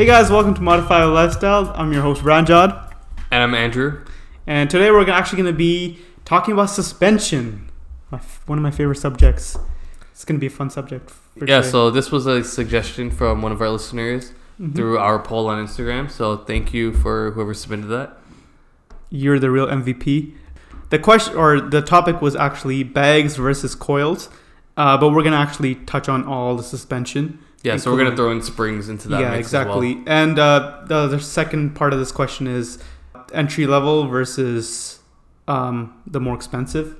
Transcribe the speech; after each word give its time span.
Hey 0.00 0.06
guys, 0.06 0.30
welcome 0.30 0.54
to 0.54 0.62
Modify 0.62 1.04
Lifestyle. 1.04 1.70
I'm 1.76 1.92
your 1.92 2.00
host 2.00 2.22
Ranjad, 2.22 2.94
And 3.30 3.42
I'm 3.42 3.54
Andrew. 3.54 4.02
and 4.46 4.70
today 4.70 4.90
we're 4.90 5.06
actually 5.10 5.42
going 5.42 5.52
to 5.52 5.58
be 5.58 5.98
talking 6.24 6.54
about 6.54 6.70
suspension, 6.70 7.70
my, 8.10 8.16
f- 8.16 8.42
one 8.46 8.56
of 8.56 8.62
my 8.62 8.70
favorite 8.70 8.96
subjects. 8.96 9.58
It's 10.12 10.24
going 10.24 10.36
to 10.36 10.40
be 10.40 10.46
a 10.46 10.56
fun 10.56 10.70
subject. 10.70 11.10
For 11.10 11.44
Yeah, 11.44 11.58
today. 11.58 11.68
so 11.68 11.90
this 11.90 12.10
was 12.10 12.24
a 12.24 12.42
suggestion 12.42 13.10
from 13.10 13.42
one 13.42 13.52
of 13.52 13.60
our 13.60 13.68
listeners 13.68 14.32
Mhm. 14.58 14.74
through 14.74 14.96
our 14.96 15.18
poll 15.18 15.48
on 15.48 15.62
Instagram. 15.62 16.10
So 16.10 16.38
thank 16.38 16.72
you 16.72 16.94
for 16.94 17.32
whoever 17.32 17.52
submitted 17.52 17.88
that. 17.88 18.16
you're 19.10 19.38
the 19.38 19.50
real 19.50 19.66
MVP. 19.68 20.32
The 20.88 20.98
question 20.98 21.36
or 21.36 21.60
the 21.60 21.82
topic 21.82 22.22
was 22.22 22.34
actually 22.36 22.84
bags 22.84 23.36
versus 23.36 23.74
coils, 23.74 24.30
uh, 24.78 24.96
but 24.96 25.10
we're 25.10 25.22
going 25.24 25.32
to 25.34 25.38
actually 25.38 25.74
touch 25.74 26.08
on 26.08 26.24
all 26.24 26.56
the 26.56 26.62
suspension. 26.62 27.38
Yeah, 27.62 27.76
so 27.76 27.92
we're 27.92 27.98
gonna 28.02 28.16
throw 28.16 28.30
in 28.30 28.42
springs 28.42 28.88
into 28.88 29.08
that. 29.08 29.20
yeah, 29.20 29.30
mix 29.36 29.48
as 29.48 29.66
well. 29.66 29.82
exactly. 29.82 30.02
And 30.06 30.38
uh, 30.38 30.82
the, 30.86 31.08
the 31.08 31.20
second 31.20 31.74
part 31.76 31.92
of 31.92 31.98
this 31.98 32.10
question 32.12 32.46
is 32.46 32.78
entry 33.32 33.66
level 33.66 34.06
versus 34.06 35.00
um, 35.46 36.00
the 36.06 36.20
more 36.20 36.34
expensive 36.34 36.96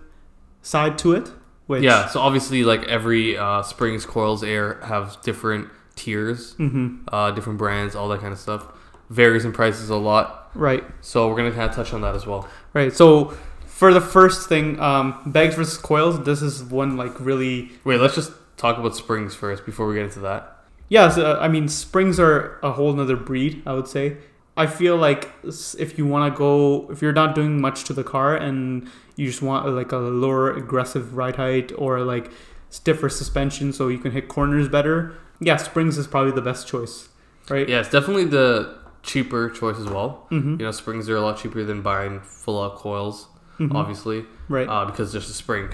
side 0.63 0.99
to 0.99 1.13
it. 1.13 1.31
Which, 1.67 1.83
Yeah, 1.83 2.09
so 2.09 2.21
obviously, 2.21 2.65
like 2.65 2.83
every 2.89 3.39
uh, 3.39 3.63
springs, 3.63 4.05
coils, 4.05 4.43
air 4.43 4.81
have 4.85 5.19
different 5.23 5.69
tiers, 5.97 6.55
hmm 6.55 6.97
uh, 7.09 7.31
different 7.31 7.59
brands, 7.59 7.95
all 7.95 8.09
that 8.09 8.21
kind 8.21 8.33
of 8.33 8.39
stuff. 8.39 8.67
Varies 9.09 9.45
in 9.45 9.53
prices 9.53 9.89
a 9.91 9.97
lot. 9.97 10.51
Right, 10.55 10.83
So 11.01 11.29
we're 11.29 11.37
gonna 11.37 11.53
kind 11.53 11.69
of 11.71 11.75
touch 11.77 11.93
on 11.93 12.01
that 12.03 12.15
as 12.17 12.27
well. 12.27 12.49
right. 12.75 12.93
So 12.93 13.35
for 13.67 13.95
the 13.95 14.01
first 14.01 14.49
thing, 14.49 14.79
um, 14.81 15.23
bags 15.27 15.55
versus 15.55 15.79
coils. 15.79 16.23
This 16.25 16.43
is 16.43 16.63
one 16.63 16.97
like 16.97 17.19
really. 17.21 17.71
Wait, 17.85 17.99
let's 18.01 18.15
just 18.17 18.33
talk 18.61 18.79
about 18.79 18.95
springs 18.95 19.35
first 19.35 19.65
before 19.65 19.87
we 19.87 19.95
get 19.95 20.05
into 20.05 20.21
that. 20.21 20.57
Yeah, 20.89 21.09
so, 21.09 21.39
I 21.41 21.49
mean, 21.49 21.69
springs 21.69 22.19
are 22.21 22.59
a 22.63 22.73
whole 22.73 22.93
nother 22.93 23.17
breed. 23.17 23.63
I 23.67 23.73
would 23.75 23.89
say. 23.89 24.17
I 24.57 24.67
feel 24.67 24.97
like 24.97 25.31
if 25.79 25.97
you 25.97 26.05
want 26.07 26.33
to 26.35 26.37
go, 26.39 26.91
if 26.91 27.01
you're 27.01 27.13
not 27.15 27.35
doing 27.35 27.61
much 27.61 27.85
to 27.85 27.93
the 27.95 28.05
car 28.05 28.37
and 28.37 28.89
you 29.17 29.27
just 29.27 29.41
want 29.41 29.67
uh, 29.67 29.71
like 29.71 29.93
a 29.93 29.97
lower 29.97 30.53
aggressive 30.53 31.17
ride 31.17 31.37
height 31.37 31.73
or 31.79 32.01
like 32.01 32.31
stiffer 32.69 33.09
suspension 33.09 33.73
so 33.73 33.89
you 33.89 33.99
can 33.99 34.11
hit 34.13 34.29
corners 34.29 34.69
better, 34.69 35.15
yeah, 35.41 35.57
springs 35.57 35.97
is 35.97 36.07
probably 36.07 36.33
the 36.33 36.43
best 36.43 36.67
choice, 36.69 37.09
right? 37.49 37.69
Yeah, 37.69 37.81
it's 37.81 37.89
definitely 37.91 38.25
the 38.27 38.77
cheaper 39.03 39.49
choice 39.49 39.79
as 39.79 39.87
well. 39.87 40.27
Mm-hmm. 40.31 40.61
You 40.61 40.67
know, 40.67 40.73
springs 40.73 41.09
are 41.09 41.17
a 41.17 41.23
lot 41.23 41.39
cheaper 41.39 41.65
than 41.65 41.81
buying 41.81 42.21
full 42.21 42.63
out 42.63 42.75
coils, 42.77 43.29
Mhm. 43.59 43.75
obviously. 43.75 44.27
Right. 44.49 44.69
uh, 44.69 44.85
because 44.85 45.13
just 45.13 45.31
a 45.31 45.33
spring, 45.33 45.71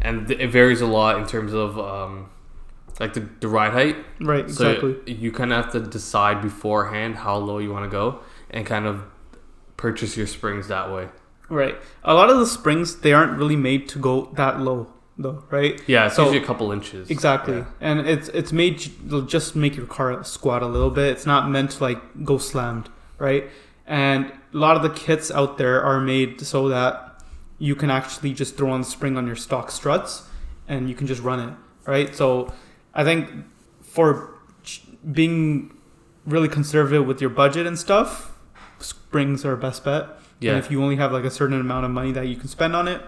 and 0.00 0.26
th- 0.28 0.40
it 0.40 0.48
varies 0.48 0.80
a 0.80 0.86
lot 0.86 1.18
in 1.18 1.26
terms 1.26 1.52
of 1.52 1.78
um, 1.78 2.30
like 2.98 3.14
the, 3.14 3.28
the 3.40 3.48
ride 3.48 3.72
height. 3.72 3.96
right. 4.20 4.40
Exactly. 4.44 4.94
So 4.94 5.00
you 5.12 5.32
kind 5.32 5.52
of 5.52 5.64
have 5.64 5.72
to 5.72 5.80
decide 5.80 6.42
beforehand 6.42 7.16
how 7.16 7.36
low 7.36 7.58
you 7.58 7.72
want 7.72 7.84
to 7.84 7.90
go, 7.90 8.20
and 8.50 8.66
kind 8.66 8.86
of 8.86 9.02
purchase 9.76 10.16
your 10.16 10.26
springs 10.26 10.68
that 10.68 10.92
way. 10.92 11.08
right. 11.48 11.76
A 12.04 12.14
lot 12.14 12.30
of 12.30 12.38
the 12.38 12.46
springs 12.46 12.96
they 13.00 13.12
aren't 13.12 13.38
really 13.38 13.56
made 13.56 13.88
to 13.90 13.98
go 13.98 14.30
that 14.36 14.60
low, 14.60 14.92
though, 15.18 15.42
right? 15.50 15.80
Yeah, 15.86 16.06
it's 16.06 16.16
So- 16.16 16.24
usually 16.24 16.42
a 16.42 16.46
couple 16.46 16.70
inches. 16.72 17.10
Exactly. 17.10 17.56
Yeah. 17.58 17.64
And 17.80 18.00
it's 18.06 18.28
it's 18.28 18.52
made 18.52 18.78
to 19.10 19.26
just 19.26 19.56
make 19.56 19.76
your 19.76 19.86
car 19.86 20.22
squat 20.24 20.62
a 20.62 20.66
little 20.66 20.90
bit. 20.90 21.06
It's 21.12 21.26
not 21.26 21.48
meant 21.50 21.70
to 21.72 21.82
like 21.82 22.00
go 22.24 22.36
slammed, 22.38 22.88
right? 23.18 23.48
And 23.86 24.26
a 24.54 24.56
lot 24.56 24.76
of 24.76 24.82
the 24.82 24.90
kits 24.90 25.30
out 25.30 25.58
there 25.58 25.82
are 25.82 26.00
made 26.00 26.40
so 26.42 26.68
that 26.68 27.09
you 27.60 27.76
can 27.76 27.90
actually 27.90 28.32
just 28.32 28.56
throw 28.56 28.70
on 28.70 28.80
the 28.80 28.86
spring 28.86 29.16
on 29.16 29.26
your 29.28 29.36
stock 29.36 29.70
struts 29.70 30.24
and 30.66 30.88
you 30.88 30.94
can 30.96 31.06
just 31.06 31.22
run 31.22 31.38
it, 31.48 31.54
right? 31.86 32.12
So 32.16 32.52
I 32.94 33.04
think 33.04 33.30
for 33.82 34.34
being 35.12 35.76
really 36.26 36.48
conservative 36.48 37.06
with 37.06 37.20
your 37.20 37.30
budget 37.30 37.66
and 37.66 37.78
stuff, 37.78 38.36
springs 38.78 39.44
are 39.44 39.54
best 39.56 39.84
bet. 39.84 40.06
Yeah, 40.40 40.52
And 40.54 40.64
if 40.64 40.70
you 40.70 40.82
only 40.82 40.96
have 40.96 41.12
like 41.12 41.24
a 41.24 41.30
certain 41.30 41.60
amount 41.60 41.84
of 41.84 41.90
money 41.90 42.12
that 42.12 42.26
you 42.26 42.36
can 42.36 42.48
spend 42.48 42.74
on 42.74 42.88
it, 42.88 43.02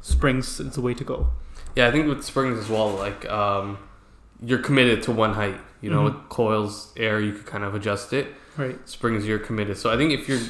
springs 0.00 0.58
is 0.58 0.74
the 0.74 0.80
way 0.80 0.94
to 0.94 1.04
go. 1.04 1.28
yeah. 1.76 1.86
I 1.86 1.90
think 1.92 2.06
with 2.08 2.24
springs 2.24 2.58
as 2.58 2.68
well, 2.68 2.90
like 2.90 3.28
um, 3.30 3.78
you're 4.44 4.58
committed 4.58 5.02
to 5.04 5.12
one 5.12 5.34
height. 5.34 5.56
You 5.82 5.90
know, 5.90 6.00
Mhm. 6.02 6.04
with 6.04 6.28
coils, 6.28 6.92
air, 6.96 7.20
you 7.20 7.32
could 7.32 7.44
kind 7.46 7.64
of 7.64 7.74
adjust 7.74 8.12
it. 8.12 8.28
Right. 8.56 8.78
Springs, 8.88 9.26
you're 9.26 9.38
committed. 9.40 9.76
So 9.76 9.90
I 9.90 9.96
think 9.96 10.12
if 10.12 10.28
you're 10.28 10.40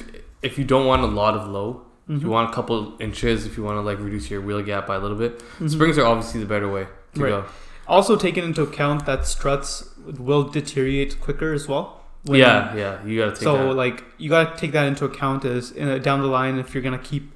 if 0.43 0.59
you 0.59 0.65
don't 0.65 0.87
want 0.87 1.03
a 1.03 1.07
lot 1.07 1.35
of 1.35 1.49
low, 1.49 1.83
if 2.09 2.17
Mhm. 2.19 2.23
you 2.23 2.29
want 2.29 2.51
a 2.51 2.53
couple 2.53 2.95
inches, 3.01 3.47
if 3.47 3.57
you 3.57 3.63
want 3.63 3.77
to 3.77 3.81
like 3.83 3.99
reduce 4.01 4.31
your 4.31 4.41
wheel 4.41 4.63
gap 4.63 4.87
by 4.87 4.97
a 4.97 4.99
little 5.01 5.17
bit, 5.17 5.43
Mhm. 5.61 5.71
springs 5.71 5.99
are 5.99 6.07
obviously 6.07 6.41
the 6.41 6.47
better 6.47 6.69
way 6.71 6.87
to 7.15 7.21
Right. 7.23 7.31
go. 7.31 7.45
Also, 7.89 8.17
taking 8.17 8.45
into 8.45 8.63
account 8.63 9.07
that 9.07 9.27
struts 9.27 9.89
will 10.19 10.45
deteriorate 10.45 11.21
quicker 11.21 11.53
as 11.53 11.69
well. 11.69 11.99
when- 12.25 12.39
yeah, 12.39 12.73
yeah, 12.77 13.05
you 13.05 13.19
gotta 13.19 13.33
take 13.33 13.43
So, 13.43 13.57
that. 13.57 13.75
like, 13.75 14.05
you 14.17 14.31
gotta 14.31 14.57
take 14.57 14.71
that 14.71 14.87
into 14.87 15.05
account 15.05 15.45
as 15.45 15.73
in, 15.73 16.01
down 16.03 16.21
the 16.23 16.29
line, 16.29 16.57
if 16.57 16.73
you're 16.73 16.83
gonna 16.83 16.97
keep 16.97 17.33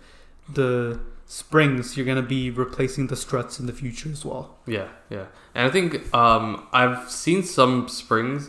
the 0.52 1.00
springs, 1.26 1.96
you're 1.96 2.06
gonna 2.06 2.22
be 2.22 2.50
replacing 2.52 3.08
the 3.08 3.16
struts 3.16 3.58
in 3.58 3.66
the 3.66 3.72
future 3.72 4.08
as 4.12 4.24
well. 4.24 4.56
Yeah, 4.64 4.84
yeah, 5.10 5.24
and 5.56 5.66
I 5.66 5.70
think 5.72 6.14
um, 6.14 6.62
I've 6.72 7.10
seen 7.10 7.42
some 7.42 7.88
springs 7.88 8.48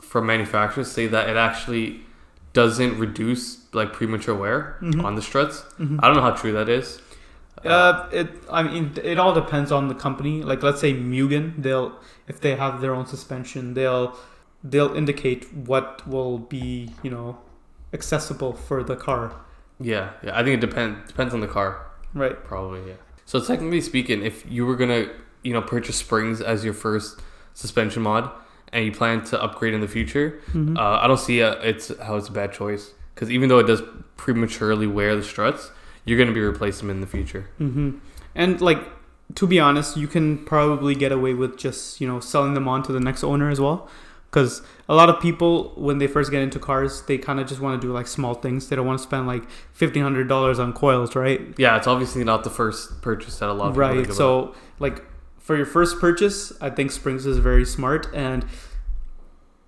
from 0.00 0.24
manufacturers 0.24 0.90
say 0.90 1.06
that 1.08 1.28
it 1.28 1.36
actually 1.36 2.00
doesn't 2.54 2.98
reduce 2.98 3.72
like 3.74 3.92
premature 3.92 4.34
wear 4.34 4.76
Mhm. 4.80 5.04
on 5.04 5.14
the 5.16 5.22
struts. 5.22 5.64
Mhm. 5.78 5.98
I 6.02 6.06
don't 6.06 6.16
know 6.16 6.22
how 6.22 6.30
true 6.30 6.52
that 6.52 6.68
is. 6.68 7.00
Uh, 7.64 8.06
it. 8.12 8.28
I 8.50 8.62
mean, 8.62 8.92
it 9.02 9.18
all 9.18 9.32
depends 9.34 9.70
on 9.72 9.88
the 9.88 9.94
company. 9.94 10.42
Like, 10.42 10.62
let's 10.62 10.80
say 10.80 10.92
Mugen, 10.94 11.54
they'll 11.62 11.92
if 12.28 12.40
they 12.40 12.56
have 12.56 12.80
their 12.80 12.94
own 12.94 13.06
suspension, 13.06 13.74
they'll 13.74 14.16
they'll 14.62 14.94
indicate 14.94 15.52
what 15.54 16.06
will 16.06 16.38
be 16.38 16.90
you 17.02 17.10
know 17.10 17.38
accessible 17.92 18.52
for 18.54 18.82
the 18.82 18.96
car. 18.96 19.32
yeah, 19.80 20.10
yeah, 20.22 20.38
I 20.38 20.42
think 20.44 20.54
it 20.58 20.60
depends 20.68 21.08
depends 21.08 21.34
on 21.34 21.40
the 21.40 21.48
car. 21.48 21.80
Right. 22.14 22.42
Probably, 22.44 22.80
yeah. 22.86 22.94
So 23.26 23.40
technically 23.40 23.80
speaking, 23.80 24.22
if 24.22 24.44
you 24.48 24.64
were 24.66 24.76
gonna, 24.76 25.06
you 25.42 25.52
know, 25.52 25.62
purchase 25.62 25.96
springs 25.96 26.40
as 26.40 26.64
your 26.64 26.74
first 26.74 27.20
suspension 27.54 28.02
mod, 28.02 28.30
and 28.74 28.84
you 28.84 28.92
plan 28.92 29.24
to 29.30 29.42
upgrade 29.42 29.72
in 29.72 29.80
the 29.80 29.88
future, 29.88 30.40
Mhm. 30.52 30.76
uh, 30.76 30.98
I 31.02 31.06
don't 31.08 31.18
see 31.28 31.42
uh 31.42 31.54
it's 31.70 31.86
how 32.06 32.16
it's 32.16 32.28
a 32.28 32.32
bad 32.32 32.52
choice. 32.52 32.92
Because 33.14 33.30
even 33.30 33.48
though 33.48 33.60
it 33.60 33.66
does 33.66 33.82
prematurely 34.16 34.86
wear 34.86 35.14
the 35.16 35.22
struts, 35.22 35.70
you're 36.04 36.18
gonna 36.18 36.32
be 36.32 36.40
replacing 36.40 36.88
them 36.88 36.96
in 36.96 37.00
the 37.00 37.06
future. 37.16 37.44
hmm 37.58 37.90
And 38.34 38.60
like 38.60 38.80
to 39.36 39.46
be 39.46 39.58
honest, 39.58 39.96
you 39.96 40.06
can 40.06 40.26
probably 40.44 40.94
get 40.94 41.10
away 41.12 41.32
with 41.42 41.56
just 41.56 42.00
you 42.00 42.06
know 42.10 42.20
selling 42.20 42.54
them 42.54 42.66
on 42.68 42.82
to 42.82 42.92
the 42.92 43.00
next 43.00 43.22
owner 43.24 43.48
as 43.50 43.60
well, 43.60 43.88
because 44.30 44.60
a 44.88 44.94
lot 45.00 45.08
of 45.08 45.16
people 45.20 45.72
when 45.76 45.96
they 45.98 46.06
first 46.06 46.30
get 46.30 46.42
into 46.42 46.58
cars, 46.58 47.02
they 47.08 47.16
kind 47.16 47.38
of 47.40 47.46
just 47.46 47.60
want 47.60 47.80
to 47.80 47.86
do 47.86 47.92
like 47.92 48.06
small 48.06 48.34
things. 48.34 48.68
They 48.68 48.76
don't 48.76 48.86
want 48.86 48.98
to 48.98 49.02
spend 49.10 49.26
like 49.26 49.44
fifteen 49.72 50.02
hundred 50.02 50.28
dollars 50.28 50.58
on 50.58 50.72
coils, 50.72 51.14
right? 51.16 51.40
Yeah, 51.56 51.76
it's 51.78 51.86
obviously 51.86 52.24
not 52.24 52.42
the 52.44 52.50
first 52.50 53.00
purchase 53.02 53.38
that 53.38 53.48
a 53.48 53.52
lot 53.52 53.68
of 53.68 53.74
people 53.74 53.88
Right. 53.88 54.12
So 54.12 54.54
like 54.80 54.96
for 55.46 55.54
your 55.56 55.66
first 55.76 56.00
purchase, 56.00 56.52
I 56.60 56.70
think 56.76 56.90
Springs 56.90 57.24
is 57.26 57.38
very 57.38 57.64
smart 57.64 58.02
and. 58.14 58.44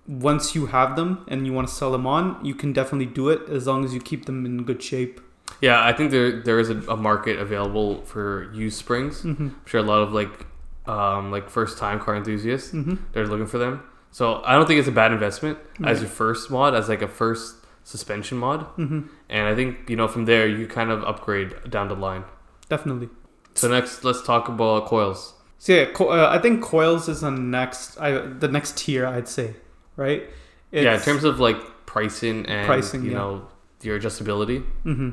Once 0.07 0.55
you 0.55 0.67
have 0.67 0.95
them 0.95 1.25
and 1.27 1.45
you 1.45 1.51
want 1.51 1.67
to 1.67 1.73
sell 1.73 1.91
them 1.91 2.07
on, 2.07 2.23
you 2.49 2.55
can 2.55 2.71
definitely 2.71 3.05
do 3.05 3.27
it 3.27 3.41
as 3.49 3.67
long 3.67 3.83
as 3.83 3.93
you 3.93 3.99
keep 3.99 4.23
them 4.25 4.45
in 4.45 4.63
good 4.63 4.81
shape. 4.81 5.19
yeah, 5.59 5.83
I 5.83 5.91
think 5.91 6.11
there 6.11 6.41
there 6.47 6.59
is 6.61 6.69
a, 6.69 6.77
a 6.87 6.95
market 6.95 7.37
available 7.39 7.89
for 8.05 8.49
used 8.53 8.77
springs. 8.77 9.23
Mm-hmm. 9.23 9.47
I'm 9.47 9.65
sure 9.65 9.81
a 9.81 9.83
lot 9.83 9.99
of 10.05 10.13
like 10.13 10.45
um, 10.85 11.29
like 11.29 11.49
first 11.49 11.77
time 11.77 11.99
car 11.99 12.15
enthusiasts 12.15 12.71
Mm-hmm. 12.71 12.95
they're 13.11 13.27
looking 13.27 13.47
for 13.47 13.57
them. 13.57 13.83
So 14.11 14.41
I 14.45 14.53
don't 14.55 14.65
think 14.65 14.79
it's 14.79 14.87
a 14.87 14.93
bad 15.03 15.11
investment 15.11 15.57
as 15.83 15.99
your 15.99 16.09
first 16.09 16.49
mod, 16.49 16.73
as 16.73 16.87
like 16.87 17.01
a 17.01 17.09
first 17.21 17.65
suspension 17.83 18.37
mod. 18.37 18.61
Mm-hmm. 18.77 19.01
And 19.27 19.43
I 19.51 19.53
think 19.55 19.89
you 19.89 19.97
know 19.97 20.07
from 20.07 20.23
there 20.23 20.47
you 20.47 20.67
kind 20.67 20.89
of 20.89 21.03
upgrade 21.03 21.69
down 21.69 21.89
the 21.89 21.95
line. 22.07 22.23
Definitely. 22.69 23.09
So 23.55 23.67
next, 23.67 24.05
let's 24.05 24.21
talk 24.21 24.47
about 24.47 24.85
coils. 24.85 25.33
So 25.59 25.73
yeah, 25.73 25.85
co- 25.85 26.09
uh, 26.09 26.29
I 26.31 26.39
think 26.39 26.61
coils 26.61 27.09
is 27.09 27.21
the 27.21 27.31
next, 27.31 27.97
I, 27.99 28.11
the 28.11 28.47
next 28.47 28.77
tier, 28.77 29.05
I'd 29.05 29.27
say, 29.27 29.55
right? 29.95 30.23
yeah, 30.71 30.95
in 30.95 31.01
terms 31.01 31.23
of 31.23 31.39
like 31.39 31.57
pricing 31.85 32.45
and 32.45 32.65
Pricing, 32.67 33.03
you 33.03 33.11
yeah. 33.11 33.17
know 33.17 33.47
your 33.81 33.99
adjustability. 33.99 34.63
hmm 34.83 35.11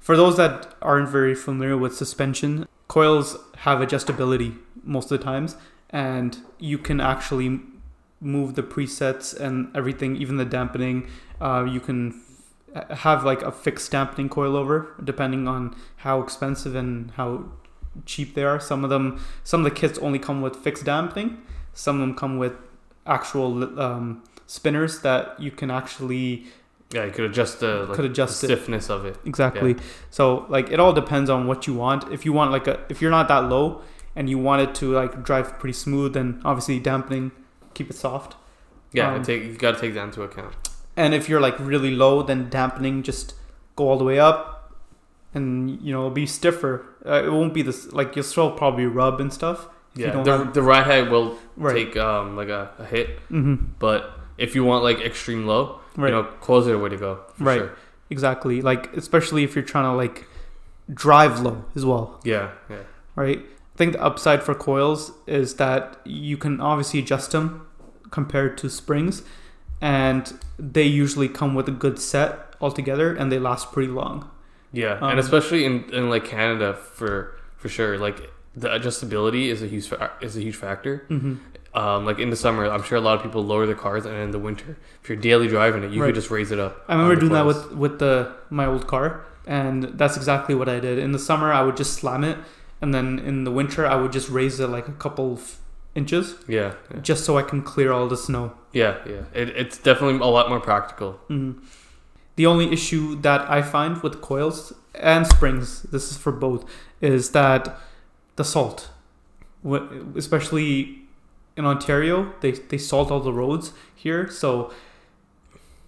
For 0.00 0.16
those 0.16 0.36
that 0.36 0.74
aren't 0.82 1.08
very 1.08 1.34
familiar 1.34 1.76
with 1.76 1.94
suspension, 1.96 2.66
coils 2.88 3.36
have 3.58 3.78
adjustability 3.78 4.58
most 4.82 5.10
of 5.10 5.18
the 5.18 5.24
times, 5.24 5.56
and 5.90 6.36
you 6.58 6.76
can 6.78 7.00
actually 7.00 7.60
move 8.20 8.54
the 8.54 8.62
presets 8.62 9.38
and 9.38 9.74
everything, 9.76 10.16
even 10.16 10.36
the 10.36 10.44
dampening. 10.44 11.08
Uh, 11.40 11.64
you 11.64 11.80
can 11.80 12.20
f- 12.74 12.98
have 12.98 13.24
like 13.24 13.42
a 13.42 13.50
fixed 13.52 13.90
dampening 13.90 14.28
coilover 14.28 14.88
depending 15.04 15.48
on 15.48 15.74
how 15.96 16.20
expensive 16.20 16.74
and 16.74 17.10
how 17.12 17.44
cheap 18.06 18.34
they 18.34 18.44
are. 18.44 18.58
Some 18.60 18.84
of 18.84 18.90
them, 18.90 19.20
some 19.44 19.64
of 19.64 19.64
the 19.64 19.78
kits 19.80 19.98
only 19.98 20.18
come 20.18 20.42
with 20.42 20.56
fixed 20.56 20.84
dampening. 20.84 21.38
Some 21.72 21.96
of 21.96 22.00
them 22.00 22.14
come 22.14 22.38
with 22.38 22.54
actual 23.06 23.78
um, 23.80 24.22
spinners 24.46 25.00
that 25.00 25.38
you 25.40 25.50
can 25.50 25.70
actually 25.70 26.46
Yeah, 26.92 27.04
you 27.06 27.10
could 27.12 27.24
adjust 27.24 27.60
the, 27.60 27.84
like, 27.86 27.96
could 27.96 28.04
adjust 28.04 28.40
the 28.40 28.46
it. 28.46 28.56
stiffness 28.56 28.90
of 28.90 29.04
it. 29.06 29.16
Exactly. 29.24 29.76
So 30.10 30.46
like 30.48 30.70
it 30.70 30.78
all 30.80 30.92
depends 30.92 31.30
on 31.30 31.46
what 31.46 31.66
you 31.66 31.74
want. 31.74 32.10
If 32.12 32.24
you 32.24 32.32
want 32.32 32.50
like 32.52 32.66
a 32.66 32.80
if 32.88 33.00
you're 33.00 33.10
not 33.10 33.28
that 33.28 33.48
low 33.48 33.82
and 34.14 34.28
you 34.28 34.38
want 34.38 34.62
it 34.62 34.74
to 34.76 34.92
like 34.92 35.22
drive 35.22 35.58
pretty 35.58 35.72
smooth, 35.72 36.12
then 36.14 36.40
obviously 36.44 36.78
dampening, 36.78 37.32
keep 37.74 37.88
it 37.90 37.96
soft. 37.96 38.36
Yeah, 38.92 39.14
Um, 39.14 39.22
take 39.22 39.42
you 39.44 39.54
got 39.56 39.72
to 39.76 39.80
take 39.80 39.94
that 39.94 40.04
into 40.04 40.22
account. 40.22 40.54
And 40.96 41.14
if 41.14 41.26
you're 41.28 41.40
like 41.40 41.58
really 41.58 41.92
low, 41.92 42.22
then 42.22 42.50
dampening 42.50 43.02
just 43.02 43.34
go 43.74 43.88
all 43.88 43.96
the 43.96 44.04
way 44.04 44.18
up, 44.18 44.51
and 45.34 45.80
you 45.82 45.92
know 45.92 46.00
it'll 46.00 46.10
be 46.10 46.26
stiffer. 46.26 46.84
Uh, 47.06 47.22
it 47.24 47.32
won't 47.32 47.54
be 47.54 47.62
this 47.62 47.92
like 47.92 48.14
you'll 48.16 48.24
still 48.24 48.50
probably 48.50 48.86
rub 48.86 49.20
and 49.20 49.32
stuff. 49.32 49.68
Yeah, 49.94 50.12
don't 50.12 50.24
the, 50.24 50.38
have- 50.38 50.54
the 50.54 50.62
ride 50.62 50.84
height 50.84 51.10
will 51.10 51.36
Right. 51.56 51.74
take 51.74 51.96
um 51.96 52.36
like 52.36 52.48
a, 52.48 52.70
a 52.78 52.84
hit, 52.86 53.18
hmm 53.28 53.56
but 53.78 54.18
if 54.38 54.54
you 54.54 54.64
want 54.64 54.82
like 54.84 55.00
extreme 55.00 55.46
low, 55.46 55.80
Right. 55.96 56.08
you 56.08 56.14
know, 56.16 56.24
coils 56.40 56.66
are 56.66 56.72
the 56.72 56.78
way 56.78 56.88
to 56.90 56.96
go. 56.96 57.20
For 57.36 57.44
Right. 57.44 57.58
Sure. 57.58 57.72
Exactly. 58.10 58.62
Like 58.62 58.94
especially 58.96 59.44
if 59.44 59.54
you're 59.54 59.64
trying 59.64 59.84
to 59.84 59.92
like 59.96 60.26
drive 60.92 61.40
low 61.40 61.64
as 61.74 61.84
well. 61.84 62.20
Yeah. 62.24 62.50
Yeah. 62.70 62.82
right? 63.16 63.38
I 63.74 63.76
think 63.78 63.92
the 63.92 64.02
upside 64.02 64.42
for 64.42 64.54
coils 64.54 65.12
is 65.26 65.54
that 65.54 65.98
you 66.04 66.36
can 66.36 66.60
obviously 66.60 67.00
adjust 67.00 67.32
them 67.32 67.66
compared 68.10 68.58
to 68.58 68.68
springs, 68.68 69.22
and 69.80 70.38
they 70.58 70.84
usually 70.84 71.28
come 71.28 71.54
with 71.54 71.68
a 71.68 71.72
good 71.72 71.98
set 71.98 72.54
altogether, 72.60 73.14
and 73.14 73.32
they 73.32 73.38
last 73.38 73.72
pretty 73.72 73.88
long. 73.90 74.30
Yeah, 74.72 74.98
Um, 75.00 75.10
and 75.10 75.18
especially 75.20 75.64
in, 75.64 75.84
in 75.92 76.08
like 76.10 76.24
Canada 76.24 76.74
for 76.74 77.34
for 77.56 77.68
sure, 77.68 77.98
like 77.98 78.30
the 78.56 78.68
adjustability 78.68 79.46
is 79.48 79.62
a 79.62 79.66
huge 79.66 79.88
fa- 79.88 80.10
is 80.20 80.36
a 80.36 80.40
huge 80.40 80.56
factor. 80.56 81.04
Mm-hmm. 81.10 81.34
Um, 81.74 82.04
like 82.04 82.18
in 82.18 82.28
the 82.30 82.36
summer, 82.36 82.66
I'm 82.70 82.82
sure 82.82 82.98
a 82.98 83.00
lot 83.00 83.16
of 83.16 83.22
people 83.22 83.42
lower 83.44 83.64
their 83.66 83.74
cars, 83.86 84.04
and 84.04 84.14
in 84.16 84.30
the 84.30 84.38
winter, 84.38 84.76
if 85.02 85.08
you're 85.08 85.16
daily 85.16 85.48
driving 85.48 85.82
it, 85.84 85.90
you 85.90 86.00
Right. 86.02 86.08
could 86.08 86.14
just 86.16 86.30
raise 86.30 86.50
it 86.50 86.58
up. 86.58 86.84
I 86.88 86.92
remember 86.94 87.16
doing 87.16 87.32
that 87.32 87.46
with 87.46 87.72
with 87.72 87.98
the 87.98 88.32
my 88.50 88.66
old 88.66 88.86
car, 88.86 89.24
and 89.46 89.84
that's 89.98 90.16
exactly 90.16 90.54
what 90.54 90.68
I 90.68 90.80
did. 90.80 90.98
In 90.98 91.12
the 91.12 91.18
summer, 91.18 91.50
I 91.52 91.62
would 91.62 91.76
just 91.78 91.94
slam 91.94 92.24
it, 92.24 92.36
and 92.82 92.92
then 92.94 93.18
in 93.18 93.44
the 93.44 93.50
winter, 93.50 93.86
I 93.86 93.96
would 93.96 94.12
just 94.12 94.28
raise 94.28 94.60
it 94.60 94.68
like 94.68 94.86
a 94.88 94.92
couple 95.04 95.32
of 95.32 95.56
inches, 95.94 96.34
yeah, 96.48 96.72
yeah, 96.90 97.00
just 97.00 97.24
so 97.24 97.38
I 97.38 97.42
can 97.42 97.62
clear 97.62 97.90
all 97.92 98.06
the 98.08 98.16
snow. 98.16 98.52
yeah, 98.72 98.96
yeah. 99.06 99.24
It, 99.34 99.48
it's 99.50 99.76
definitely 99.78 100.18
a 100.20 100.30
lot 100.30 100.48
more 100.48 100.60
practical. 100.60 101.20
Mhm. 101.30 101.54
The 102.36 102.46
only 102.46 102.72
issue 102.72 103.20
that 103.22 103.42
I 103.50 103.60
find 103.62 104.02
with 104.02 104.20
coils 104.20 104.72
and 104.94 105.26
springs, 105.26 105.82
this 105.82 106.10
is 106.10 106.16
for 106.16 106.32
both, 106.32 106.64
is 107.00 107.30
that 107.32 107.78
the 108.36 108.44
salt, 108.44 108.90
especially 110.16 111.02
in 111.56 111.64
Ontario, 111.66 112.32
they 112.40 112.52
they 112.52 112.78
salt 112.78 113.10
all 113.10 113.20
the 113.20 113.32
roads 113.32 113.72
here, 113.94 114.28
so 114.30 114.72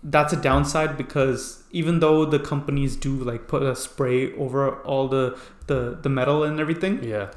that's 0.02 0.32
a 0.35 0.37
downside 0.37 0.99
because 0.99 1.62
even 1.70 2.00
though 2.00 2.26
the 2.26 2.38
companies 2.38 2.94
do 2.97 3.11
like 3.17 3.49
put 3.49 3.62
a 3.62 3.75
spray 3.75 4.35
over 4.35 4.81
all 4.82 5.08
the 5.08 5.38
the, 5.67 5.99
the 6.02 6.08
metal 6.11 6.44
and 6.44 6.61
everything, 6.61 7.02
Yeah. 7.02 7.31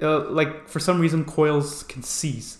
uh, 0.00 0.20
like 0.30 0.68
for 0.68 0.80
some 0.80 1.00
reason 1.00 1.24
coils 1.26 1.82
can 1.82 2.02
seize, 2.02 2.58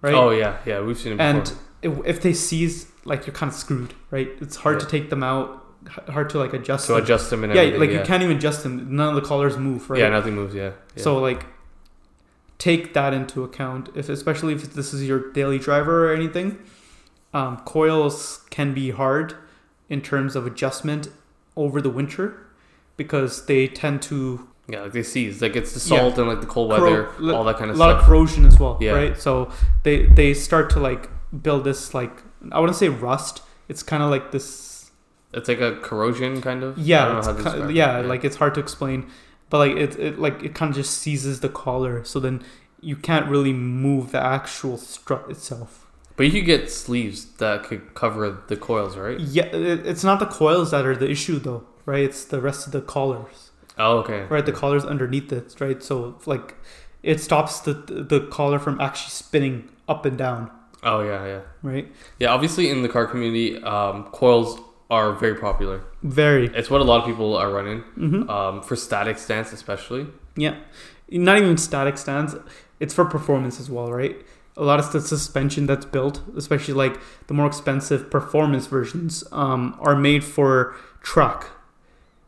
right? 0.00 0.14
Oh 0.14 0.30
yeah, 0.30 0.58
yeah. 0.66 0.80
We've 0.80 0.98
seen 0.98 1.12
it 1.12 1.16
before. 1.18 1.26
and 1.30 1.52
if, 1.82 2.06
if 2.16 2.22
they 2.22 2.32
seize 2.34 2.90
like 3.04 3.26
you're 3.26 3.34
kind 3.34 3.50
of 3.50 3.56
screwed 3.56 3.94
right 4.10 4.28
it's 4.40 4.56
hard 4.56 4.78
to 4.80 4.86
take 4.86 5.10
them 5.10 5.22
out 5.22 5.64
hard 6.08 6.30
to 6.30 6.38
like 6.38 6.52
adjust 6.52 6.86
to 6.86 6.92
them. 6.92 7.02
adjust 7.02 7.30
them 7.30 7.42
and 7.44 7.52
yeah 7.54 7.62
like 7.76 7.90
yeah. 7.90 7.98
you 7.98 8.04
can't 8.04 8.22
even 8.22 8.36
adjust 8.36 8.62
them 8.62 8.94
none 8.94 9.08
of 9.08 9.14
the 9.20 9.26
collars 9.28 9.56
move 9.56 9.88
right 9.90 10.00
Yeah, 10.00 10.08
nothing 10.10 10.34
moves. 10.34 10.54
Yeah. 10.54 10.72
yeah. 10.96 11.02
so 11.02 11.18
like 11.18 11.44
take 12.58 12.94
that 12.94 13.12
into 13.12 13.42
account 13.42 13.88
if 13.94 14.08
especially 14.08 14.54
if 14.54 14.74
this 14.74 14.94
is 14.94 15.06
your 15.06 15.32
daily 15.32 15.58
driver 15.58 16.08
or 16.10 16.14
anything 16.14 16.58
um, 17.34 17.56
coils 17.64 18.44
can 18.50 18.74
be 18.74 18.90
hard 18.90 19.34
in 19.88 20.00
terms 20.02 20.36
of 20.36 20.46
adjustment 20.46 21.08
over 21.56 21.80
the 21.80 21.90
winter 21.90 22.46
because 22.96 23.46
they 23.46 23.66
tend 23.66 24.02
to 24.02 24.48
yeah, 24.68 24.82
like 24.82 24.92
they 24.92 25.02
seize. 25.02 25.42
Like 25.42 25.56
it's 25.56 25.72
the 25.72 25.94
Yeah. 25.94 26.00
salt 26.02 26.18
and 26.18 26.28
like 26.28 26.40
the 26.40 26.46
cold 26.46 26.68
weather, 26.70 27.10
li- 27.18 27.34
all 27.34 27.42
that 27.44 27.56
kind 27.58 27.70
of 27.70 27.76
stuff. 27.76 27.88
a 27.88 27.92
lot 27.94 28.00
of 28.00 28.06
corrosion 28.06 28.44
as 28.44 28.60
well 28.60 28.78
Yeah. 28.80 28.92
right 28.92 29.20
so 29.20 29.50
they 29.82 30.06
they 30.06 30.34
start 30.34 30.70
to 30.70 30.80
like 30.80 31.10
build 31.42 31.64
this 31.64 31.94
like 31.94 32.22
i 32.50 32.58
wouldn't 32.58 32.76
say 32.76 32.88
rust 32.88 33.42
it's 33.68 33.82
kind 33.82 34.02
of 34.02 34.10
like 34.10 34.32
this 34.32 34.90
it's 35.34 35.48
like 35.48 35.60
a 35.60 35.76
corrosion 35.76 36.42
kind 36.42 36.62
of. 36.62 36.76
I 36.76 36.82
Yeah, 36.82 37.04
don't 37.06 37.12
know 37.14 37.18
it's 37.20 37.26
how 37.26 37.32
to 37.32 37.38
ki- 37.38 37.44
describe 37.44 37.70
it. 37.70 37.74
yeah, 37.76 37.98
like 38.00 38.22
it's 38.22 38.36
hard 38.36 38.52
to 38.56 38.60
explain, 38.60 39.10
but 39.48 39.58
like 39.66 39.76
it, 39.78 39.98
it 39.98 40.18
like 40.18 40.42
it 40.42 40.54
kind 40.54 40.68
of 40.68 40.76
just 40.76 40.98
seizes 40.98 41.40
the 41.40 41.48
collar, 41.48 42.04
so 42.04 42.20
then 42.20 42.42
you 42.82 42.96
can't 42.96 43.26
really 43.30 43.54
move 43.54 44.12
the 44.12 44.20
actual 44.22 44.76
strut 44.76 45.30
itself. 45.30 45.86
But 46.16 46.26
you 46.26 46.32
could 46.32 46.44
get 46.44 46.70
sleeves 46.70 47.24
that 47.36 47.64
could 47.64 47.94
cover 47.94 48.42
the 48.48 48.58
coils, 48.58 48.98
right? 48.98 49.18
Yeah, 49.18 49.46
it, 49.46 49.86
it's 49.86 50.04
not 50.04 50.18
the 50.20 50.26
coils 50.26 50.70
that 50.72 50.84
are 50.84 50.94
the 50.94 51.08
issue 51.10 51.38
though, 51.38 51.64
right? 51.86 52.04
It's 52.04 52.26
the 52.26 52.42
rest 52.42 52.66
of 52.66 52.72
the 52.74 52.82
collars, 52.82 53.52
Oh, 53.78 54.00
okay. 54.00 54.24
right? 54.24 54.44
The 54.44 54.52
collars 54.52 54.84
underneath 54.84 55.32
it, 55.32 55.54
right? 55.60 55.82
So 55.82 56.18
like 56.26 56.56
it 57.02 57.20
stops 57.22 57.60
the 57.60 57.72
the 57.72 58.20
collar 58.30 58.58
from 58.58 58.78
actually 58.82 59.12
spinning 59.12 59.70
up 59.88 60.04
and 60.04 60.18
down, 60.18 60.50
Oh, 60.82 61.00
yeah, 61.00 61.24
yeah. 61.26 61.40
right? 61.62 61.90
Yeah, 62.18 62.28
obviously 62.28 62.68
in 62.68 62.82
the 62.82 62.88
car 62.88 63.06
community, 63.06 63.62
um, 63.62 64.04
coils 64.06 64.58
are 64.90 65.14
very 65.14 65.36
popular. 65.36 65.82
Very. 66.02 66.46
It's 66.54 66.68
what 66.68 66.80
a 66.80 66.84
lot 66.84 67.00
of 67.00 67.06
people 67.06 67.36
are 67.36 67.50
running 67.50 67.80
hmm 67.80 68.28
um, 68.30 68.62
for 68.62 68.76
static 68.76 69.18
stance, 69.18 69.52
especially. 69.52 70.06
Yeah, 70.36 70.56
not 71.08 71.38
even 71.38 71.56
static 71.56 71.96
stands. 71.98 72.34
It's 72.78 72.92
for 72.92 73.04
performance 73.04 73.58
as 73.60 73.70
well, 73.70 73.90
right? 73.90 74.16
A 74.56 74.64
lot 74.64 74.78
of 74.80 74.92
the 74.92 75.00
suspension 75.00 75.66
that's 75.66 75.86
built, 75.86 76.20
especially 76.36 76.74
like 76.74 77.00
the 77.26 77.32
more 77.34 77.46
expensive 77.46 78.10
performance 78.10 78.66
versions, 78.66 79.24
um, 79.32 79.78
are 79.80 79.96
made 79.96 80.24
for 80.24 80.76
track, 81.00 81.46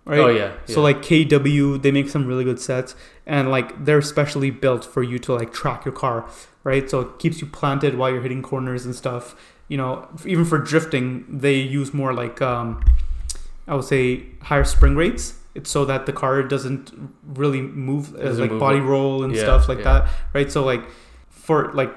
right? 0.07 0.21
Oh 0.21 0.29
yeah. 0.29 0.53
So 0.67 0.81
like 0.81 1.03
KW, 1.03 1.83
they 1.83 1.91
make 1.91 2.09
some 2.09 2.27
really 2.27 2.45
good 2.45 2.61
sets, 2.61 2.95
and 3.27 3.51
like 3.51 3.85
they're 3.85 4.01
specially 4.01 4.51
built 4.51 4.85
for 4.87 5.03
you 5.03 5.19
to 5.19 5.35
like 5.35 5.53
track 5.53 5.85
your 5.85 5.93
car, 5.93 6.27
right? 6.65 6.89
So 6.91 7.01
it 7.01 7.19
keeps 7.19 7.41
you 7.41 7.47
planted 7.47 7.97
while 7.97 8.11
you're 8.11 8.23
hitting 8.23 8.43
corners 8.43 8.85
and 8.85 8.95
stuff. 8.95 9.37
You 9.69 9.77
know, 9.77 10.09
even 10.27 10.45
for 10.45 10.59
drifting, 10.59 11.25
they 11.29 11.55
use 11.55 11.95
more 11.95 12.13
like 12.13 12.43
um, 12.43 12.85
I 13.69 13.75
would 13.75 13.85
say 13.85 14.25
higher 14.43 14.65
spring 14.65 14.97
rates. 14.97 15.39
It's 15.55 15.71
so 15.71 15.85
that 15.85 16.07
the 16.07 16.13
car 16.13 16.43
doesn't 16.43 16.91
really 17.25 17.61
move 17.63 18.15
as 18.17 18.23
Doesn't 18.31 18.41
like 18.43 18.51
move 18.51 18.61
body 18.61 18.79
it. 18.79 18.83
roll 18.83 19.23
and 19.23 19.35
Yeah, 19.35 19.43
stuff 19.43 19.69
like 19.69 19.79
yeah. 19.79 19.85
that, 20.01 20.11
right? 20.35 20.51
So 20.51 20.65
like 20.65 20.83
for 21.31 21.73
like 21.73 21.95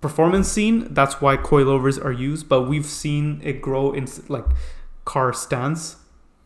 performance 0.00 0.48
scene, 0.48 0.92
that's 0.94 1.20
why 1.20 1.36
coilovers 1.36 2.02
are 2.02 2.12
used. 2.12 2.48
But 2.48 2.62
we've 2.62 2.86
seen 2.86 3.40
it 3.44 3.60
grow 3.60 3.92
in 3.92 4.08
like 4.28 4.46
car 5.04 5.32
stance 5.32 5.96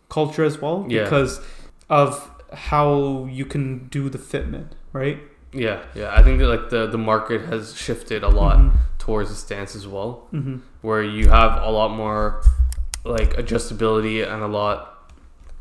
culture 0.09 0.45
as 0.45 0.61
well 0.61 0.85
Yeah. 0.89 1.05
because 1.05 1.41
of 1.89 2.29
how 2.53 3.29
you 3.31 3.45
can 3.45 3.87
do 3.89 4.09
the 4.11 4.19
fitment, 4.19 4.73
right? 4.93 5.19
Yeah, 5.53 5.81
yeah. 5.95 6.13
I 6.15 6.23
think 6.23 6.39
that 6.41 6.49
like 6.49 6.71
the 6.71 6.87
the 6.87 6.99
market 6.99 7.43
has 7.43 7.75
shifted 7.77 8.23
a 8.23 8.29
lot 8.29 8.59
Mhm. 8.59 8.73
towards 8.99 9.31
the 9.31 9.37
stance 9.37 9.75
as 9.75 9.87
well, 9.87 10.29
Mhm. 10.33 10.61
where 10.83 11.03
you 11.03 11.29
have 11.29 11.63
a 11.63 11.71
lot 11.71 11.91
more 11.91 12.43
like 13.05 13.37
adjustability 13.37 14.23
and 14.31 14.43
a 14.43 14.47
lot 14.47 14.87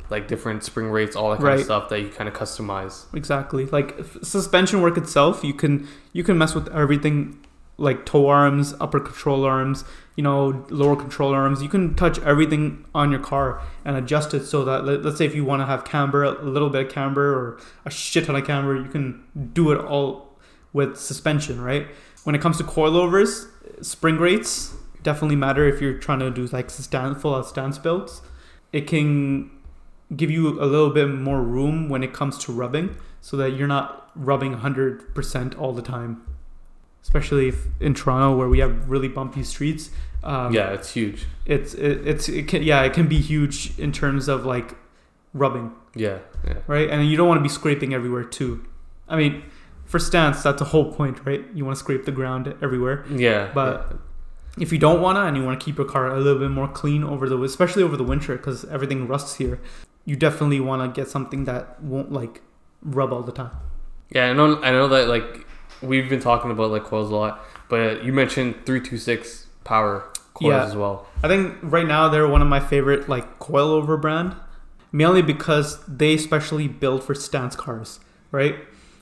like 0.09 0.27
different 0.27 0.63
spring 0.63 0.89
rates, 0.89 1.15
all 1.15 1.29
that 1.29 1.37
kind 1.37 1.47
Right. 1.49 1.59
of 1.59 1.65
stuff 1.65 1.89
that 1.89 1.99
you 2.01 2.09
kind 2.09 2.27
of 2.27 2.33
customize. 2.35 3.05
Exactly. 3.13 3.65
Like 3.67 3.95
f- 3.99 4.17
suspension 4.23 4.81
work 4.81 4.97
itself, 4.97 5.43
you 5.43 5.53
can 5.53 5.87
you 6.13 6.23
can 6.23 6.37
mess 6.37 6.55
with 6.55 6.67
everything 6.69 7.37
like 7.79 8.05
toe 8.05 8.27
arms, 8.27 8.73
upper 8.79 8.99
control 8.99 9.45
arms, 9.45 9.83
you 10.15 10.23
know, 10.23 10.65
lower 10.69 10.95
control 10.95 11.33
arms. 11.33 11.63
You 11.63 11.69
can 11.69 11.95
touch 11.95 12.19
everything 12.19 12.85
on 12.93 13.09
your 13.09 13.21
car 13.21 13.61
and 13.85 13.95
adjust 13.95 14.33
it 14.33 14.45
so 14.45 14.65
that 14.65 14.85
let, 14.85 15.03
let's 15.03 15.17
say 15.17 15.25
if 15.25 15.33
you 15.33 15.45
want 15.45 15.61
to 15.61 15.65
have 15.65 15.85
camber, 15.85 16.23
a 16.23 16.43
little 16.43 16.69
bit 16.69 16.87
of 16.87 16.91
camber 16.91 17.33
or 17.33 17.59
a 17.85 17.89
shit 17.89 18.25
ton 18.25 18.35
of 18.35 18.45
camber, 18.45 18.75
you 18.75 18.89
can 18.89 19.23
do 19.53 19.71
it 19.71 19.79
all 19.79 20.37
with 20.73 20.97
suspension, 20.97 21.61
right? 21.61 21.87
When 22.23 22.35
it 22.35 22.41
comes 22.41 22.57
to 22.57 22.63
coilovers, 22.63 23.47
spring 23.81 24.17
rates 24.17 24.75
definitely 25.01 25.37
matter 25.37 25.65
if 25.65 25.81
you're 25.81 25.97
trying 25.97 26.19
to 26.19 26.29
do 26.29 26.45
like 26.47 26.65
uh, 26.65 26.69
stand 26.69 27.21
full 27.21 27.33
out 27.33 27.47
stance 27.47 27.77
builds. 27.77 28.21
It 28.73 28.87
can 28.87 29.49
give 30.15 30.29
you 30.29 30.61
a 30.61 30.65
little 30.65 30.89
bit 30.89 31.07
more 31.07 31.41
room 31.41 31.87
when 31.89 32.03
it 32.03 32.13
comes 32.13 32.37
to 32.39 32.51
rubbing 32.51 32.97
so 33.21 33.37
that 33.37 33.51
you're 33.51 33.67
not 33.67 34.11
rubbing 34.15 34.55
100% 34.55 35.59
all 35.59 35.71
the 35.71 35.81
time 35.81 36.23
especially 37.03 37.47
if 37.49 37.67
in 37.79 37.93
toronto 37.93 38.35
where 38.35 38.49
we 38.49 38.59
have 38.59 38.89
really 38.89 39.07
bumpy 39.07 39.43
streets 39.43 39.89
um, 40.21 40.53
yeah, 40.53 40.71
it's 40.71 40.91
huge. 40.91 41.25
it's 41.45 41.73
it, 41.75 42.05
it's 42.05 42.27
it 42.27 42.47
can, 42.47 42.61
yeah 42.61 42.81
it 42.83 42.91
can 42.93 43.07
be 43.07 43.19
huge 43.19 43.77
in 43.79 43.91
terms 43.93 44.27
of 44.27 44.45
like 44.45 44.75
rubbing 45.33 45.71
Yeah, 45.95 46.19
yeah. 46.45 46.55
right 46.67 46.89
and 46.89 47.07
you 47.09 47.15
don't 47.15 47.27
want 47.27 47.39
to 47.39 47.43
be 47.43 47.49
scraping 47.49 47.93
everywhere 47.93 48.23
too 48.23 48.65
i 49.07 49.15
mean 49.15 49.43
for 49.85 49.97
stance 49.99 50.43
that's 50.43 50.61
a 50.61 50.65
whole 50.65 50.91
point 50.93 51.25
right 51.25 51.45
you 51.53 51.63
want 51.65 51.77
to 51.77 51.79
scrape 51.79 52.05
the 52.05 52.11
ground 52.11 52.53
everywhere 52.61 53.05
Yeah, 53.09 53.51
But- 53.53 53.97
if 54.57 54.73
you 54.73 54.77
don't 54.79 54.99
want 54.99 55.15
to 55.15 55.21
and 55.21 55.37
you 55.37 55.43
want 55.45 55.57
to 55.57 55.63
keep 55.63 55.77
your 55.77 55.85
car 55.87 56.07
a 56.07 56.19
little 56.19 56.39
bit 56.39 56.49
more 56.51 56.67
clean 56.67 57.01
over 57.03 57.29
the 57.29 57.41
especially 57.43 57.81
over 57.83 57.95
the 57.95 58.03
winter 58.03 58.35
because 58.35 58.65
everything 58.65 59.07
rusts 59.07 59.35
here 59.35 59.59
you 60.03 60.15
definitely 60.17 60.59
want 60.59 60.81
to 60.83 61.01
get 61.01 61.07
something 61.09 61.45
that 61.45 61.81
won't 61.81 62.11
like 62.11 62.41
rub 62.81 63.13
all 63.13 63.21
the 63.21 63.31
time 63.31 63.51
Yeah, 64.09 64.25
I 64.29 64.33
know. 64.33 64.61
I 64.61 64.71
know 64.71 64.87
that 64.89 65.07
like 65.07 65.45
we've 65.81 66.09
been 66.09 66.19
talking 66.19 66.51
about 66.51 66.71
like 66.71 66.83
coils 66.83 67.11
a 67.11 67.15
lot, 67.15 67.45
but 67.69 68.03
you 68.03 68.13
mentioned 68.13 68.55
three 68.65 68.81
two 68.81 68.97
six 68.97 69.47
power 69.63 70.03
coils 70.33 70.51
Yeah. 70.51 70.63
as 70.65 70.75
well. 70.75 71.05
i 71.23 71.27
think 71.27 71.55
right 71.61 71.85
now 71.87 72.07
they're 72.09 72.27
one 72.27 72.41
of 72.41 72.47
my 72.47 72.59
favorite 72.59 73.09
like 73.09 73.39
coilover 73.39 73.99
brand 73.99 74.35
mainly 74.91 75.21
because 75.21 75.83
they 75.85 76.17
specially 76.17 76.67
build 76.67 77.03
for 77.03 77.13
stance 77.13 77.55
cars 77.55 77.99
right 78.31 78.55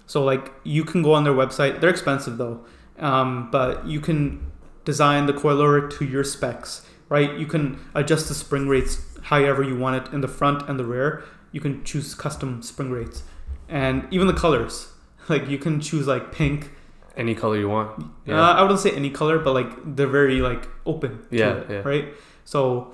so 0.08 0.24
like 0.24 0.52
you 0.64 0.84
can 0.84 1.02
go 1.04 1.14
on 1.14 1.24
their 1.24 1.34
website 1.34 1.80
they're 1.80 1.90
expensive 1.92 2.38
though 2.38 2.66
um, 3.00 3.50
but 3.52 3.86
you 3.86 4.00
can 4.00 4.52
design 4.84 5.28
the 5.28 5.34
coilover 5.34 5.88
to 6.00 6.06
your 6.06 6.24
specs, 6.24 6.84
right? 7.10 7.34
You 7.38 7.46
can 7.46 7.80
adjust 7.94 8.28
the 8.28 8.34
spring 8.34 8.68
rates 8.68 9.02
however 9.22 9.62
you 9.62 9.78
want 9.78 10.08
it 10.08 10.14
in 10.14 10.22
the 10.22 10.28
front 10.28 10.68
and 10.68 10.80
the 10.80 10.84
rear. 10.86 11.24
You 11.52 11.62
can 11.62 11.84
choose 11.84 12.16
custom 12.16 12.64
spring 12.64 12.90
rates, 12.90 13.22
and 13.70 14.08
even 14.12 14.26
the 14.28 14.34
colors. 14.34 14.94
Like 15.30 15.48
you 15.50 15.58
can 15.58 15.80
choose 15.82 16.08
like 16.08 16.32
pink. 16.32 16.72
Any 17.16 17.34
color 17.34 17.58
you 17.58 17.68
want. 17.70 18.06
Yeah. 18.26 18.40
Uh, 18.40 18.54
I 18.54 18.62
wouldn't 18.62 18.80
say 18.80 18.92
any 18.92 19.10
color, 19.10 19.40
but 19.40 19.54
like 19.54 19.72
they're 19.96 20.08
very 20.08 20.40
like 20.42 20.68
open. 20.86 21.20
to 21.30 21.36
Yeah, 21.36 21.54
it, 21.58 21.70
yeah. 21.70 21.78
Right. 21.80 22.06
So, 22.46 22.94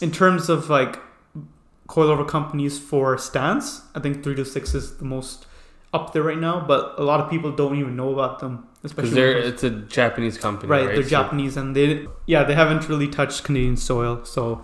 in 0.00 0.12
terms 0.12 0.48
of 0.48 0.70
like 0.70 0.98
coilover 1.88 2.26
companies 2.26 2.78
for 2.78 3.18
stance, 3.18 3.82
I 3.94 4.00
think 4.00 4.22
three 4.22 4.34
two 4.36 4.44
six 4.44 4.74
is 4.74 4.96
the 4.98 5.04
most 5.04 5.46
up 5.92 6.12
there 6.12 6.22
right 6.22 6.38
now. 6.38 6.60
But 6.66 6.94
a 6.98 7.02
lot 7.02 7.20
of 7.20 7.28
people 7.30 7.50
don't 7.50 7.76
even 7.76 7.96
know 7.96 8.12
about 8.12 8.38
them, 8.38 8.66
especially 8.84 9.10
they're 9.10 9.36
it's 9.36 9.64
a 9.64 9.70
Japanese 9.70 10.38
company, 10.38 10.70
right? 10.70 10.86
right. 10.86 10.94
They're 10.94 11.02
So- 11.02 11.10
Japanese 11.10 11.56
and 11.56 11.74
they 11.74 12.06
yeah 12.26 12.44
they 12.44 12.54
haven't 12.54 12.88
really 12.88 13.08
touched 13.08 13.42
Canadian 13.44 13.76
soil. 13.76 14.24
So 14.24 14.62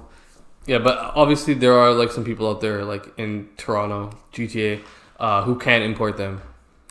Yeah, 0.67 0.79
but 0.79 0.97
obviously 1.17 1.55
there 1.55 1.75
are 1.75 1.93
like 1.93 2.13
some 2.13 2.25
people 2.25 2.49
out 2.49 2.61
there, 2.61 2.85
like 2.85 3.13
in 3.19 3.49
Toronto, 3.57 4.11
GTA, 4.33 4.81
uh, 5.19 5.43
who 5.43 5.59
can't 5.59 5.83
import 5.85 6.17
them. 6.17 6.41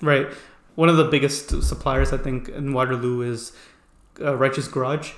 Right, 0.02 0.28
one 0.76 0.90
of 0.90 0.98
the 0.98 1.06
biggest 1.06 1.62
suppliers 1.64 2.12
I 2.12 2.18
think 2.18 2.50
in 2.50 2.74
Waterloo 2.74 3.22
is 3.22 3.54
uh, 4.20 4.36
Righteous 4.36 4.68
Garage. 4.68 5.12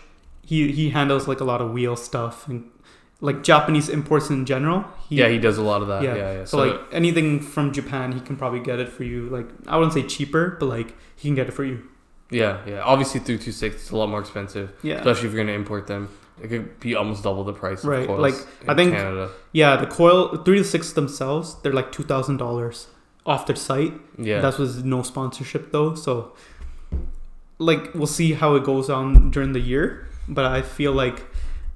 He 0.44 0.72
he 0.72 0.90
handles 0.92 1.28
like 1.28 1.40
a 1.40 1.44
lot 1.46 1.62
of 1.62 1.72
wheel 1.72 1.96
stuff 1.96 2.48
and 2.48 2.70
like 3.22 3.44
Japanese 3.44 3.90
imports 3.90 4.30
in 4.30 4.46
general. 4.46 4.86
He, 5.10 5.16
yeah, 5.16 5.30
he 5.30 5.40
does 5.40 5.58
a 5.58 5.64
lot 5.64 5.82
of 5.82 5.88
that. 5.88 6.04
Yeah. 6.04 6.16
Yeah, 6.16 6.34
yeah. 6.40 6.46
So, 6.46 6.58
like 6.58 6.80
anything 6.92 7.40
from 7.40 7.72
Japan, 7.72 8.12
he 8.12 8.20
can 8.20 8.36
probably 8.36 8.60
get 8.60 8.80
it 8.80 8.90
for 8.90 9.04
you. 9.04 9.30
Like 9.30 9.48
I 9.68 9.78
wouldn't 9.78 9.94
say 9.94 10.04
cheaper, 10.04 10.58
but 10.60 10.68
like 10.68 10.94
he 11.16 11.30
can 11.30 11.36
get 11.36 11.48
it 11.48 11.54
for 11.54 11.64
you. 11.64 11.88
yeah, 12.30 12.60
yeah. 12.68 12.82
Obviously, 12.82 13.20
through 13.22 13.40
two 13.40 13.52
six, 13.52 13.84
is 13.84 13.92
a 13.92 13.98
lot 13.98 14.10
more 14.10 14.20
expensive, 14.20 14.72
Yeah. 14.84 14.96
especially 14.98 15.30
if 15.30 15.34
you're 15.34 15.44
gonna 15.44 15.56
import 15.58 15.88
them. 15.88 16.10
It 16.44 16.50
could 16.50 16.80
be 16.82 16.94
almost 16.96 17.24
double 17.24 17.46
the 17.46 17.54
price. 17.54 17.86
Right, 17.86 18.02
Of 18.02 18.08
coils 18.08 18.20
like, 18.20 18.34
in 18.62 18.70
I 18.70 18.76
think- 18.76 18.94
Canada. 18.94 19.30
Yeah, 19.54 19.78
the 19.78 19.88
coil 19.88 20.36
three 20.44 20.58
two 20.58 20.64
six 20.66 20.92
themselves, 20.92 21.56
they're 21.64 21.72
like 21.74 21.92
two 21.94 22.04
thousand 22.04 22.38
dollars 22.38 22.88
off 23.26 23.46
their 23.48 23.56
site. 23.56 23.94
Yeah, 24.18 24.40
That 24.42 24.58
was 24.60 24.84
no 24.84 25.02
sponsorship 25.04 25.72
though. 25.72 25.96
So 25.96 26.34
like 27.58 27.94
we'll 27.94 28.08
see 28.08 28.34
how 28.34 28.56
it 28.56 28.64
goes 28.64 28.90
on 28.90 29.32
during 29.32 29.54
the 29.54 29.60
year. 29.60 30.08
But 30.28 30.46
I 30.46 30.62
feel 30.62 30.92
like 30.92 31.24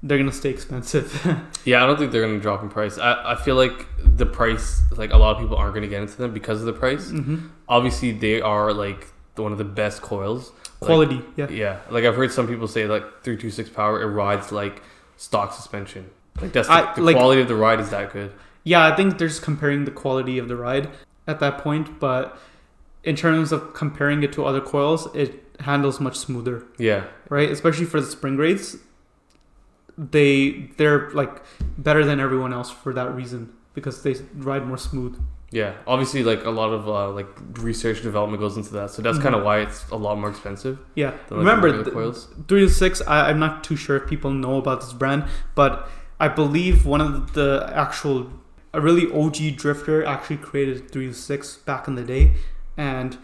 they're 0.02 0.18
gonna 0.18 0.32
stay 0.32 0.50
expensive. 0.50 1.12
yeah. 1.64 1.82
I 1.82 1.86
don't 1.86 1.98
think 1.98 2.10
they're 2.12 2.26
gonna 2.26 2.40
drop 2.40 2.62
in 2.62 2.68
price. 2.68 2.98
I, 2.98 3.32
I 3.32 3.34
feel 3.36 3.54
like 3.56 3.86
the 3.98 4.26
price, 4.26 4.80
like 4.96 5.12
a 5.12 5.16
lot 5.16 5.36
of 5.36 5.42
people 5.42 5.56
aren't 5.56 5.74
gonna 5.74 5.86
get 5.88 6.02
into 6.02 6.16
them 6.16 6.32
because 6.32 6.60
of 6.60 6.66
the 6.66 6.72
price. 6.72 7.10
hmm 7.10 7.48
Obviously, 7.68 8.10
they 8.12 8.40
are 8.40 8.72
like 8.72 9.06
one 9.36 9.52
of 9.52 9.58
the 9.58 9.64
best 9.64 10.02
coils. 10.02 10.50
Like, 10.80 10.88
Quality, 10.88 11.22
yeah. 11.36 11.48
Yeah, 11.50 11.78
like 11.90 12.04
I've 12.04 12.16
heard 12.16 12.32
some 12.32 12.48
people 12.48 12.66
say 12.66 12.86
like 12.86 13.04
three 13.22 13.36
two 13.36 13.50
six 13.50 13.68
power 13.68 14.00
it 14.02 14.06
rides 14.06 14.50
like 14.50 14.82
stock 15.16 15.52
suspension. 15.52 16.10
Like 16.40 16.52
that's 16.52 16.68
the, 16.68 16.74
I- 16.74 16.94
the 16.94 17.02
like- 17.02 17.16
quality 17.16 17.40
of 17.42 17.48
the 17.48 17.54
ride 17.56 17.80
is 17.80 17.90
that 17.90 18.12
good. 18.12 18.32
Yeah, 18.64 18.84
I 18.84 18.94
think 18.94 19.16
they're 19.18 19.28
just 19.28 19.42
comparing 19.42 19.84
the 19.86 19.90
quality 19.90 20.36
of 20.38 20.48
the 20.48 20.56
ride 20.56 20.88
at 21.30 21.38
that 21.40 21.54
point, 21.58 21.86
but 22.00 22.36
in 23.10 23.14
terms 23.16 23.52
of 23.52 23.72
comparing 23.82 24.22
it 24.26 24.32
to 24.36 24.44
other 24.44 24.60
coils, 24.60 25.02
it 25.14 25.30
handles 25.60 26.00
much 26.00 26.16
smoother, 26.26 26.56
Yeah, 26.78 27.02
right? 27.36 27.50
Especially 27.50 27.86
for 27.92 28.00
the 28.00 28.10
spring 28.16 28.36
rates. 28.36 28.76
they 29.98 30.70
they're 30.78 31.10
like 31.10 31.42
better 31.76 32.04
than 32.04 32.20
everyone 32.20 32.52
else 32.52 32.70
for 32.70 32.92
that 32.94 33.14
reason 33.14 33.52
because 33.74 34.02
they 34.02 34.14
ride 34.36 34.66
more 34.66 34.78
smooth. 34.78 35.14
yeah. 35.50 35.72
Obviously, 35.86 36.22
like 36.22 36.44
a 36.44 36.50
lot 36.50 36.70
of 36.72 36.88
uh, 36.88 37.10
like 37.10 37.26
research 37.58 37.96
and 37.98 38.04
development 38.04 38.40
goes 38.40 38.56
into 38.56 38.72
that, 38.78 38.90
so 38.90 39.02
that's 39.02 39.18
Mhm. 39.18 39.22
kind 39.22 39.34
of 39.34 39.42
why 39.44 39.58
it's 39.60 39.80
a 39.90 39.96
lot 39.96 40.18
more 40.18 40.30
expensive. 40.30 40.78
Yeah, 40.94 41.10
Than, 41.28 41.38
like, 41.38 41.46
remember 41.46 41.66
regular 41.66 41.84
th- 41.84 41.94
coils. 41.94 42.28
three 42.48 42.60
two 42.62 42.68
six. 42.68 43.02
I, 43.06 43.28
I'm 43.30 43.38
not 43.46 43.62
too 43.64 43.76
sure 43.76 43.96
if 43.96 44.06
people 44.08 44.30
know 44.44 44.56
about 44.58 44.80
this 44.80 44.92
brand, 44.92 45.24
but 45.54 45.72
I 46.18 46.28
believe 46.28 46.86
one 46.86 47.00
of 47.00 47.32
the 47.34 47.70
actual 47.74 48.18
a 48.72 48.80
really 48.80 49.10
OG 49.12 49.56
drifter 49.56 50.04
actually 50.04 50.36
created 50.38 50.90
three 50.90 51.06
two 51.08 51.12
six 51.12 51.56
back 51.56 51.88
in 51.88 51.94
the 51.96 52.04
day, 52.04 52.34
and 52.76 53.18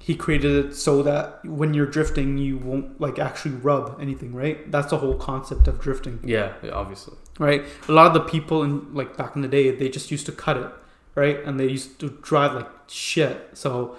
he 0.00 0.14
created 0.14 0.66
it 0.66 0.74
so 0.76 1.02
that 1.02 1.44
when 1.44 1.74
you're 1.74 1.86
drifting, 1.86 2.38
you 2.38 2.56
won't 2.58 3.00
like 3.00 3.18
actually 3.18 3.52
rub 3.56 3.96
anything, 4.00 4.32
right? 4.34 4.70
That's 4.70 4.90
the 4.90 4.98
whole 4.98 5.14
concept 5.16 5.66
of 5.66 5.80
drifting, 5.80 6.20
Yeah, 6.22 6.52
yeah, 6.62 6.70
obviously. 6.70 7.16
right? 7.40 7.64
A 7.88 7.92
lot 7.92 8.06
of 8.06 8.14
the 8.14 8.20
people 8.20 8.62
in 8.62 8.94
like 8.94 9.16
back 9.16 9.34
in 9.34 9.42
the 9.42 9.48
day, 9.48 9.70
they 9.72 9.88
just 9.88 10.10
used 10.12 10.26
to 10.26 10.32
cut 10.32 10.56
it, 10.58 10.70
right? 11.16 11.42
And 11.44 11.58
they 11.58 11.66
used 11.66 11.98
to 12.00 12.10
drive 12.22 12.54
like 12.54 12.68
shit. 12.86 13.50
So 13.54 13.96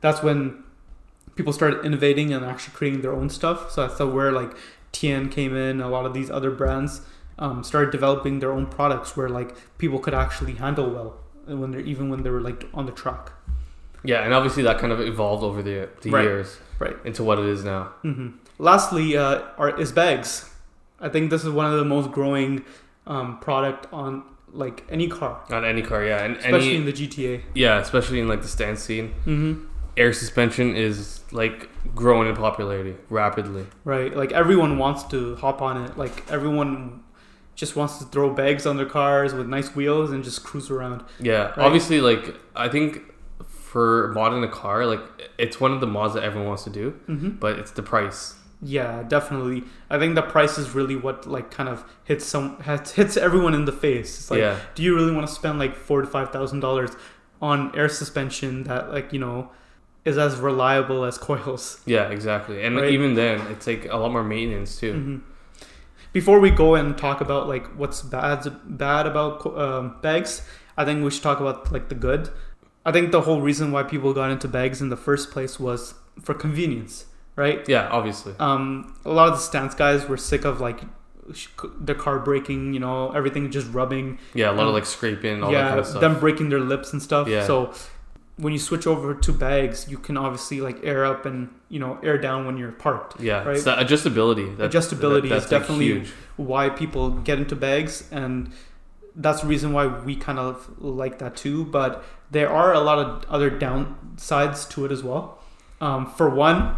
that's 0.00 0.22
when 0.22 0.62
people 1.34 1.52
started 1.52 1.84
innovating 1.84 2.32
and 2.32 2.44
actually 2.44 2.74
creating 2.74 3.00
their 3.00 3.12
own 3.12 3.28
stuff. 3.28 3.72
So 3.72 3.86
that's 3.88 3.98
where 4.00 4.30
like 4.30 4.52
TN 4.92 5.30
came 5.32 5.56
in. 5.56 5.80
A 5.80 5.88
lot 5.88 6.06
of 6.06 6.14
these 6.14 6.30
other 6.30 6.50
brands 6.52 7.00
um, 7.38 7.62
started 7.64 7.90
developing 7.90 8.40
their 8.40 8.52
own 8.52 8.66
products 8.66 9.16
where 9.16 9.28
like 9.28 9.54
people 9.78 9.98
could 9.98 10.14
actually 10.14 10.54
handle 10.54 10.90
well 10.90 11.16
when 11.46 11.70
they're 11.70 11.80
even 11.80 12.08
when 12.10 12.22
they 12.22 12.30
were 12.30 12.40
like 12.40 12.66
on 12.74 12.86
the 12.86 12.92
track. 12.92 13.32
Yeah, 14.04 14.22
and 14.24 14.32
obviously 14.32 14.62
that 14.64 14.78
kind 14.78 14.92
of 14.92 15.00
evolved 15.00 15.42
over 15.42 15.62
the 15.62 15.88
the 16.02 16.10
Right. 16.10 16.24
years, 16.24 16.58
Right. 16.78 16.96
into 17.04 17.22
what 17.24 17.38
it 17.38 17.46
is 17.46 17.64
now. 17.64 17.92
hmm 18.02 18.28
Lastly, 18.58 19.16
uh, 19.16 19.42
are 19.56 19.78
is 19.80 19.92
bags. 19.92 20.50
I 21.00 21.08
think 21.08 21.30
this 21.30 21.44
is 21.44 21.50
one 21.50 21.66
of 21.72 21.78
the 21.78 21.84
most 21.84 22.10
growing 22.10 22.64
um, 23.06 23.38
product 23.38 23.86
on 23.92 24.22
like 24.52 24.84
any 24.90 25.08
car, 25.08 25.40
On 25.50 25.64
any 25.64 25.82
car, 25.82 26.04
yeah, 26.04 26.24
and 26.24 26.36
especially 26.36 26.68
any 26.68 26.76
in 26.76 26.84
the 26.86 26.92
GTA. 26.92 27.42
yeah, 27.54 27.78
especially 27.78 28.18
in 28.20 28.26
like 28.28 28.42
the 28.42 28.48
stand 28.48 28.78
scene, 28.78 29.08
hmm 29.24 29.52
air 29.96 30.12
suspension 30.12 30.76
is 30.76 31.20
like 31.32 31.68
growing 31.94 32.28
in 32.28 32.36
popularity 32.36 32.94
rapidly. 33.10 33.66
Right. 33.84 34.16
Like 34.16 34.30
everyone 34.32 34.78
wants 34.78 35.02
to 35.14 35.34
hop 35.36 35.60
on 35.60 35.76
it. 35.84 35.98
Like 35.98 36.22
everyone 36.30 37.02
just 37.62 37.74
wants 37.76 37.98
to 37.98 38.04
throw 38.04 38.28
bags 38.32 38.64
on 38.66 38.76
their 38.76 38.86
cars 39.00 39.34
with 39.34 39.46
nice 39.48 39.74
wheels 39.74 40.12
and 40.12 40.22
just 40.22 40.44
cruise 40.48 40.70
around. 40.70 41.02
Yeah, 41.18 41.48
Right. 41.48 41.58
obviously, 41.58 42.00
like 42.00 42.24
I 42.54 42.68
think 42.68 43.02
for 43.70 44.14
modding 44.14 44.44
a 44.44 44.48
car, 44.62 44.86
like 44.86 45.00
it's 45.38 45.60
one 45.60 45.72
of 45.72 45.80
the 45.80 45.86
mods 45.96 46.14
that 46.14 46.22
everyone 46.22 46.48
wants 46.48 46.64
to 46.64 46.70
do, 46.70 46.90
hmm 47.06 47.30
but 47.44 47.58
it's 47.58 47.72
the 47.72 47.82
price. 47.82 48.20
Yeah, 48.62 49.02
definitely. 49.16 49.64
I 49.90 49.98
think 50.00 50.14
the 50.14 50.22
price 50.22 50.58
is 50.58 50.74
really 50.74 50.96
what 50.96 51.26
like 51.26 51.50
kind 51.50 51.68
of 51.68 51.84
hits 52.04 52.24
some 52.24 52.60
hits, 52.62 52.92
hits 52.92 53.16
everyone 53.16 53.54
in 53.54 53.64
the 53.66 53.72
face. 53.86 54.18
It's 54.18 54.30
like, 54.30 54.40
yeah, 54.40 54.56
do 54.76 54.82
you 54.84 54.94
really 54.94 55.12
want 55.16 55.26
to 55.28 55.32
spend 55.40 55.58
like 55.58 55.74
four 55.76 56.00
to 56.00 56.06
five 56.06 56.30
thousand 56.30 56.60
dollars 56.60 56.90
on 57.42 57.56
air 57.76 57.88
suspension 57.88 58.64
that 58.64 58.90
like 58.92 59.12
you 59.12 59.18
know 59.18 59.50
is 60.04 60.16
as 60.16 60.36
reliable 60.50 61.04
as 61.04 61.18
coils? 61.28 61.80
yeah, 61.86 62.08
exactly. 62.16 62.62
And 62.64 62.76
Right. 62.76 62.90
even 62.96 63.14
then, 63.14 63.40
it's 63.52 63.66
like 63.66 63.84
a 63.90 63.96
lot 63.96 64.10
more 64.12 64.24
maintenance 64.24 64.78
too. 64.78 64.92
hmm 64.92 65.18
Before 66.12 66.40
we 66.40 66.50
go 66.50 66.74
and 66.74 66.96
talk 66.96 67.20
about 67.20 67.48
like 67.48 67.66
what's 67.76 68.02
bad 68.02 68.46
bad 68.64 69.06
about 69.06 69.46
um, 69.58 69.96
bags, 70.02 70.42
I 70.76 70.84
think 70.84 71.04
we 71.04 71.10
should 71.10 71.22
talk 71.22 71.40
about 71.40 71.72
like 71.72 71.88
the 71.88 71.94
good. 71.94 72.30
I 72.86 72.92
think 72.92 73.12
the 73.12 73.20
whole 73.22 73.40
reason 73.42 73.70
why 73.72 73.82
people 73.82 74.14
got 74.14 74.30
into 74.30 74.48
bags 74.48 74.80
in 74.80 74.88
the 74.88 74.96
first 74.96 75.30
place 75.30 75.60
was 75.60 75.94
for 76.22 76.32
convenience, 76.34 77.04
right? 77.36 77.68
Yeah, 77.68 77.88
obviously. 77.90 78.34
Um, 78.38 78.96
a 79.04 79.10
lot 79.10 79.28
of 79.28 79.34
the 79.34 79.40
stance 79.40 79.74
guys 79.74 80.08
were 80.08 80.16
sick 80.16 80.44
of 80.46 80.60
like 80.60 80.80
the 81.80 81.94
car 81.94 82.18
breaking, 82.18 82.72
you 82.72 82.80
know, 82.80 83.10
everything 83.10 83.50
just 83.50 83.70
rubbing, 83.72 84.18
Yeah, 84.32 84.50
a 84.50 84.52
lot 84.52 84.62
Um, 84.62 84.68
of 84.68 84.74
like 84.74 84.86
scraping, 84.86 85.42
all 85.42 85.50
that 85.52 85.58
yeah, 85.58 85.68
kind 85.68 85.80
of 85.80 85.86
stuff. 85.86 86.00
them 86.00 86.18
breaking 86.18 86.48
their 86.48 86.60
lips 86.60 86.92
and 86.94 87.02
stuff. 87.02 87.28
Yeah. 87.28 87.44
So 87.46 87.74
when 88.38 88.52
you 88.52 88.58
switch 88.58 88.86
over 88.86 89.14
to 89.14 89.32
bags, 89.32 89.86
you 89.90 89.98
can 89.98 90.16
obviously 90.16 90.60
like 90.60 90.82
air 90.82 91.04
up 91.04 91.26
and 91.26 91.50
you 91.68 91.78
know 91.78 91.98
air 92.02 92.16
down 92.16 92.46
when 92.46 92.56
you're 92.56 92.72
parked. 92.72 93.20
yeah, 93.20 93.44
right? 93.44 93.56
it's 93.56 93.64
that 93.64 93.78
adjustability. 93.84 94.56
That, 94.56 94.70
Adjustability 94.70 95.30
is 95.30 95.46
definitely 95.46 96.06
why 96.36 96.70
people 96.70 97.10
get 97.10 97.38
into 97.38 97.56
bags 97.56 98.08
and 98.10 98.52
that's 99.16 99.40
the 99.42 99.48
reason 99.48 99.72
why 99.72 99.86
we 99.86 100.14
kind 100.14 100.38
of 100.38 100.70
like 100.78 101.18
that 101.18 101.36
too 101.36 101.64
but 101.64 102.04
there 102.30 102.48
are 102.48 102.72
a 102.72 102.80
lot 102.80 102.98
of 102.98 103.24
other 103.28 103.50
downsides 103.50 104.68
to 104.70 104.84
it 104.84 104.92
as 104.92 105.02
well 105.02 105.38
um, 105.80 106.06
for 106.06 106.30
one 106.30 106.76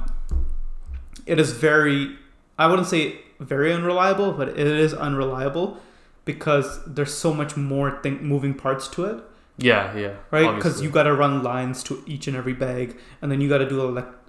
it 1.26 1.38
is 1.38 1.52
very 1.52 2.16
i 2.58 2.66
wouldn't 2.66 2.88
say 2.88 3.18
very 3.38 3.72
unreliable 3.72 4.32
but 4.32 4.48
it 4.48 4.58
is 4.58 4.94
unreliable 4.94 5.78
because 6.24 6.80
there's 6.86 7.12
so 7.12 7.34
much 7.34 7.56
more 7.56 8.00
thing, 8.02 8.22
moving 8.22 8.54
parts 8.54 8.88
to 8.88 9.04
it 9.04 9.22
Yeah, 9.62 9.96
yeah. 9.96 10.14
right 10.30 10.54
because 10.56 10.80
you 10.82 10.90
got 10.90 11.04
to 11.04 11.14
run 11.14 11.42
lines 11.42 11.82
to 11.84 12.02
each 12.06 12.26
and 12.28 12.36
every 12.36 12.54
bag 12.54 12.96
and 13.20 13.30
then 13.30 13.40
you 13.40 13.48
got 13.48 13.58
to 13.58 13.68
do 13.68 13.80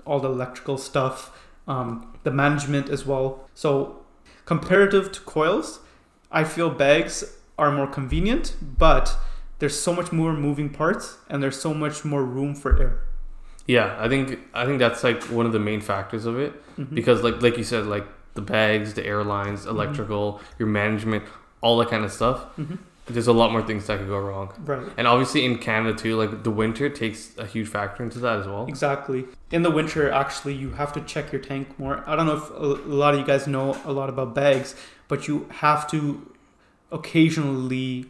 all 0.05 0.19
the 0.19 0.29
electrical 0.29 0.77
stuff 0.77 1.17
um, 1.67 1.89
the 2.23 2.31
management 2.31 2.89
as 2.89 3.05
well 3.05 3.47
so 3.53 4.03
comparative 4.45 5.11
to 5.11 5.19
coils 5.21 5.79
i 6.31 6.43
feel 6.43 6.69
bags 6.69 7.37
are 7.57 7.71
more 7.71 7.87
convenient 7.87 8.55
but 8.77 9.15
there's 9.59 9.79
so 9.79 9.93
much 9.93 10.11
more 10.11 10.33
moving 10.33 10.69
parts 10.69 11.17
and 11.29 11.41
there's 11.41 11.59
so 11.59 11.73
much 11.73 12.03
more 12.03 12.23
room 12.23 12.55
for 12.55 12.71
air 12.81 12.93
Yeah, 13.67 13.95
I 14.05 14.07
think 14.09 14.39
I 14.61 14.65
think 14.65 14.79
that's 14.79 15.03
like 15.03 15.21
one 15.37 15.45
of 15.45 15.53
the 15.53 15.59
main 15.59 15.81
factors 15.81 16.25
of 16.25 16.35
it 16.45 16.51
Mhm. 16.77 16.93
because 16.99 17.21
like 17.27 17.37
like 17.45 17.57
you 17.61 17.63
said, 17.63 17.85
like 17.95 18.07
the 18.33 18.41
bags, 18.41 18.87
the 18.99 19.05
airlines, 19.05 19.59
Mm-hmm. 19.61 19.75
electrical, 19.75 20.23
your 20.59 20.67
management, 20.81 21.23
all 21.61 21.75
that 21.79 21.89
kind 21.93 22.03
of 22.03 22.11
stuff. 22.11 22.39
Mhm. 22.57 22.77
There's 23.07 23.27
a 23.27 23.33
lot 23.33 23.51
more 23.51 23.61
things 23.61 23.87
that 23.87 23.99
could 23.99 24.07
go 24.07 24.19
wrong. 24.19 24.53
Right. 24.59 24.87
And 24.97 25.07
obviously 25.07 25.45
in 25.45 25.57
Canada 25.57 25.97
too, 25.97 26.15
like 26.15 26.43
the 26.43 26.51
winter 26.51 26.89
takes 26.89 27.37
a 27.37 27.45
huge 27.45 27.67
factor 27.67 28.03
into 28.03 28.19
that 28.19 28.39
as 28.39 28.47
well. 28.47 28.65
Exactly. 28.67 29.25
In 29.51 29.63
the 29.63 29.71
winter, 29.71 30.09
actually, 30.11 30.53
you 30.53 30.71
have 30.71 30.93
to 30.93 31.01
check 31.01 31.31
your 31.31 31.41
tank 31.41 31.77
more. 31.79 32.03
I 32.07 32.15
don't 32.15 32.25
know 32.25 32.37
if 32.37 32.49
a 32.51 32.63
lot 32.89 33.13
of 33.13 33.19
you 33.19 33.25
guys 33.25 33.47
know 33.47 33.77
a 33.85 33.91
lot 33.91 34.09
about 34.09 34.33
bags, 34.33 34.75
but 35.07 35.27
you 35.27 35.47
have 35.49 35.89
to 35.91 36.31
occasionally 36.91 38.05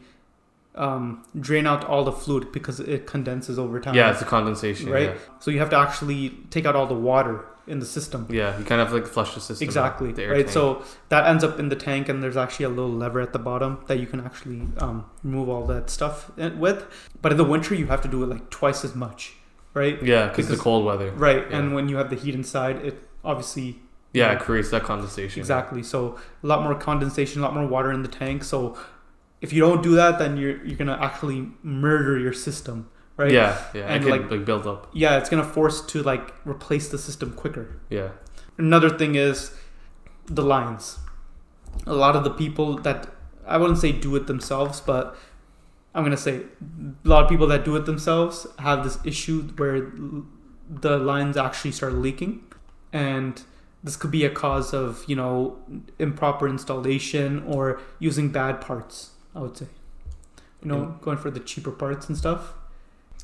um, 0.75 1.23
drain 1.39 1.67
out 1.67 1.83
all 1.85 2.03
the 2.03 2.11
fluid 2.11 2.51
because 2.51 2.79
it 2.79 3.05
condenses 3.07 3.57
over 3.57 3.79
time. 3.79 3.95
Yeah, 3.95 4.11
it's 4.11 4.21
a 4.21 4.25
condensation. 4.25 4.89
Right. 4.89 5.17
So 5.39 5.51
you 5.51 5.59
have 5.59 5.69
to 5.71 5.77
actually 5.77 6.29
take 6.49 6.65
out 6.65 6.75
all 6.75 6.87
the 6.87 6.93
water 6.93 7.45
in 7.67 7.79
the 7.79 7.85
system. 7.85 8.27
Yeah, 8.29 8.57
you 8.57 8.65
kind 8.65 8.81
of 8.81 8.91
like 8.91 9.05
flush 9.07 9.33
the 9.35 9.39
system. 9.39 9.65
Exactly. 9.65 10.11
the 10.11 10.27
Right. 10.27 10.37
tank. 10.37 10.49
So 10.49 10.83
that 11.09 11.27
ends 11.27 11.43
up 11.43 11.59
in 11.59 11.69
the 11.69 11.75
tank, 11.75 12.09
and 12.09 12.21
there's 12.23 12.37
actually 12.37 12.65
a 12.65 12.69
little 12.69 12.91
lever 12.91 13.21
at 13.21 13.33
the 13.33 13.39
bottom 13.39 13.79
that 13.87 13.99
you 13.99 14.07
can 14.07 14.19
actually 14.19 14.61
um, 14.79 15.05
remove 15.23 15.47
all 15.49 15.65
that 15.67 15.89
stuff 15.89 16.31
in- 16.37 16.59
with. 16.59 16.85
But 17.21 17.31
in 17.31 17.37
the 17.37 17.43
winter, 17.43 17.75
you 17.75 17.87
have 17.87 18.01
to 18.01 18.07
do 18.07 18.23
it 18.23 18.27
like 18.27 18.49
twice 18.49 18.83
as 18.83 18.95
much. 18.95 19.33
Right. 19.73 20.03
yeah, 20.03 20.27
because 20.27 20.49
the 20.49 20.57
cold 20.57 20.83
weather. 20.85 21.11
Right. 21.11 21.45
Yeah. 21.49 21.57
And 21.59 21.73
when 21.73 21.87
you 21.87 21.95
have 21.95 22.09
the 22.09 22.17
heat 22.17 22.35
inside, 22.35 22.77
it 22.85 23.07
obviously 23.23 23.79
Yeah, 24.13 24.33
it 24.33 24.39
creates 24.41 24.69
that 24.71 24.83
condensation. 24.83 25.39
exactly. 25.39 25.81
So 25.81 26.17
a 26.43 26.47
lot 26.47 26.61
more 26.63 26.75
condensation, 26.75 27.41
a 27.41 27.45
lot 27.45 27.53
more 27.53 27.65
water 27.67 27.89
in 27.93 28.01
the 28.01 28.09
tank. 28.09 28.43
So 28.43 28.75
if 29.39 29.53
you 29.53 29.61
don't 29.61 29.81
do 29.81 29.95
that, 29.95 30.19
then 30.19 30.35
you're 30.35 30.57
you're 30.65 30.75
gonna 30.77 30.97
actually 31.01 31.51
murder 31.63 32.17
your 32.19 32.33
system. 32.33 32.89
Right. 33.17 33.31
Yeah, 33.31 33.61
yeah. 33.73 33.85
And, 33.87 34.03
could 34.03 34.11
like- 34.11 34.31
like, 34.31 34.45
build 34.45 34.65
up. 34.65 34.89
Yeah. 34.93 35.17
It's 35.17 35.29
gonna 35.29 35.43
force 35.43 35.81
to 35.87 36.01
like 36.01 36.33
replace 36.45 36.87
the 36.89 36.97
system 36.97 37.33
quicker. 37.33 37.77
Yeah. 37.89 38.09
Another 38.57 38.89
thing 38.89 39.15
is 39.15 39.53
the 40.25 40.41
lines. 40.41 40.99
A 41.85 41.93
lot 41.93 42.15
of 42.15 42.23
the 42.23 42.31
people 42.31 42.77
that 42.79 43.07
I 43.47 43.57
wouldn't 43.57 43.79
say 43.79 43.91
do 43.91 44.15
it 44.15 44.27
themselves, 44.27 44.81
but 44.81 45.15
I'm 45.93 46.03
gonna 46.03 46.17
say 46.17 46.43
a 47.05 47.07
lot 47.07 47.23
of 47.23 47.29
people 47.29 47.47
that 47.47 47.65
do 47.65 47.75
it 47.75 47.85
themselves 47.85 48.47
have 48.59 48.83
this 48.83 48.97
issue 49.03 49.41
where 49.57 49.91
the 50.69 50.97
lines 50.97 51.35
actually 51.37 51.71
start 51.71 51.93
leaking, 51.93 52.43
and 52.93 53.41
this 53.83 53.97
could 53.97 54.11
be 54.11 54.23
a 54.23 54.29
cause 54.29 54.73
of 54.73 55.03
you 55.07 55.15
know 55.15 55.57
improper 55.99 56.47
installation 56.47 57.43
or 57.45 57.79
using 57.99 58.29
bad 58.31 58.61
parts. 58.61 59.11
I 59.35 59.39
would 59.39 59.57
say, 59.57 59.67
you 60.61 60.69
know, 60.69 60.97
going 61.01 61.17
for 61.17 61.29
the 61.31 61.39
cheaper 61.39 61.71
parts 61.71 62.07
and 62.07 62.17
stuff. 62.17 62.53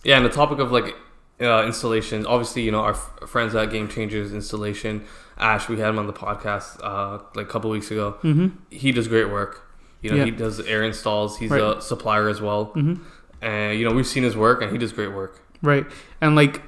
Yeah, 0.08 0.18
and 0.18 0.26
the 0.26 0.30
topic 0.30 0.60
of 0.60 0.72
like 0.72 0.96
uh, 1.42 1.64
installation, 1.66 2.26
obviously, 2.26 2.62
you 2.64 2.72
know, 2.72 2.80
our 2.82 2.92
f- 2.94 3.12
friends 3.28 3.54
at 3.56 3.70
Game 3.72 3.88
Changers 3.90 4.34
Installation, 4.34 5.04
Ash, 5.38 5.68
we 5.70 5.78
had 5.80 5.90
him 5.90 6.00
on 6.00 6.08
the 6.08 6.14
podcast 6.14 6.80
uh, 6.82 7.20
like 7.36 7.46
a 7.48 7.50
couple 7.50 7.70
weeks 7.70 7.92
ago. 7.92 8.18
Mm-hmm. 8.24 8.48
He 8.70 8.92
does 8.92 9.08
great 9.08 9.30
work. 9.30 9.70
You 10.02 10.12
know, 10.12 10.16
Yeah. 10.18 10.26
he 10.26 10.32
does 10.32 10.60
air 10.62 10.84
installs. 10.84 11.38
He's 11.38 11.52
Right. 11.52 11.62
a 11.78 11.82
supplier 11.82 12.30
as 12.30 12.40
well. 12.42 12.68
Mm-hmm. 12.76 13.04
And, 13.42 13.78
you 13.80 13.88
know, 13.88 13.94
we've 13.94 14.08
seen 14.08 14.24
his 14.24 14.36
work 14.38 14.62
and 14.62 14.72
he 14.72 14.78
does 14.78 14.94
great 14.94 15.12
work. 15.14 15.42
Right. 15.62 15.86
And 16.22 16.36
like 16.36 16.62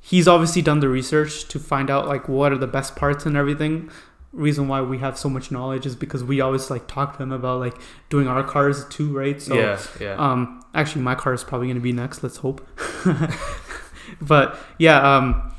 he's 0.00 0.26
obviously 0.26 0.62
done 0.62 0.80
the 0.80 0.88
research 0.88 1.46
to 1.48 1.58
find 1.58 1.90
out 1.90 2.08
like 2.08 2.28
what 2.28 2.50
are 2.52 2.58
the 2.58 2.66
best 2.66 2.96
parts 2.96 3.26
and 3.26 3.36
everything. 3.36 3.90
Reason 4.32 4.68
why 4.68 4.82
we 4.82 4.98
have 4.98 5.18
so 5.18 5.28
much 5.28 5.50
knowledge 5.50 5.86
is 5.86 5.96
because 5.96 6.22
we 6.22 6.40
always 6.40 6.70
like 6.70 6.86
talk 6.86 7.12
to 7.12 7.18
them 7.18 7.32
about 7.32 7.60
like 7.60 7.74
doing 8.10 8.28
our 8.28 8.44
cars 8.44 8.84
too, 8.88 9.16
right? 9.16 9.40
So 9.40 9.54
yeah, 9.54 9.80
yeah. 10.00 10.16
um 10.16 10.62
actually 10.74 11.02
my 11.02 11.14
car 11.14 11.32
is 11.32 11.42
probably 11.44 11.68
going 11.68 11.76
to 11.76 11.82
be 11.82 11.92
next, 11.92 12.22
let's 12.22 12.38
hope. 12.38 12.66
but 14.20 14.58
yeah, 14.78 15.16
um 15.16 15.52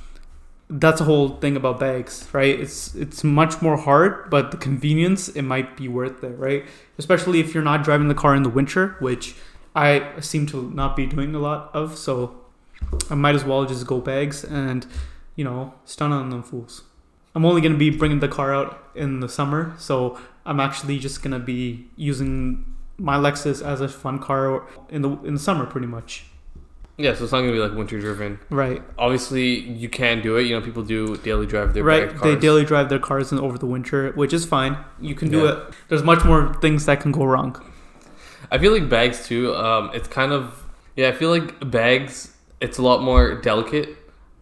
that's 0.70 1.02
a 1.02 1.04
whole 1.04 1.30
thing 1.38 1.56
about 1.56 1.80
bags, 1.80 2.28
right? 2.32 2.60
It's 2.60 2.94
it's 2.94 3.24
much 3.24 3.62
more 3.62 3.76
hard, 3.76 4.30
but 4.30 4.52
the 4.52 4.58
convenience 4.58 5.28
it 5.30 5.42
might 5.42 5.76
be 5.76 5.88
worth 5.88 6.24
it, 6.24 6.38
right? 6.38 6.64
Especially 6.98 7.40
if 7.40 7.54
you're 7.54 7.64
not 7.64 7.84
driving 7.84 8.08
the 8.08 8.14
car 8.14 8.36
in 8.36 8.44
the 8.44 8.50
winter, 8.50 8.96
which 9.00 9.36
I 9.76 10.20
seem 10.20 10.46
to 10.48 10.70
not 10.72 10.96
be 10.96 11.08
doing 11.08 11.34
a 11.34 11.40
lot 11.40 11.72
of, 11.74 11.98
so 11.98 12.36
I 13.10 13.16
might 13.16 13.34
as 13.34 13.44
well 13.44 13.66
just 13.66 13.88
go 13.88 14.00
bags 14.00 14.44
and 14.44 14.86
you 15.36 15.44
know 15.44 15.74
stun 15.86 16.12
on 16.12 16.30
them 16.30 16.44
fools. 16.44 16.84
I'm 17.36 17.46
only 17.46 17.62
gonna 17.62 17.78
be 17.78 17.90
bringing 17.90 18.20
the 18.20 18.28
car 18.28 18.54
out 18.54 18.84
in 18.96 19.20
the 19.20 19.30
summer, 19.30 19.74
so 19.78 20.18
I'm 20.46 20.60
actually 20.60 21.00
just 21.00 21.22
gonna 21.24 21.40
be 21.40 21.88
using 21.96 22.66
my 22.98 23.16
Lexus 23.18 23.64
as 23.66 23.82
a 23.82 23.88
fun 23.88 24.20
car 24.20 24.64
in 24.90 25.02
the 25.02 25.10
in 25.24 25.34
the 25.36 25.40
summer, 25.40 25.66
pretty 25.66 25.88
much. 25.88 26.26
yeah, 26.98 27.14
so 27.14 27.24
it's 27.24 27.32
not 27.32 27.40
going 27.40 27.52
to 27.52 27.58
be 27.58 27.60
like 27.66 27.78
winter 27.78 27.98
driven. 27.98 28.38
Right, 28.50 28.82
Obviously, 28.98 29.58
you 29.58 29.88
can 29.88 30.22
do 30.22 30.36
it. 30.36 30.42
You 30.48 30.60
know, 30.60 30.66
people 30.66 30.84
do 30.84 31.16
daily 31.18 31.46
drive 31.46 31.74
their 31.74 31.82
right. 31.86 32.12
They 32.22 32.36
daily 32.36 32.66
drive 32.66 32.90
their 32.90 33.00
cars 33.00 33.32
in 33.32 33.40
over 33.40 33.58
the 33.58 33.68
winter, 33.68 34.12
which 34.16 34.34
is 34.34 34.44
fine. 34.46 34.76
You 35.00 35.16
can 35.16 35.30
do 35.30 35.44
Yeah. 35.44 35.52
it. 35.52 35.58
There's 35.88 36.04
much 36.04 36.26
more 36.26 36.54
things 36.56 36.86
that 36.88 37.00
can 37.00 37.14
go 37.14 37.24
wrong. 37.24 37.56
I 38.52 38.58
feel 38.58 38.74
like 38.74 38.90
bags 38.90 39.26
too. 39.26 39.56
Um, 39.56 39.92
it's 39.94 40.10
kind 40.10 40.34
of 40.34 40.42
yeah. 40.98 41.08
I 41.08 41.14
feel 41.14 41.30
like 41.30 41.70
bags. 41.72 42.36
It's 42.60 42.78
a 42.78 42.82
lot 42.82 43.02
more 43.02 43.36
delicate, 43.36 43.96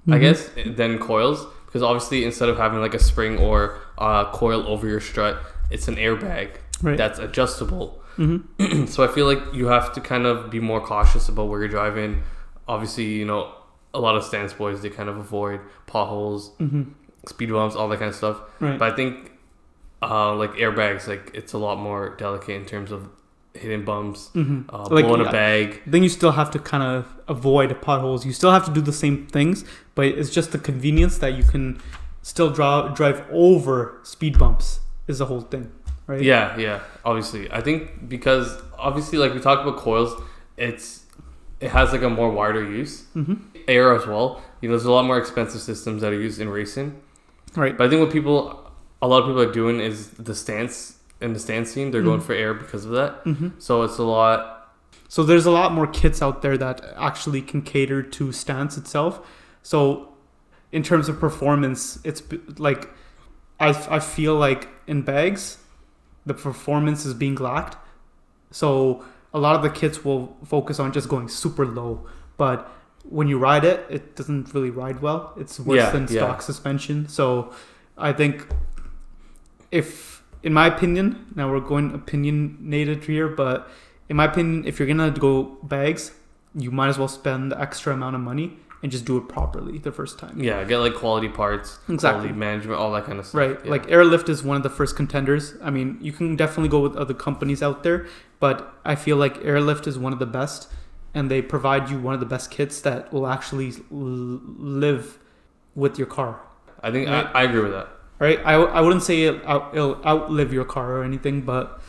I 0.07 0.11
Mhm. 0.17 0.19
guess, 0.21 0.49
than 0.65 0.97
coils 0.97 1.45
because 1.67 1.83
obviously 1.83 2.25
instead 2.25 2.49
of 2.49 2.57
having 2.57 2.79
like 2.81 2.95
a 2.95 2.99
spring 2.99 3.37
or 3.37 3.77
a 3.99 4.25
coil 4.33 4.65
over 4.67 4.87
your 4.87 4.99
strut, 4.99 5.39
it's 5.69 5.87
an 5.87 5.95
airbag 5.97 6.49
Right. 6.81 6.97
that's 6.97 7.19
adjustable. 7.19 8.01
hmm 8.15 8.37
so 8.87 9.03
I 9.03 9.07
feel 9.07 9.25
like 9.27 9.41
you 9.53 9.67
have 9.67 9.93
to 9.93 10.01
kind 10.01 10.25
of 10.25 10.49
be 10.49 10.59
more 10.59 10.81
cautious 10.81 11.29
about 11.29 11.45
where 11.49 11.59
you're 11.59 11.69
driving. 11.69 12.23
Obviously, 12.67 13.05
you 13.05 13.25
know, 13.25 13.53
a 13.93 13.99
lot 13.99 14.15
of 14.15 14.23
stance 14.23 14.53
boys 14.53 14.81
they 14.81 14.89
kind 14.89 15.09
of 15.09 15.17
avoid 15.17 15.59
potholes, 15.85 16.51
hmm 16.57 16.83
speed 17.27 17.51
bumps, 17.51 17.75
all 17.75 17.89
that 17.89 17.99
kind 17.99 18.09
of 18.09 18.15
stuff. 18.15 18.39
Right. 18.61 18.79
But 18.79 18.93
I 18.93 18.95
think 18.95 19.31
uh, 20.01 20.33
like 20.35 20.53
airbags, 20.53 21.07
like 21.07 21.31
it's 21.33 21.51
a 21.53 21.57
lot 21.57 21.77
more 21.77 22.15
delicate 22.17 22.55
in 22.55 22.65
terms 22.65 22.91
of 22.91 23.09
hitting 23.57 23.83
bumps, 23.85 24.29
hmm 24.33 24.61
uh, 24.69 24.87
Like, 24.89 25.05
blowing 25.05 25.21
a 25.25 25.31
bag. 25.31 25.81
then 25.85 26.03
you 26.03 26.09
still 26.09 26.31
have 26.31 26.49
to 26.51 26.59
kind 26.59 26.83
of 26.83 27.05
avoid 27.27 27.79
potholes. 27.81 28.25
You 28.25 28.33
still 28.33 28.51
have 28.51 28.65
to 28.65 28.71
do 28.71 28.81
the 28.81 28.93
same 28.93 29.27
things, 29.27 29.65
but 29.95 30.05
it's 30.05 30.29
just 30.29 30.51
the 30.51 30.59
convenience 30.59 31.17
that 31.19 31.33
you 31.35 31.43
can 31.43 31.79
still 32.21 32.49
draw, 32.49 32.87
drive 32.89 33.23
over 33.31 33.99
speed 34.03 34.37
bumps 34.37 34.79
is 35.07 35.19
the 35.19 35.25
whole 35.25 35.41
thing, 35.41 35.71
right? 36.07 36.21
Yeah, 36.21 36.57
yeah. 36.57 36.79
Obviously, 37.05 37.49
I 37.51 37.61
think 37.61 38.07
because 38.09 38.61
obviously, 38.77 39.17
like 39.17 39.33
we 39.33 39.39
talked 39.39 39.61
about 39.67 39.77
coils, 39.79 40.19
it's 40.57 41.03
it 41.59 41.69
has 41.71 41.91
like 41.91 42.01
a 42.03 42.09
more 42.09 42.29
wider 42.31 42.63
use. 42.63 43.05
hmm 43.13 43.35
Air 43.67 43.93
as 43.95 44.05
well. 44.07 44.41
You 44.61 44.69
know, 44.69 44.75
there's 44.75 44.85
a 44.85 44.91
lot 44.91 45.05
more 45.05 45.17
expensive 45.17 45.59
systems 45.61 46.01
that 46.01 46.11
are 46.13 46.19
used 46.19 46.39
in 46.39 46.47
racing. 46.49 47.01
Right. 47.55 47.77
But 47.77 47.87
I 47.87 47.89
think 47.89 48.01
what 48.01 48.11
people, 48.11 48.71
a 49.01 49.07
lot 49.07 49.19
of 49.23 49.25
people 49.27 49.41
are 49.41 49.51
doing 49.51 49.79
is 49.79 50.11
the 50.11 50.33
stance 50.35 50.96
in 51.21 51.33
the 51.33 51.39
stance 51.39 51.71
scene. 51.71 51.91
They're 51.91 52.03
going 52.03 52.19
Mhm. 52.21 52.23
for 52.25 52.33
air 52.33 52.53
because 52.53 52.85
of 52.85 52.91
that. 52.91 53.21
hmm 53.23 53.49
So 53.59 53.83
it's 53.83 53.97
a 53.97 54.03
lot. 54.03 54.53
So 55.09 55.23
there's 55.23 55.45
a 55.45 55.51
lot 55.51 55.71
more 55.73 55.87
kits 55.87 56.21
out 56.21 56.41
there 56.41 56.57
that 56.57 56.81
actually 56.97 57.41
can 57.41 57.61
cater 57.61 58.01
to 58.03 58.31
stance 58.31 58.77
itself. 58.77 59.19
So 59.63 60.09
in 60.71 60.83
terms 60.83 61.07
of 61.09 61.19
performance, 61.19 61.99
it's 62.03 62.21
like 62.57 62.89
I, 63.59 63.69
I 63.89 63.99
feel 63.99 64.35
like 64.35 64.67
in 64.85 65.01
bags, 65.01 65.57
the 66.25 66.33
performance 66.33 67.05
is 67.05 67.13
being 67.13 67.35
lacked. 67.35 67.75
So 68.51 69.03
a 69.33 69.39
lot 69.39 69.55
of 69.55 69.63
the 69.63 69.69
kits 69.69 70.03
will 70.05 70.37
focus 70.45 70.79
on 70.79 70.91
just 70.91 71.09
going 71.09 71.27
super 71.29 71.65
low, 71.65 72.05
but 72.37 72.69
when 73.09 73.27
you 73.29 73.37
ride 73.39 73.63
it, 73.63 73.85
it 73.89 74.15
doesn't 74.15 74.53
really 74.53 74.69
ride 74.69 75.01
well. 75.01 75.33
It's 75.37 75.59
worse 75.59 75.77
Yeah, 75.77 75.89
than 75.91 76.03
yeah. 76.03 76.07
stock 76.21 76.41
suspension. 76.41 77.07
So 77.07 77.51
I 77.97 78.11
think 78.13 78.45
if, 79.71 80.16
in 80.47 80.53
my 80.53 80.65
opinion, 80.73 81.05
now 81.35 81.45
we're 81.51 81.59
going 81.73 81.87
opinionated 81.93 83.03
here, 83.11 83.27
but 83.43 83.57
in 84.09 84.15
my 84.21 84.25
opinion, 84.31 84.65
if 84.65 84.73
you're 84.79 84.87
gonna 84.93 85.11
go 85.11 85.33
bags, 85.63 86.03
you 86.55 86.71
might 86.71 86.87
as 86.93 86.97
well 86.97 87.07
spend 87.21 87.51
the 87.51 87.59
extra 87.67 87.93
amount 87.93 88.15
of 88.15 88.21
money 88.21 88.47
and 88.81 88.91
just 88.95 89.05
do 89.05 89.17
it 89.17 89.25
properly 89.27 89.77
the 89.87 89.91
first 89.91 90.17
time. 90.19 90.35
Yeah, 90.49 90.63
get 90.63 90.77
like 90.77 90.93
quality 91.03 91.27
parts, 91.41 91.79
Exactly. 91.89 92.21
quality 92.29 92.39
management, 92.47 92.79
all 92.79 92.91
that 92.93 93.05
kind 93.05 93.19
of 93.19 93.25
stuff. 93.25 93.39
Right. 93.43 93.57
Yeah. 93.65 93.71
Like 93.75 93.91
Airlift 93.91 94.29
is 94.29 94.39
one 94.43 94.55
of 94.55 94.63
the 94.63 94.69
first 94.79 94.95
contenders. 94.95 95.55
I 95.67 95.69
mean, 95.69 95.97
you 96.07 96.11
can 96.19 96.35
definitely 96.43 96.69
go 96.69 96.79
with 96.79 96.95
other 96.95 97.13
companies 97.27 97.61
out 97.67 97.83
there, 97.83 98.05
but 98.39 98.57
I 98.85 98.95
feel 98.95 99.17
like 99.17 99.35
Airlift 99.43 99.85
is 99.87 99.95
one 99.99 100.13
of 100.13 100.19
the 100.19 100.31
best 100.39 100.71
and 101.13 101.29
they 101.31 101.41
provide 101.41 101.89
you 101.89 101.97
one 101.99 102.13
of 102.13 102.19
the 102.25 102.25
best 102.35 102.51
kits 102.51 102.79
that 102.87 103.11
will 103.11 103.27
actually 103.27 103.69
l- 103.91 104.41
live 104.85 105.17
with 105.75 105.97
your 105.97 106.07
car. 106.07 106.39
I 106.81 106.91
think 106.91 107.09
Right. 107.09 107.25
I, 107.35 107.41
I 107.41 107.43
agree 107.49 107.63
with 107.67 107.71
that. 107.73 107.89
Right? 108.19 108.39
I, 108.43 108.53
I 108.55 108.81
wouldn't 108.81 109.03
say 109.03 109.23
it'll, 109.23 109.47
out, 109.47 109.69
it'll 109.75 110.03
outlive 110.05 110.51
your 110.51 110.65
car 110.65 110.97
or 110.97 111.03
anything, 111.03 111.41
but 111.41 111.79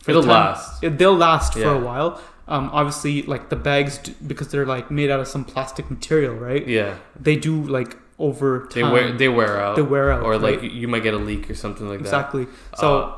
for 0.00 0.12
the 0.12 0.18
It'll 0.18 0.22
time- 0.22 0.30
last. 0.30 0.84
it, 0.84 0.98
they'll 0.98 1.16
last 1.16 1.54
for 1.54 1.64
a 1.74 1.78
while. 1.78 2.20
Um, 2.48 2.70
obviously, 2.72 3.22
like 3.22 3.48
the 3.50 3.56
bags, 3.56 3.98
d- 3.98 4.14
because 4.26 4.48
they're 4.48 4.66
like 4.66 4.90
made 4.90 5.10
out 5.10 5.20
of 5.20 5.28
some 5.28 5.44
plastic 5.44 5.90
material, 5.90 6.34
right? 6.34 6.66
Yeah, 6.66 6.96
They 7.18 7.36
do 7.36 7.62
like 7.62 7.96
over 8.18 8.66
time. 8.66 8.70
they 8.74 8.82
wear 8.92 9.12
they 9.12 9.28
wear 9.28 9.60
out. 9.60 9.76
they 9.76 9.82
wear 9.82 10.12
out, 10.12 10.22
or 10.22 10.38
like 10.38 10.60
right? 10.60 10.64
you- 10.64 10.80
you 10.82 10.88
might 10.88 11.02
get 11.02 11.14
a 11.14 11.18
leak 11.18 11.48
or 11.50 11.54
something 11.54 11.88
like 11.88 11.98
that. 12.00 12.04
exactly. 12.04 12.46
So 12.76 12.98
Uh, 12.98 13.14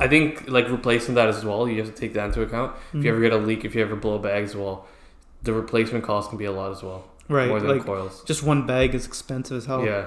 I 0.00 0.08
think 0.08 0.48
like 0.48 0.68
replacing 0.68 1.14
that 1.16 1.28
as 1.28 1.44
well, 1.44 1.68
you 1.68 1.78
have 1.82 1.92
to 1.94 2.00
take 2.00 2.14
that 2.14 2.26
into 2.26 2.42
account. 2.42 2.72
If 2.92 3.00
mhm. 3.00 3.04
you 3.04 3.10
ever 3.12 3.20
get 3.20 3.32
a 3.32 3.36
leak, 3.36 3.64
if 3.64 3.74
you 3.74 3.82
ever 3.82 3.96
blow 3.96 4.14
a 4.14 4.18
bag 4.18 4.44
as 4.44 4.56
well, 4.56 4.86
the 5.42 5.52
replacement 5.52 6.04
cost 6.04 6.30
can 6.30 6.38
be 6.38 6.44
a 6.46 6.52
lot 6.52 6.70
as 6.72 6.82
well, 6.82 7.04
right, 7.28 7.48
more 7.48 7.60
than 7.60 7.70
like 7.70 7.84
coils. 7.84 8.22
just 8.24 8.42
one 8.42 8.66
bag 8.66 8.94
is 8.94 9.04
expensive 9.06 9.56
as 9.58 9.66
hell. 9.66 9.84
Yeah, 9.84 10.06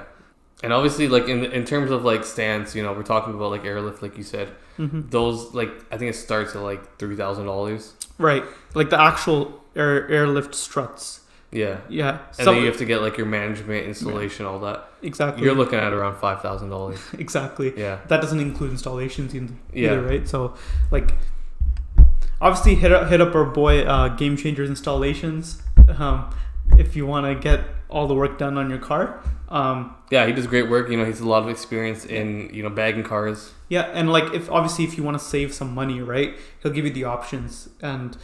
and 0.64 0.74
obviously 0.74 1.08
like 1.08 1.28
in 1.28 1.46
in 1.46 1.66
terms 1.66 1.92
of 1.92 2.04
like 2.04 2.24
stance, 2.24 2.74
you 2.76 2.82
know, 2.82 2.94
we're 2.94 3.04
talking 3.04 3.34
about 3.36 3.52
like 3.52 3.66
airlift, 3.66 4.02
like 4.02 4.18
you 4.18 4.24
said. 4.24 4.50
hmm 4.78 5.02
those 5.10 5.54
like 5.54 5.70
I 5.92 5.98
think 5.98 6.10
it 6.10 6.16
starts 6.18 6.56
at 6.56 6.62
like 6.64 6.98
three 6.98 7.16
thousand 7.16 7.46
dollars. 7.46 7.94
Right, 8.18 8.44
like 8.74 8.90
the 8.90 9.00
actual 9.00 9.62
air 9.76 10.10
airlift 10.10 10.56
struts. 10.56 11.20
Yeah. 11.52 11.82
Yeah, 11.88 12.18
And 12.30 12.36
some- 12.36 12.46
then 12.56 12.64
you 12.64 12.68
have 12.70 12.78
to 12.80 12.86
get 12.86 13.02
like 13.04 13.16
your 13.18 13.28
management, 13.28 13.86
installation, 13.86 14.48
all 14.48 14.60
that. 14.62 14.88
exactly. 15.04 15.44
You're 15.44 15.54
looking 15.54 15.78
at 15.78 15.94
around 15.94 16.16
five 16.18 16.42
thousand 16.42 16.70
dollars. 16.72 17.00
exactly. 17.20 17.72
Yeah. 17.78 18.00
That 18.08 18.22
doesn't 18.22 18.40
include 18.40 18.72
installations 18.72 19.36
either, 19.36 19.54
Yeah. 19.72 19.94
right? 19.96 20.28
So, 20.28 20.56
like, 20.90 21.14
obviously, 22.42 22.76
hit 22.76 22.92
up, 22.92 23.08
hit 23.10 23.22
up 23.22 23.36
our 23.36 23.46
boy 23.46 23.82
uh, 23.84 24.10
Game 24.10 24.36
Changers 24.38 24.70
Installations 24.70 25.62
um, 26.00 26.34
if 26.78 26.96
you 26.96 27.06
want 27.06 27.26
to 27.28 27.36
get 27.36 27.62
all 27.94 28.08
the 28.08 28.16
work 28.16 28.38
done 28.38 28.58
on 28.58 28.70
your 28.70 28.80
car. 28.80 29.22
Um, 29.50 29.96
Yeah, 30.10 30.26
he 30.26 30.34
does 30.34 30.48
great 30.48 30.68
work. 30.70 30.90
You 30.90 30.98
know, 30.98 31.06
he's 31.06 31.20
a 31.22 31.28
lot 31.28 31.44
of 31.44 31.50
experience 31.50 32.06
in 32.06 32.50
you 32.54 32.64
know 32.64 32.70
bagging 32.70 33.04
cars. 33.04 33.54
yeah, 33.70 33.84
and 33.94 34.12
like, 34.12 34.34
if 34.34 34.50
obviously, 34.52 34.84
if 34.84 34.98
you 34.98 35.04
want 35.04 35.18
to 35.20 35.24
save 35.24 35.54
some 35.54 35.74
money, 35.74 36.02
right, 36.02 36.36
he'll 36.62 36.72
give 36.78 36.86
you 36.86 36.92
the 37.00 37.04
options 37.06 37.70
and 37.82 38.18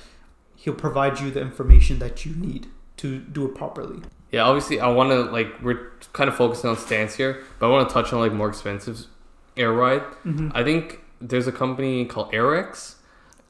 he'll 0.55 0.73
provide 0.87 1.19
you 1.21 1.29
the 1.31 1.41
information 1.41 1.99
that 1.99 2.25
you 2.25 2.35
need 2.35 2.67
to 2.97 3.19
do 3.19 3.45
it 3.45 3.53
properly. 3.55 3.99
Yeah, 4.31 4.43
obviously, 4.43 4.79
I 4.79 4.89
want 4.89 5.09
to 5.11 5.21
like 5.37 5.49
we're 5.61 5.91
kind 6.13 6.27
of 6.29 6.35
focusing 6.35 6.69
on 6.69 6.77
stance 6.77 7.15
here, 7.15 7.33
but 7.59 7.67
I 7.67 7.69
want 7.69 7.87
to 7.89 7.93
touch 7.93 8.11
on 8.13 8.19
like 8.19 8.33
more 8.33 8.49
expensive 8.49 8.97
air 9.57 9.71
ride. 9.71 10.01
hmm 10.23 10.49
I 10.53 10.63
think 10.63 10.99
there's 11.21 11.47
a 11.47 11.51
company 11.51 12.05
called 12.05 12.31
Airex. 12.31 12.95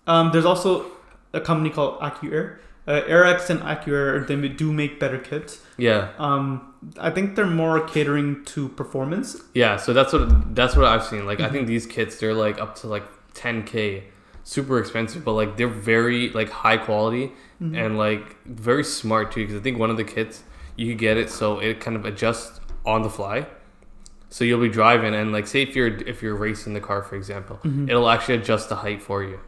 Um, 0.08 0.32
there's 0.32 0.46
also 0.46 0.86
a 1.34 1.42
company 1.42 1.70
called 1.70 2.00
AccuAir. 2.02 2.58
Uh, 2.90 3.02
AirX 3.08 3.52
and 3.52 3.60
AccuAir, 3.62 4.26
they 4.26 4.36
do 4.48 4.74
make 4.74 5.00
better 5.00 5.20
kits. 5.20 5.62
Yeah, 5.78 6.08
Um, 6.18 6.74
I 7.00 7.12
think 7.12 7.36
they're 7.36 7.46
more 7.46 7.82
catering 7.82 8.44
to 8.46 8.68
performance. 8.70 9.38
yeah. 9.54 9.78
So 9.78 9.94
that's 9.94 10.12
what 10.12 10.56
that's 10.56 10.76
what 10.76 10.86
I've 10.86 11.04
seen. 11.04 11.26
Like 11.28 11.40
I 11.40 11.48
Mhm. 11.48 11.52
think 11.52 11.68
these 11.68 11.86
kits 11.86 12.18
they're 12.20 12.34
like 12.34 12.60
up 12.60 12.74
to 12.78 12.88
like 12.88 13.04
10k, 13.36 14.06
super 14.44 14.80
expensive, 14.80 15.24
but 15.24 15.34
like 15.34 15.56
they're 15.58 15.68
very 15.94 16.30
like 16.32 16.50
high 16.50 16.78
quality 16.78 17.32
Mhm. 17.62 17.78
and 17.78 17.98
like 17.98 18.36
very 18.48 18.84
smart 18.84 19.32
too. 19.34 19.42
Because 19.42 19.58
I 19.58 19.60
think 19.64 19.78
one 19.78 19.92
of 19.92 19.98
the 19.98 20.04
kits 20.04 20.44
you 20.76 20.88
could 20.88 20.98
get 20.98 21.16
it 21.18 21.30
so 21.30 21.60
it 21.60 21.80
kind 21.80 21.96
of 21.96 22.06
adjusts 22.06 22.60
on 22.88 23.04
the 23.04 23.10
fly. 23.10 23.46
So 24.30 24.44
you'll 24.46 24.62
be 24.62 24.70
driving 24.70 25.14
and 25.14 25.32
like 25.32 25.46
say 25.46 25.62
if 25.62 25.76
you're 25.76 25.94
if 26.14 26.24
you're 26.24 26.36
racing 26.36 26.74
the 26.74 26.82
car 26.90 27.04
for 27.04 27.16
example, 27.16 27.60
Mhm. 27.64 27.88
it'll 27.88 28.10
actually 28.10 28.36
adjust 28.42 28.68
the 28.70 28.78
height 28.78 29.02
for 29.04 29.22
you, 29.24 29.40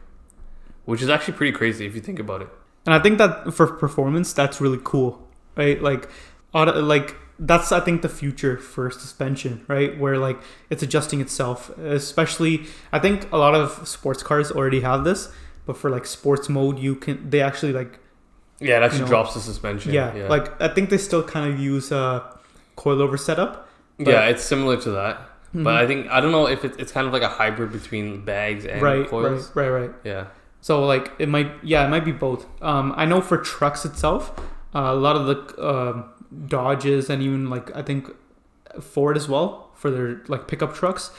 which 0.84 1.02
is 1.02 1.08
actually 1.08 1.34
pretty 1.34 1.52
crazy 1.52 1.86
if 1.86 1.94
you 1.96 2.00
think 2.00 2.20
about 2.20 2.40
it. 2.42 2.48
And 2.86 2.94
I 2.94 2.98
think 2.98 3.18
that 3.18 3.52
for 3.54 3.66
performance, 3.66 4.32
that's 4.32 4.60
really 4.60 4.80
cool, 4.82 5.26
right? 5.56 5.80
Like, 5.82 6.08
auto, 6.54 6.80
like 6.82 7.16
that's 7.38 7.72
I 7.72 7.80
think 7.80 8.02
the 8.02 8.08
future 8.08 8.56
for 8.58 8.90
suspension, 8.90 9.64
right? 9.68 9.98
Where 9.98 10.18
like 10.18 10.38
it's 10.70 10.82
adjusting 10.82 11.20
itself. 11.20 11.70
Especially, 11.78 12.66
I 12.92 12.98
think 12.98 13.30
a 13.32 13.36
lot 13.38 13.54
of 13.54 13.86
sports 13.88 14.22
cars 14.22 14.50
already 14.52 14.80
have 14.80 15.04
this, 15.04 15.28
but 15.66 15.76
for 15.76 15.90
like 15.90 16.06
sports 16.06 16.48
mode, 16.48 16.78
you 16.78 16.94
can 16.94 17.28
they 17.30 17.40
actually 17.40 17.72
like 17.72 17.98
Yeah, 18.60 18.76
it 18.78 18.82
actually 18.84 18.98
You 19.00 19.04
know, 19.06 19.08
drops 19.10 19.34
the 19.34 19.40
suspension. 19.40 19.92
yeah, 19.92 20.14
yeah. 20.14 20.28
like 20.28 20.60
I 20.60 20.68
think 20.68 20.90
they 20.90 20.98
still 20.98 21.22
kind 21.22 21.52
of 21.52 21.58
use 21.58 21.90
a 21.92 22.22
coilover 22.76 23.18
setup. 23.18 23.68
yeah, 23.98 24.26
it's 24.28 24.42
similar 24.44 24.76
to 24.82 24.90
that. 24.92 25.20
Mhm. 25.54 25.64
But 25.64 25.74
I 25.76 25.86
think 25.86 26.08
I 26.10 26.20
don't 26.20 26.32
know 26.32 26.46
if 26.48 26.64
it, 26.64 26.76
it's 26.78 26.92
kind 26.92 27.06
of 27.06 27.12
like 27.12 27.22
a 27.22 27.28
hybrid 27.28 27.72
between 27.72 28.24
bags 28.24 28.64
and 28.64 28.80
right, 28.82 29.06
coils. 29.08 29.50
right, 29.54 29.68
right, 29.68 29.80
right. 29.80 29.90
Yeah, 30.04 30.26
So 30.62 30.82
like 30.86 31.12
it 31.18 31.28
might, 31.28 31.52
yeah, 31.62 31.84
it 31.84 31.90
might 31.90 32.04
be 32.06 32.12
both. 32.12 32.46
Um, 32.62 32.94
I 32.96 33.04
know 33.04 33.20
for 33.20 33.36
trucks 33.36 33.84
itself, 33.84 34.32
uh, 34.74 34.92
a 34.92 34.94
lot 34.94 35.16
of 35.16 35.26
the 35.26 35.68
um 35.70 36.04
Dodges 36.46 37.10
and 37.10 37.22
even 37.22 37.50
like 37.50 37.74
I 37.76 37.82
think 37.82 38.08
Ford 38.80 39.18
as 39.18 39.28
well 39.28 39.68
for 39.74 39.90
their 39.90 40.22
like 40.28 40.48
pickup 40.48 40.74
trucks. 40.74 41.10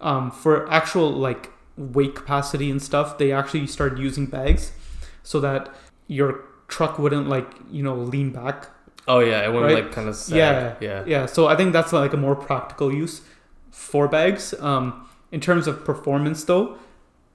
Um, 0.00 0.30
for 0.30 0.70
actual 0.70 1.10
like 1.12 1.50
weight 1.76 2.14
capacity 2.14 2.70
and 2.70 2.80
stuff, 2.80 3.18
they 3.18 3.30
actually 3.32 3.66
started 3.66 3.98
using 3.98 4.24
bags 4.26 4.72
so 5.22 5.38
that 5.40 5.68
your 6.06 6.44
truck 6.68 6.98
wouldn't 6.98 7.28
like 7.28 7.50
you 7.70 7.82
know 7.82 7.94
lean 7.94 8.30
back. 8.30 8.68
Oh 9.06 9.18
yeah, 9.18 9.44
it 9.44 9.52
went 9.52 9.66
Right? 9.66 9.84
like 9.84 9.92
kind 9.92 10.08
of 10.08 10.16
sad. 10.16 10.36
Yeah. 10.36 10.74
yeah, 10.80 11.04
Yeah, 11.06 11.26
so 11.26 11.46
I 11.46 11.56
think 11.56 11.74
that's 11.74 11.92
like 11.92 12.14
a 12.14 12.16
more 12.16 12.34
practical 12.36 12.90
use 12.90 13.20
for 13.70 14.08
bags. 14.08 14.54
Um, 14.60 15.06
in 15.30 15.40
terms 15.40 15.66
of 15.66 15.84
performance, 15.84 16.44
though, 16.44 16.78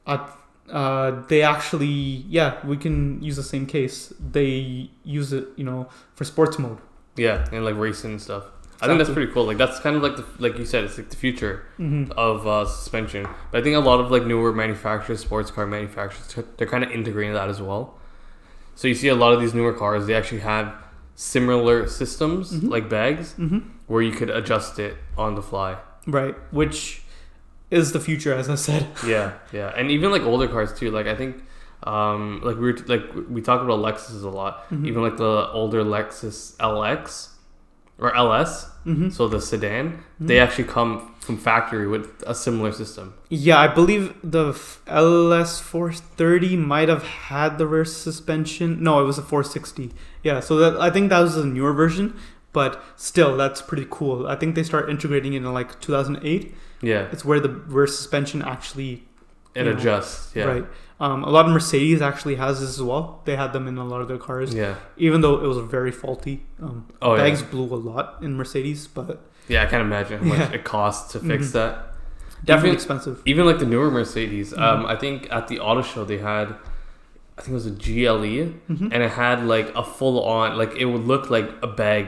uh, 0.07 0.25
uh, 0.71 1.21
they 1.27 1.41
actually 1.41 1.87
yeah 2.29 2.65
we 2.65 2.77
can 2.77 3.21
use 3.23 3.35
the 3.35 3.43
same 3.43 3.65
case. 3.65 4.13
They 4.19 4.89
use 5.03 5.33
it 5.33 5.47
you 5.55 5.63
know 5.63 5.87
for 6.15 6.23
sports 6.25 6.57
mode. 6.59 6.77
yeah, 7.15 7.45
and 7.51 7.65
like 7.65 7.75
racing 7.75 8.11
and 8.11 8.21
stuff. 8.21 8.43
I 8.81 8.87
think 8.87 8.97
that's 8.97 9.09
pretty 9.09 9.31
cool. 9.33 9.43
Like 9.43 9.57
that's 9.57 9.79
kind 9.81 9.95
of 9.97 10.01
like 10.03 10.15
the 10.15 10.25
like 10.39 10.57
you 10.57 10.65
said, 10.65 10.85
it's 10.85 10.97
like 10.97 11.09
the 11.09 11.17
future 11.17 11.63
Mm-hmm. 11.79 12.11
of 12.17 12.47
uh, 12.47 12.65
suspension. 12.65 13.27
But 13.51 13.59
I 13.59 13.63
think 13.63 13.75
a 13.75 13.79
lot 13.79 13.99
of 13.99 14.09
like 14.11 14.25
newer 14.25 14.53
manufacturers, 14.53 15.19
sports 15.19 15.51
car 15.51 15.65
manufacturers, 15.65 16.45
they're 16.57 16.67
kind 16.67 16.83
of 16.85 16.91
integrating 16.91 17.33
that 17.33 17.49
as 17.49 17.61
well. 17.61 17.95
So 18.75 18.87
you 18.87 18.95
see 18.95 19.09
a 19.09 19.15
lot 19.15 19.33
of 19.33 19.41
these 19.41 19.53
newer 19.53 19.73
cars, 19.73 20.07
they 20.07 20.13
actually 20.13 20.39
have 20.41 20.73
similar 21.15 21.87
systems 21.87 22.53
Mhm. 22.53 22.69
like 22.69 22.87
bags 22.89 23.33
Mm-hmm. 23.37 23.59
where 23.87 24.01
you 24.01 24.11
could 24.13 24.29
adjust 24.29 24.79
it 24.79 24.95
on 25.17 25.35
the 25.35 25.41
fly. 25.41 25.75
Right, 26.07 26.35
which 26.51 27.01
is 27.71 27.91
the 27.91 27.99
future, 27.99 28.33
as 28.33 28.49
I 28.49 28.55
said. 28.55 28.87
yeah, 29.05 29.33
yeah, 29.51 29.71
and 29.75 29.91
even 29.91 30.11
like 30.11 30.23
older 30.23 30.47
cars 30.47 30.73
too. 30.73 30.91
Like 30.91 31.07
I 31.07 31.15
think, 31.15 31.43
um, 31.83 32.41
like 32.43 32.55
we 32.57 32.71
were 32.71 32.77
like 32.87 33.03
we 33.29 33.41
talk 33.41 33.61
about 33.61 33.79
Lexus 33.79 34.23
a 34.23 34.29
lot. 34.29 34.69
Mhm. 34.69 34.85
Even 34.87 35.01
like 35.01 35.17
the 35.17 35.49
older 35.51 35.83
Lexus 35.83 36.55
LX 36.57 37.29
or 37.97 38.15
LS, 38.15 38.65
Mm-hmm. 38.85 39.09
so 39.09 39.27
the 39.27 39.41
sedan, 39.41 40.01
they 40.21 40.39
actually 40.39 40.63
come 40.63 41.13
from 41.19 41.37
factory 41.37 41.85
with 41.85 42.23
a 42.25 42.33
similar 42.33 42.71
system. 42.71 43.13
Yeah, 43.27 43.59
I 43.59 43.67
believe 43.67 44.15
the 44.23 44.53
LS 44.87 45.59
430 45.59 46.55
might 46.55 46.87
have 46.89 47.03
had 47.03 47.57
the 47.57 47.67
rear 47.67 47.85
suspension. 47.85 48.81
No, 48.81 49.01
it 49.01 49.03
was 49.03 49.17
a 49.17 49.21
460. 49.21 49.91
Yeah, 50.23 50.39
so 50.39 50.55
that 50.57 50.79
I 50.81 50.89
think 50.89 51.09
that 51.09 51.19
was 51.19 51.35
a 51.35 51.45
newer 51.45 51.73
version, 51.73 52.15
but 52.53 52.81
still, 52.95 53.35
that's 53.37 53.61
pretty 53.61 53.85
cool. 53.89 54.25
I 54.27 54.35
think 54.37 54.55
they 54.55 54.63
start 54.63 54.89
integrating 54.89 55.33
it 55.33 55.37
in 55.43 55.53
like 55.53 55.79
2008. 55.81 56.55
Yeah, 56.81 57.07
It's 57.11 57.25
where 57.25 57.39
the 57.39 57.49
rear 57.49 57.87
suspension 57.87 58.41
actually 58.41 59.03
it 59.55 59.63
know, 59.65 59.71
adjusts. 59.71 60.31
Yeah, 60.35 60.43
right. 60.45 60.65
Um, 61.01 61.23
a 61.23 61.29
lot 61.29 61.45
of 61.45 61.51
Mercedes 61.51 62.01
actually 62.01 62.35
has 62.35 62.59
this 62.59 62.69
as 62.69 62.81
well. 62.81 63.21
They 63.25 63.35
had 63.37 63.53
them 63.53 63.67
in 63.67 63.77
a 63.77 63.85
lot 63.85 64.01
of 64.01 64.07
their 64.07 64.17
cars, 64.17 64.53
yeah. 64.53 64.75
even 64.97 65.21
though 65.21 65.35
it 65.43 65.47
was 65.47 65.57
very 65.57 65.91
faulty. 65.91 66.45
Um, 66.61 66.87
Oh 67.01 67.15
bags 67.15 67.41
yeah. 67.41 67.47
blew 67.47 67.73
a 67.73 67.75
lot 67.77 68.17
in 68.21 68.35
Mercedes, 68.35 68.87
but 68.87 69.21
Yeah, 69.47 69.63
I 69.63 69.65
can't 69.65 69.81
imagine 69.81 70.19
how 70.19 70.25
much 70.25 70.39
Yeah. 70.49 70.55
it 70.57 70.63
costs 70.63 71.11
to 71.13 71.19
fix 71.19 71.47
Mhm. 71.49 71.51
that. 71.53 71.85
definitely 72.45 72.69
Even- 72.69 72.75
expensive. 72.75 73.21
Even 73.25 73.45
like 73.45 73.59
the 73.59 73.65
newer 73.65 73.91
Mercedes, 73.91 74.53
Mhm. 74.53 74.61
um, 74.61 74.85
I 74.85 74.95
think 74.95 75.27
at 75.29 75.49
the 75.49 75.59
auto 75.59 75.81
show 75.81 76.05
they 76.05 76.19
had, 76.19 76.47
I 77.37 77.41
think 77.41 77.49
it 77.49 77.53
was 77.53 77.65
a 77.65 77.71
GLE, 77.71 78.53
Mhm. 78.69 78.89
and 78.93 79.03
it 79.03 79.11
had 79.11 79.45
like 79.45 79.73
a 79.75 79.83
full 79.83 80.23
on, 80.23 80.57
like 80.57 80.73
it 80.77 80.85
would 80.85 81.05
look 81.05 81.29
like 81.29 81.49
a 81.61 81.67
bag 81.67 82.07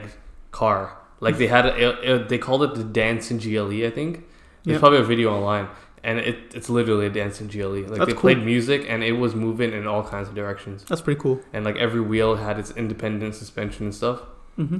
car. 0.50 0.96
Like 1.20 1.36
they 1.36 1.48
had, 1.48 1.66
a, 1.66 1.76
it, 1.76 1.98
it- 2.10 2.28
they 2.30 2.38
called 2.38 2.62
it 2.62 2.74
the 2.74 2.82
Dancing 2.84 3.38
GLE, 3.38 3.84
I 3.86 3.90
think. 3.90 4.24
There's 4.64 4.76
Yeah. 4.76 4.78
probably 4.80 4.98
a 4.98 5.04
video 5.04 5.34
online, 5.34 5.68
and 6.04 6.18
it, 6.18 6.36
it's 6.54 6.68
literally 6.68 7.06
a 7.06 7.10
Dancing 7.10 7.48
GLE. 7.48 7.82
Like 7.82 7.86
That's 7.98 8.06
they 8.06 8.12
cool. 8.12 8.20
played 8.20 8.42
music, 8.44 8.86
and 8.88 9.02
it 9.02 9.12
was 9.12 9.34
moving 9.34 9.72
in 9.72 9.86
all 9.86 10.02
kinds 10.04 10.28
of 10.28 10.34
directions, 10.34 10.84
That's 10.88 11.00
pretty 11.00 11.20
cool. 11.20 11.40
and 11.52 11.64
like 11.64 11.76
every 11.76 12.00
wheel 12.00 12.36
had 12.36 12.58
its 12.58 12.70
independent 12.72 13.34
suspension 13.34 13.86
and 13.86 13.94
stuff. 13.94 14.20
hmm 14.56 14.78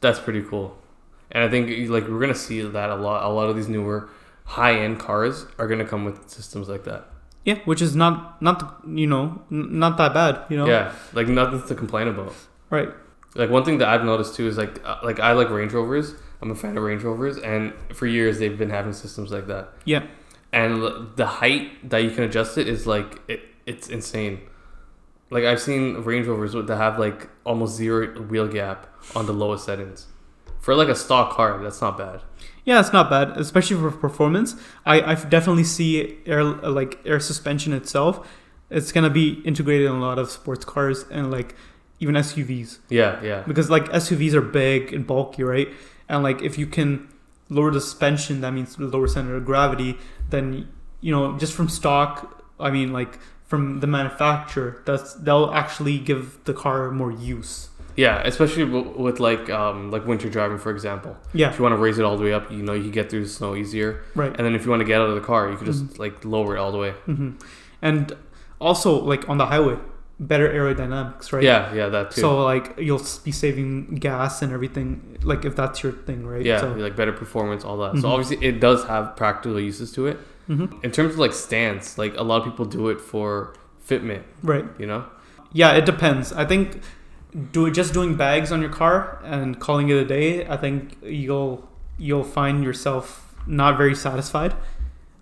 That's 0.00 0.18
pretty 0.20 0.42
cool. 0.42 0.76
And 1.30 1.42
I 1.44 1.48
think 1.48 1.68
like 1.90 2.06
we're 2.08 2.20
gonna 2.20 2.34
see 2.34 2.60
that 2.62 2.90
a 2.90 2.94
lot. 2.96 3.24
A 3.24 3.32
lot 3.32 3.48
of 3.48 3.56
these 3.56 3.68
newer 3.68 4.08
high 4.44 4.74
end 4.74 4.98
cars 4.98 5.46
are 5.58 5.66
gonna 5.66 5.84
come 5.86 6.04
with 6.04 6.28
systems 6.28 6.68
like 6.68 6.84
that. 6.84 7.08
Yeah, 7.44 7.58
which 7.64 7.80
is 7.80 7.96
not 7.96 8.40
not 8.42 8.82
you 8.86 9.06
know 9.06 9.40
n- 9.50 9.78
not 9.78 9.96
that 9.96 10.12
bad. 10.12 10.40
You 10.50 10.58
know. 10.58 10.66
Yeah, 10.66 10.92
like 11.14 11.28
nothing 11.28 11.62
to 11.68 11.74
complain 11.74 12.06
about. 12.08 12.34
Right. 12.68 12.90
Like 13.34 13.48
one 13.50 13.64
thing 13.64 13.78
that 13.78 13.88
I've 13.88 14.04
noticed 14.04 14.34
too 14.36 14.46
is 14.46 14.58
like 14.58 14.80
uh, 14.84 14.96
like 15.02 15.18
I 15.20 15.32
like 15.32 15.48
Range 15.48 15.72
Rovers. 15.72 16.14
I'm 16.42 16.50
a 16.50 16.54
fan 16.56 16.76
of 16.76 16.82
Range 16.82 17.02
Rovers, 17.02 17.38
and 17.38 17.72
for 17.94 18.06
years 18.06 18.38
they've 18.40 18.58
been 18.58 18.70
having 18.70 18.92
systems 18.92 19.30
like 19.30 19.46
that. 19.46 19.68
Yeah. 19.84 20.04
And 20.52 20.82
the 21.16 21.26
height 21.26 21.88
that 21.88 21.98
you 21.98 22.10
can 22.10 22.24
adjust 22.24 22.58
it 22.58 22.68
is 22.68 22.86
like 22.86 23.20
it, 23.28 23.40
it's 23.64 23.88
insane. 23.88 24.40
Like 25.30 25.44
I've 25.44 25.60
seen 25.60 25.94
Range 26.02 26.26
Rovers 26.26 26.52
that 26.52 26.76
have 26.76 26.98
like 26.98 27.28
almost 27.44 27.76
zero 27.76 28.20
wheel 28.22 28.48
gap 28.48 28.86
on 29.14 29.26
the 29.26 29.32
lowest 29.32 29.64
settings. 29.64 30.06
For 30.60 30.74
like 30.74 30.88
a 30.88 30.94
stock 30.94 31.30
car, 31.32 31.60
that's 31.62 31.80
not 31.80 31.96
bad. 31.96 32.20
Yeah, 32.64 32.78
it's 32.80 32.92
not 32.92 33.08
bad, 33.10 33.30
especially 33.38 33.76
for 33.78 33.90
performance. 33.90 34.54
I 34.84 35.00
I 35.00 35.14
definitely 35.14 35.64
see 35.64 36.18
air 36.26 36.44
like 36.44 36.98
air 37.06 37.18
suspension 37.20 37.72
itself. 37.72 38.28
It's 38.68 38.92
gonna 38.92 39.10
be 39.10 39.40
integrated 39.44 39.86
in 39.86 39.92
a 39.92 40.00
lot 40.00 40.18
of 40.18 40.30
sports 40.30 40.64
cars 40.64 41.04
and 41.10 41.30
like 41.30 41.54
even 42.00 42.14
SUVs 42.16 42.78
Yeah, 42.88 43.22
yeah. 43.22 43.42
because 43.46 43.70
like 43.70 43.84
SUVs 43.90 44.34
are 44.34 44.40
big 44.42 44.92
and 44.92 45.06
bulky, 45.06 45.44
right? 45.44 45.68
And 46.08 46.22
like 46.22 46.42
if 46.42 46.58
you 46.58 46.66
can 46.66 47.08
lower 47.48 47.70
the 47.70 47.80
suspension, 47.80 48.40
that 48.42 48.52
means 48.52 48.78
lower 48.78 49.06
center 49.08 49.36
of 49.36 49.44
gravity. 49.44 49.98
Then 50.30 50.68
you 51.00 51.12
know 51.12 51.38
just 51.38 51.52
from 51.54 51.68
stock, 51.68 52.44
I 52.60 52.70
mean 52.70 52.92
like 52.92 53.18
from 53.46 53.80
the 53.80 53.86
manufacturer, 53.86 54.82
that's 54.86 55.14
they'll 55.14 55.50
actually 55.50 55.98
give 55.98 56.38
the 56.44 56.54
car 56.54 56.90
more 56.90 57.10
use. 57.12 57.68
Yeah, 57.94 58.22
especially 58.24 58.64
with 58.64 59.20
like 59.20 59.50
um, 59.50 59.90
like 59.90 60.06
winter 60.06 60.30
driving, 60.30 60.56
for 60.58 60.70
example. 60.70 61.14
Yeah, 61.34 61.50
If 61.50 61.58
you 61.58 61.62
want 61.62 61.74
to 61.74 61.76
raise 61.80 61.98
it 61.98 62.04
all 62.06 62.16
the 62.16 62.24
way 62.24 62.32
up, 62.32 62.50
you 62.50 62.62
know 62.62 62.72
you 62.72 62.84
can 62.84 62.90
get 62.90 63.10
through 63.10 63.24
the 63.24 63.28
snow 63.28 63.54
easier. 63.54 64.02
right. 64.14 64.34
And 64.34 64.46
then 64.46 64.54
if 64.54 64.64
you 64.64 64.70
want 64.70 64.80
to 64.80 64.86
get 64.86 65.00
out 65.02 65.10
of 65.10 65.14
the 65.14 65.20
car, 65.20 65.50
you 65.50 65.56
can 65.58 65.66
just 65.66 65.98
like 65.98 66.24
lower 66.24 66.56
it 66.56 66.58
all 66.58 66.72
the 66.72 66.78
way. 66.78 66.92
hmm 67.04 67.32
And 67.82 68.16
also, 68.58 68.98
like 68.98 69.28
on 69.28 69.36
the 69.36 69.46
highway, 69.46 69.76
better 70.20 70.48
aerodynamics, 70.48 71.32
right? 71.32 71.42
Yeah, 71.42 71.72
yeah, 71.74 71.88
that 71.88 72.12
too. 72.12 72.20
So 72.20 72.42
like 72.44 72.74
you'll 72.78 73.02
be 73.24 73.32
saving 73.32 73.96
gas 73.96 74.42
and 74.42 74.52
everything, 74.52 75.18
like 75.22 75.44
if 75.44 75.56
that's 75.56 75.82
your 75.82 75.92
thing, 75.92 76.24
right? 76.26 76.44
yeah, 76.44 76.60
So, 76.60 76.72
like 76.74 76.94
better 76.96 77.12
performance, 77.12 77.64
all 77.64 77.76
that. 77.78 77.94
Mhm. 77.94 78.02
So 78.02 78.08
obviously, 78.08 78.44
it 78.46 78.60
does 78.60 78.84
have 78.84 79.16
practical 79.16 79.58
uses 79.58 79.90
to 79.92 80.06
it. 80.06 80.18
Mhm. 80.48 80.82
In 80.84 80.90
terms 80.90 81.14
of 81.14 81.18
like 81.18 81.32
stance, 81.32 81.98
like 81.98 82.14
a 82.16 82.22
lot 82.22 82.38
of 82.40 82.44
people 82.44 82.64
do 82.64 82.88
it 82.88 83.00
for 83.00 83.54
fitment. 83.88 84.22
right. 84.42 84.64
You 84.78 84.86
know? 84.86 85.04
Yeah, 85.52 85.72
it 85.72 85.84
depends. 85.84 86.32
I 86.32 86.44
think 86.44 86.80
do 87.52 87.70
just 87.70 87.92
doing 87.94 88.14
bags 88.14 88.52
on 88.52 88.60
your 88.60 88.70
car 88.70 89.18
and 89.24 89.58
calling 89.58 89.88
it 89.88 89.96
a 89.96 90.04
day. 90.04 90.46
I 90.46 90.56
think 90.56 90.96
you'll 91.02 91.68
you'll 91.98 92.24
find 92.24 92.62
yourself 92.64 93.34
not 93.46 93.76
very 93.76 93.94
satisfied 93.94 94.54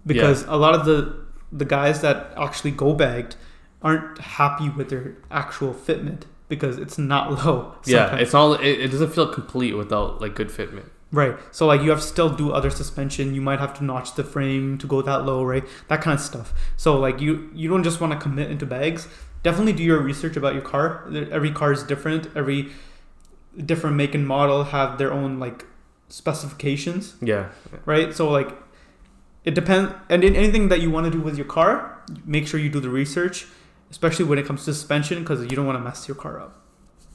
because 0.06 0.44
a 0.48 0.56
lot 0.56 0.74
of 0.74 0.84
the 0.84 1.14
the 1.52 1.64
guys 1.64 2.00
that 2.02 2.32
actually 2.36 2.70
go 2.70 2.92
bagged 2.94 3.36
aren't 3.82 4.18
happy 4.18 4.68
with 4.68 4.90
their 4.90 5.16
actual 5.30 5.72
fitment 5.74 6.22
because 6.48 6.78
it's 6.78 6.98
not 6.98 7.32
low. 7.44 7.74
Yeah, 7.86 8.16
it's 8.16 8.34
all. 8.34 8.54
It, 8.54 8.80
it 8.80 8.88
doesn't 8.90 9.12
feel 9.12 9.32
complete 9.32 9.74
without 9.74 10.20
like 10.20 10.34
good 10.34 10.48
fitment. 10.48 10.90
Right. 11.12 11.36
So 11.50 11.66
like 11.66 11.82
you 11.82 11.90
have 11.90 12.00
to 12.00 12.06
still 12.06 12.30
do 12.30 12.52
other 12.52 12.70
suspension. 12.70 13.34
You 13.34 13.40
might 13.40 13.58
have 13.58 13.74
to 13.78 13.84
notch 13.84 14.14
the 14.14 14.22
frame 14.22 14.78
to 14.78 14.86
go 14.86 15.02
that 15.02 15.24
low, 15.24 15.42
right? 15.42 15.64
That 15.88 16.02
kind 16.02 16.14
of 16.14 16.20
stuff. 16.24 16.54
So 16.76 16.96
like 16.98 17.20
you 17.20 17.50
you 17.54 17.68
don't 17.68 17.82
just 17.82 18.00
want 18.00 18.12
to 18.12 18.18
commit 18.18 18.50
into 18.50 18.64
bags. 18.66 19.08
Definitely 19.42 19.72
do 19.72 19.82
your 19.82 20.00
research 20.00 20.36
about 20.36 20.52
your 20.52 20.62
car. 20.62 21.10
Every 21.32 21.50
car 21.50 21.72
is 21.72 21.82
different. 21.82 22.28
Every 22.36 22.68
different 23.56 23.96
make 23.96 24.14
and 24.14 24.26
model 24.26 24.64
have 24.64 24.98
their 24.98 25.12
own 25.12 25.40
like 25.40 25.66
specifications, 26.08 27.14
Yeah, 27.20 27.48
right? 27.84 28.14
So 28.14 28.30
like 28.30 28.50
it 29.44 29.54
depends 29.54 29.92
and 30.08 30.22
in 30.22 30.36
anything 30.36 30.68
that 30.68 30.80
you 30.80 30.90
want 30.90 31.06
to 31.06 31.10
do 31.10 31.20
with 31.20 31.36
your 31.36 31.46
car, 31.46 32.02
make 32.24 32.46
sure 32.46 32.60
you 32.60 32.68
do 32.68 32.80
the 32.80 32.90
research, 32.90 33.46
especially 33.90 34.24
when 34.24 34.38
it 34.38 34.46
comes 34.46 34.64
to 34.64 34.72
suspension 34.74 35.20
because 35.20 35.42
you 35.42 35.48
don't 35.50 35.66
want 35.66 35.78
to 35.78 35.84
mess 35.84 36.06
your 36.08 36.14
car 36.16 36.40
up. 36.40 36.56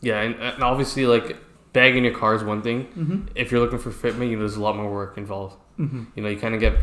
yeah, 0.01 0.21
and, 0.21 0.35
and 0.35 0.61
obviously 0.63 1.05
like 1.07 1.37
bagging 1.73 2.03
your 2.05 2.13
car 2.13 2.35
is 2.35 2.43
one 2.43 2.61
thing. 2.61 2.85
Mhm. 2.97 3.27
If 3.35 3.51
you're 3.51 3.59
looking 3.61 3.79
for 3.79 3.89
fitment, 3.91 4.29
you 4.29 4.35
know, 4.35 4.39
there's 4.39 4.55
a 4.55 4.61
lot 4.61 4.75
more 4.75 4.91
work 4.91 5.17
involved. 5.17 5.57
Mhm. 5.79 6.07
You 6.15 6.23
know, 6.23 6.29
you 6.29 6.37
kind 6.37 6.53
of 6.55 6.59
get 6.61 6.73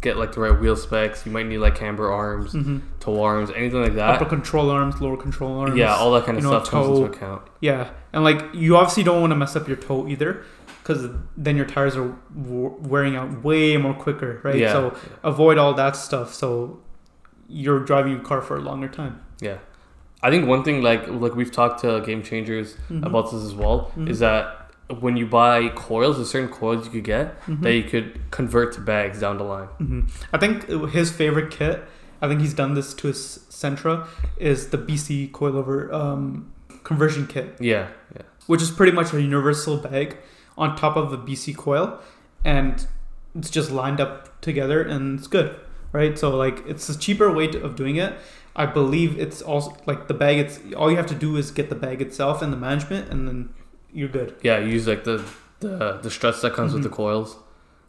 get 0.00 0.16
like 0.16 0.32
the 0.32 0.40
right 0.40 0.58
wheel 0.60 0.74
specs. 0.74 1.24
You 1.24 1.30
might 1.30 1.46
need 1.46 1.58
like 1.58 1.76
camber 1.76 2.10
arms, 2.10 2.54
Mhm. 2.54 2.80
toe 2.98 3.22
arms, 3.22 3.50
anything 3.54 3.80
like 3.82 3.94
that. 3.94 4.16
Upper 4.16 4.24
control 4.24 4.68
arms, 4.68 5.00
lower 5.00 5.16
control 5.16 5.58
arms. 5.60 5.76
Yeah, 5.76 5.94
all 5.94 6.10
that 6.14 6.24
kind 6.26 6.36
of 6.36 6.42
you 6.44 6.50
know, 6.50 6.58
stuff 6.58 6.70
comes 6.72 6.98
into 6.98 7.12
account. 7.12 7.42
Yeah, 7.60 7.90
and 8.12 8.24
like 8.24 8.42
you 8.52 8.76
obviously 8.76 9.04
don't 9.04 9.20
want 9.20 9.30
to 9.30 9.36
mess 9.36 9.54
up 9.54 9.68
your 9.68 9.76
toe 9.76 10.08
either, 10.08 10.42
because 10.82 11.08
then 11.36 11.56
your 11.56 11.66
tires 11.66 11.94
are 11.96 12.16
wearing 12.34 13.14
out 13.14 13.44
way 13.44 13.76
more 13.76 13.94
quicker, 13.94 14.40
right? 14.42 14.56
Yeah, 14.56 14.72
So 14.72 14.94
avoid 15.22 15.56
all 15.56 15.72
that 15.74 15.94
stuff. 15.94 16.34
So 16.34 16.80
you're 17.48 17.78
driving 17.80 18.12
your 18.12 18.22
car 18.22 18.42
for 18.42 18.56
a 18.56 18.60
longer 18.60 18.88
time. 18.88 19.20
Yeah. 19.42 19.58
I 20.24 20.30
think 20.30 20.46
one 20.46 20.62
thing 20.62 20.82
like 20.82 21.08
like 21.08 21.34
we've 21.34 21.50
talked 21.52 21.80
to 21.82 22.00
game 22.06 22.22
changers 22.22 22.76
Mhm. 22.90 23.04
about 23.04 23.24
this 23.32 23.42
as 23.44 23.54
well 23.54 23.90
Mhm. 23.96 24.08
is 24.08 24.20
that 24.20 24.70
when 25.00 25.16
you 25.16 25.26
buy 25.26 25.68
coils, 25.70 26.16
there's 26.16 26.30
certain 26.30 26.48
coils 26.48 26.84
you 26.86 26.92
could 26.92 27.04
get 27.04 27.26
Mhm. 27.46 27.62
that 27.62 27.72
you 27.74 27.82
could 27.92 28.20
convert 28.30 28.72
to 28.74 28.80
bags 28.80 29.18
down 29.20 29.38
the 29.38 29.44
line. 29.44 29.68
Mhm. 29.80 30.10
I 30.32 30.38
think 30.38 30.54
his 30.90 31.10
favorite 31.10 31.50
kit. 31.50 31.82
I 32.20 32.28
think 32.28 32.40
he's 32.40 32.54
done 32.54 32.74
this 32.74 32.94
to 32.94 33.08
his 33.08 33.40
Sentra. 33.50 34.06
Is 34.36 34.68
the 34.68 34.78
BC 34.78 35.28
coilover 35.32 35.92
um, 35.92 36.52
conversion 36.84 37.26
kit. 37.26 37.56
Yeah, 37.58 37.88
yeah, 38.14 38.22
which 38.46 38.62
is 38.62 38.70
pretty 38.70 38.92
much 38.92 39.12
a 39.12 39.20
universal 39.20 39.76
bag 39.78 40.16
on 40.56 40.76
top 40.76 40.96
of 40.96 41.12
a 41.12 41.16
BC 41.16 41.52
coil, 41.56 41.98
and 42.44 42.86
it's 43.34 43.50
just 43.50 43.70
lined 43.72 44.00
up 44.00 44.40
together 44.40 44.82
and 44.82 45.18
it's 45.18 45.26
good, 45.26 45.50
right? 45.92 46.16
So 46.18 46.36
like 46.36 46.62
it's 46.66 46.88
a 46.88 46.96
cheaper 46.98 47.28
way 47.32 47.46
to, 47.48 47.58
of 47.62 47.74
doing 47.76 47.96
it. 47.96 48.12
I 48.54 48.66
believe 48.66 49.18
it's 49.18 49.40
also 49.42 49.76
like 49.86 50.08
the 50.08 50.14
bag. 50.14 50.38
It's 50.38 50.60
all 50.76 50.90
you 50.90 50.96
have 50.96 51.06
to 51.06 51.14
do 51.14 51.36
is 51.36 51.50
get 51.50 51.68
the 51.70 51.74
bag 51.74 52.02
itself 52.02 52.42
and 52.42 52.52
the 52.52 52.56
management, 52.56 53.10
and 53.10 53.26
then 53.26 53.48
you're 53.92 54.08
good. 54.08 54.34
yeah. 54.42 54.58
You 54.58 54.68
use 54.68 54.86
like 54.86 55.04
the 55.04 55.24
the 55.60 55.98
the 56.02 56.10
struts 56.10 56.40
that 56.42 56.52
comes 56.54 56.72
Mhm. 56.72 56.74
with 56.74 56.82
the 56.82 56.88
coils, 56.90 57.36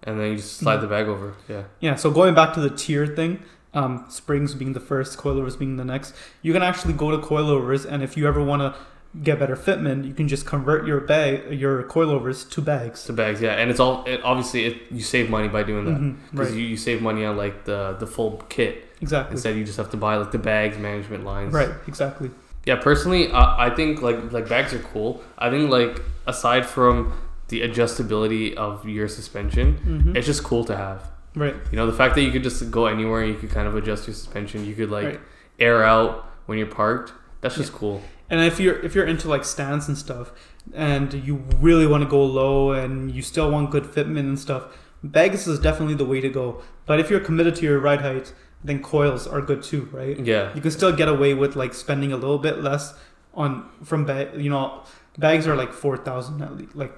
and 0.04 0.20
then 0.20 0.32
you 0.32 0.38
just 0.38 0.58
slide 0.58 0.78
the 0.78 0.88
bag 0.88 1.08
over. 1.08 1.34
Yeah, 1.50 1.64
Yeah. 1.80 1.96
So 1.96 2.12
going 2.12 2.34
back 2.36 2.54
to 2.54 2.62
the 2.62 2.70
tier 2.70 3.06
thing, 3.08 3.40
um, 3.74 4.06
springs 4.10 4.54
being 4.54 4.74
the 4.74 4.80
first, 4.80 5.18
coilovers 5.18 5.58
being 5.58 5.78
the 5.78 5.84
next. 5.86 6.14
You 6.44 6.54
can 6.54 6.62
actually 6.62 6.94
go 6.94 7.10
to 7.12 7.18
coilovers, 7.18 7.86
and 7.86 8.04
if 8.04 8.16
you 8.16 8.28
ever 8.28 8.42
want 8.44 8.62
to 8.62 8.76
get 9.22 9.38
better 9.38 9.56
fitment, 9.56 10.06
you 10.08 10.14
can 10.14 10.28
just 10.28 10.46
convert 10.46 10.88
your 10.88 11.00
bag, 11.02 11.52
your 11.60 11.84
coilovers 11.84 12.50
to 12.52 12.62
bags. 12.62 13.04
to 13.06 13.14
bags. 13.14 13.42
Yeah, 13.42 13.52
and 13.54 13.70
it's 13.70 13.80
all 13.80 14.04
it, 14.06 14.22
obviously 14.24 14.66
it, 14.66 14.78
you 14.92 15.02
save 15.02 15.30
money 15.30 15.48
by 15.50 15.62
doing 15.64 15.86
that 15.86 16.32
because 16.32 16.50
Right. 16.50 16.58
you, 16.58 16.66
you 16.66 16.78
save 16.78 17.02
money 17.02 17.24
on 17.26 17.38
like 17.38 17.66
the 17.66 17.96
the 18.00 18.08
full 18.08 18.44
kit 18.50 18.86
Exactly. 19.02 19.34
instead 19.34 19.56
you 19.56 19.64
just 19.66 19.78
have 19.78 19.92
to 19.92 19.98
buy 19.98 20.16
like 20.18 20.32
the 20.32 20.40
bags, 20.40 20.78
management 20.78 21.26
lines. 21.26 21.54
Right. 21.54 21.70
Exactly. 21.88 22.32
Yeah, 22.66 22.78
personally, 22.78 23.30
I, 23.32 23.68
I 23.68 23.70
think 23.76 24.02
like 24.02 24.32
like 24.32 24.48
bags 24.50 24.74
are 24.74 24.80
cool. 24.80 25.22
I 25.38 25.50
think 25.52 25.70
like 25.70 26.02
aside 26.26 26.66
from 26.66 27.14
the 27.50 27.62
adjustability 27.62 28.56
of 28.56 28.88
your 28.88 29.08
suspension, 29.08 29.78
Mhm. 29.86 30.16
it's 30.18 30.26
just 30.26 30.44
cool 30.44 30.64
to 30.66 30.76
have. 30.76 31.04
Right. 31.36 31.56
You 31.72 31.76
know, 31.78 31.86
the 31.86 31.94
fact 31.94 32.16
that 32.16 32.22
you 32.22 32.32
could 32.32 32.44
just 32.44 32.72
go 32.72 32.86
anywhere 32.88 33.22
and 33.22 33.34
you 33.34 33.38
could 33.40 33.50
kind 33.52 33.68
of 33.68 33.76
adjust 33.76 34.08
your 34.08 34.14
suspension. 34.16 34.66
You 34.66 34.74
could 34.76 34.90
like 34.90 35.06
Right. 35.06 35.20
air 35.60 35.84
out 35.84 36.26
when 36.46 36.58
you're 36.58 36.68
parked. 36.68 37.12
That's 37.42 37.56
just 37.56 37.74
cool. 37.74 38.02
And 38.30 38.42
if 38.42 38.60
you're 38.60 38.80
if 38.80 38.96
you're 38.96 39.06
into 39.06 39.28
like 39.28 39.46
stands 39.46 39.88
and 39.88 39.98
stuff, 39.98 40.32
and 40.74 41.14
you 41.14 41.44
really 41.60 41.86
want 41.86 42.04
to 42.04 42.10
go 42.10 42.24
low 42.24 42.72
and 42.72 43.12
you 43.14 43.22
still 43.22 43.52
want 43.52 43.72
good 43.72 43.84
fitment 43.84 44.20
and 44.20 44.40
stuff, 44.40 44.76
bags 45.04 45.48
is 45.48 45.60
definitely 45.60 45.96
the 45.96 46.06
way 46.06 46.22
to 46.22 46.30
go. 46.30 46.62
But 46.86 47.00
if 47.00 47.10
you're 47.10 47.20
committed 47.20 47.56
to 47.56 47.64
your 47.64 47.80
ride 47.80 48.02
height, 48.02 48.34
then 48.64 48.82
coils 48.82 49.28
are 49.28 49.42
good 49.42 49.62
too, 49.62 49.90
right? 49.92 50.18
Yeah, 50.20 50.54
You 50.56 50.62
can 50.62 50.72
still 50.72 50.96
get 50.96 51.10
away 51.10 51.34
with 51.34 51.56
like 51.56 51.74
spending 51.74 52.12
a 52.14 52.18
little 52.18 52.40
bit 52.40 52.62
less 52.62 52.94
on 53.34 53.70
from 53.84 54.06
bag. 54.06 54.40
You 54.42 54.50
know, 54.50 54.84
bags 55.18 55.46
are 55.48 55.56
like 55.56 55.74
four 55.74 55.98
thousand 55.98 56.42
at 56.42 56.56
least, 56.56 56.76
like 56.76 56.94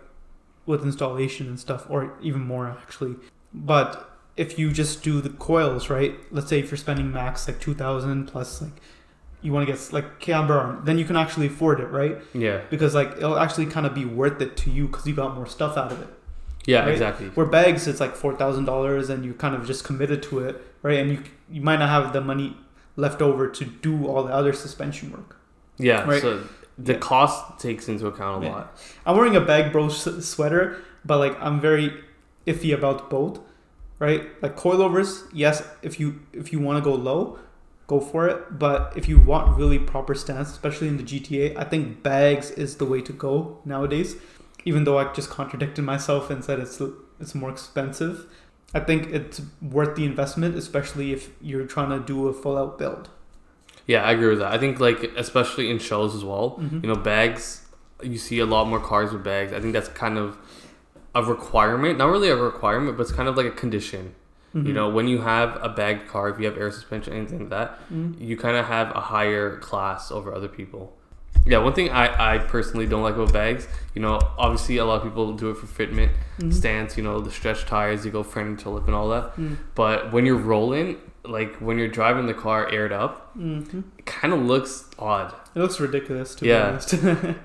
with 0.66 0.84
installation 0.84 1.48
and 1.48 1.60
stuff, 1.60 1.86
or 1.90 2.14
even 2.22 2.42
more 2.42 2.68
actually. 2.68 3.16
But 3.54 4.12
if 4.38 4.60
you 4.60 4.72
just 4.72 5.02
do 5.02 5.22
the 5.22 5.30
coils, 5.30 5.90
right? 5.90 6.16
Let's 6.32 6.50
say 6.50 6.60
if 6.60 6.70
you're 6.70 6.78
spending 6.78 7.12
max 7.12 7.48
like 7.48 7.60
two 7.60 7.74
thousand 7.74 8.28
plus 8.28 8.62
like 8.62 8.82
you 9.46 9.52
want 9.54 9.66
to 9.68 9.72
get 9.74 9.94
like 9.94 10.20
camber 10.20 10.56
arm, 10.58 10.82
then 10.86 10.98
you 10.98 11.06
can 11.06 11.16
actually 11.16 11.48
afford 11.48 11.80
it, 11.80 11.90
right? 12.02 12.18
yeah, 12.34 12.62
Because 12.70 12.94
like 12.96 13.12
it'll 13.18 13.38
actually 13.46 13.68
kind 13.68 13.86
of 13.86 13.94
be 13.94 14.06
worth 14.06 14.42
it 14.42 14.58
to 14.64 14.72
you 14.72 14.88
because 14.88 15.06
you 15.08 15.14
got 15.16 15.36
more 15.36 15.46
stuff 15.58 15.78
out 15.78 15.92
of 15.92 16.02
it. 16.02 16.08
yeah, 16.66 16.80
Right. 16.80 16.90
exactly. 16.96 17.28
Where 17.38 17.46
bags, 17.46 17.88
it's 17.88 18.00
like 18.06 18.16
four 18.16 18.34
thousand 18.36 18.66
dollars, 18.66 19.10
and 19.12 19.24
you 19.24 19.34
kind 19.34 19.54
of 19.56 19.66
just 19.68 19.84
committed 19.84 20.24
to 20.30 20.40
it, 20.48 20.54
right? 20.82 20.98
And 21.02 21.08
you 21.12 21.20
you 21.56 21.62
might 21.62 21.80
not 21.84 21.90
have 21.90 22.12
the 22.12 22.22
money 22.22 22.58
left 22.98 23.22
over 23.22 23.48
to 23.60 23.64
do 23.66 24.08
all 24.08 24.24
the 24.24 24.34
other 24.34 24.54
suspension 24.54 25.12
work. 25.12 25.38
Yeah, 25.78 26.10
Right. 26.10 26.22
so 26.22 26.42
the 26.78 26.94
Yeah. 26.94 27.00
cost 27.00 27.60
takes 27.60 27.88
into 27.88 28.08
account 28.08 28.44
a 28.44 28.48
Yeah. 28.48 28.54
lot. 28.56 28.78
I'm 29.06 29.16
wearing 29.18 29.36
a 29.36 29.42
bag 29.42 29.72
bro 29.72 29.90
sweater, 29.90 30.78
but 31.06 31.18
like 31.20 31.36
I'm 31.46 31.60
very 31.60 31.88
iffy 32.48 32.74
about 32.74 33.10
both, 33.10 33.40
right? 34.00 34.22
Like 34.42 34.56
coilovers, 34.58 35.24
yes, 35.34 35.64
if 35.84 36.00
you 36.00 36.08
if 36.34 36.52
you 36.52 36.60
want 36.60 36.76
to 36.82 36.84
go 36.90 36.96
low, 36.96 37.38
go 37.88 38.00
for 38.00 38.28
it. 38.28 38.58
But 38.60 38.94
if 38.96 39.08
you 39.08 39.20
want 39.20 39.58
really 39.58 39.80
proper 39.80 40.16
stance, 40.16 40.52
especially 40.52 40.88
in 40.88 40.98
the 40.98 41.04
GTA, 41.04 41.56
I 41.58 41.64
think 41.64 42.04
bags 42.04 42.52
is 42.52 42.78
the 42.78 42.86
way 42.86 43.02
to 43.02 43.14
go 43.14 43.60
nowadays. 43.66 44.16
Even 44.66 44.84
though 44.84 44.98
I 44.98 45.12
just 45.14 45.30
contradicted 45.30 45.86
myself 45.86 46.30
and 46.30 46.44
said 46.44 46.60
it's 46.60 46.82
it's 47.20 47.36
more 47.36 47.50
expensive, 47.50 48.26
I 48.74 48.80
think 48.80 49.08
it's 49.12 49.42
worth 49.62 49.96
the 49.96 50.06
investment, 50.06 50.56
especially 50.56 51.14
if 51.14 51.30
you're 51.42 51.66
trying 51.66 51.90
to 51.90 52.00
do 52.00 52.28
a 52.28 52.34
full 52.34 52.58
out 52.58 52.78
build. 52.78 53.10
Yeah, 53.88 54.04
I 54.04 54.12
agree 54.14 54.30
with 54.30 54.40
that. 54.40 54.52
I 54.52 54.58
think 54.58 54.80
like 54.80 55.04
especially 55.16 55.70
in 55.70 55.78
shows 55.80 56.16
as 56.16 56.24
well. 56.26 56.58
Mhm. 56.60 56.84
You 56.84 56.90
know, 56.90 56.96
bags. 56.96 57.62
You 58.04 58.18
see 58.18 58.40
a 58.40 58.46
lot 58.46 58.68
more 58.68 58.80
cars 58.80 59.14
with 59.14 59.24
bags. 59.24 59.54
I 59.54 59.62
think 59.62 59.74
that's 59.74 59.88
kind 59.90 60.18
of 60.18 60.38
a 61.14 61.24
requirement. 61.24 61.98
Not 61.98 62.10
really 62.10 62.30
a 62.30 62.36
requirement, 62.36 62.98
but 62.98 63.04
it's 63.04 63.12
kind 63.12 63.30
of 63.30 63.38
like 63.38 63.46
a 63.46 63.52
condition. 63.52 64.16
You 64.56 64.62
Mhm. 64.62 64.74
know, 64.74 64.90
when 64.90 65.08
you 65.10 65.20
have 65.20 65.60
a 65.62 65.68
bagged 65.68 66.08
car, 66.08 66.30
if 66.30 66.40
you 66.40 66.46
have 66.46 66.58
air 66.58 66.72
suspension, 66.72 67.12
anything 67.12 67.40
like 67.40 67.50
that, 67.50 67.80
Mhm. 67.94 68.16
you 68.18 68.38
kind 68.38 68.56
of 68.56 68.66
have 68.68 68.90
a 68.96 69.02
higher 69.02 69.58
class 69.58 70.12
over 70.14 70.34
other 70.34 70.48
people. 70.48 70.96
Yeah, 71.46 71.58
one 71.58 71.74
thing 71.74 71.90
I, 71.92 72.36
I 72.36 72.38
personally 72.38 72.88
don't 72.88 73.04
like 73.04 73.16
about 73.16 73.34
bags, 73.34 73.68
you 73.94 74.02
know, 74.02 74.18
obviously 74.38 74.78
a 74.78 74.86
lot 74.86 74.96
of 74.98 75.04
people 75.04 75.34
do 75.34 75.50
it 75.50 75.58
for 75.58 75.68
fitment, 75.68 76.12
Mhm. 76.40 76.54
stance, 76.54 76.96
you 76.98 77.04
know, 77.04 77.20
the 77.20 77.32
stretch 77.32 77.66
tires, 77.66 78.06
you 78.06 78.12
go 78.12 78.24
front 78.24 78.62
to 78.62 78.70
lip 78.70 78.86
and 78.88 78.96
all 78.96 79.10
that. 79.10 79.36
Mhm. 79.38 79.58
But 79.76 80.14
when 80.14 80.26
you're 80.26 80.38
rolling, 80.38 80.98
like 81.30 81.56
when 81.58 81.78
you're 81.78 81.88
driving 81.88 82.26
the 82.28 82.34
car 82.34 82.68
aired 82.72 82.92
up, 82.92 83.36
Mhm. 83.38 83.84
it 83.98 84.06
kind 84.06 84.34
of 84.34 84.42
looks 84.42 84.86
odd 85.00 85.34
It 85.56 85.60
looks 85.60 85.80
ridiculous 85.80 86.36
to 86.36 86.46
Yeah. 86.46 86.64
be 86.64 86.68
honest. 86.70 86.96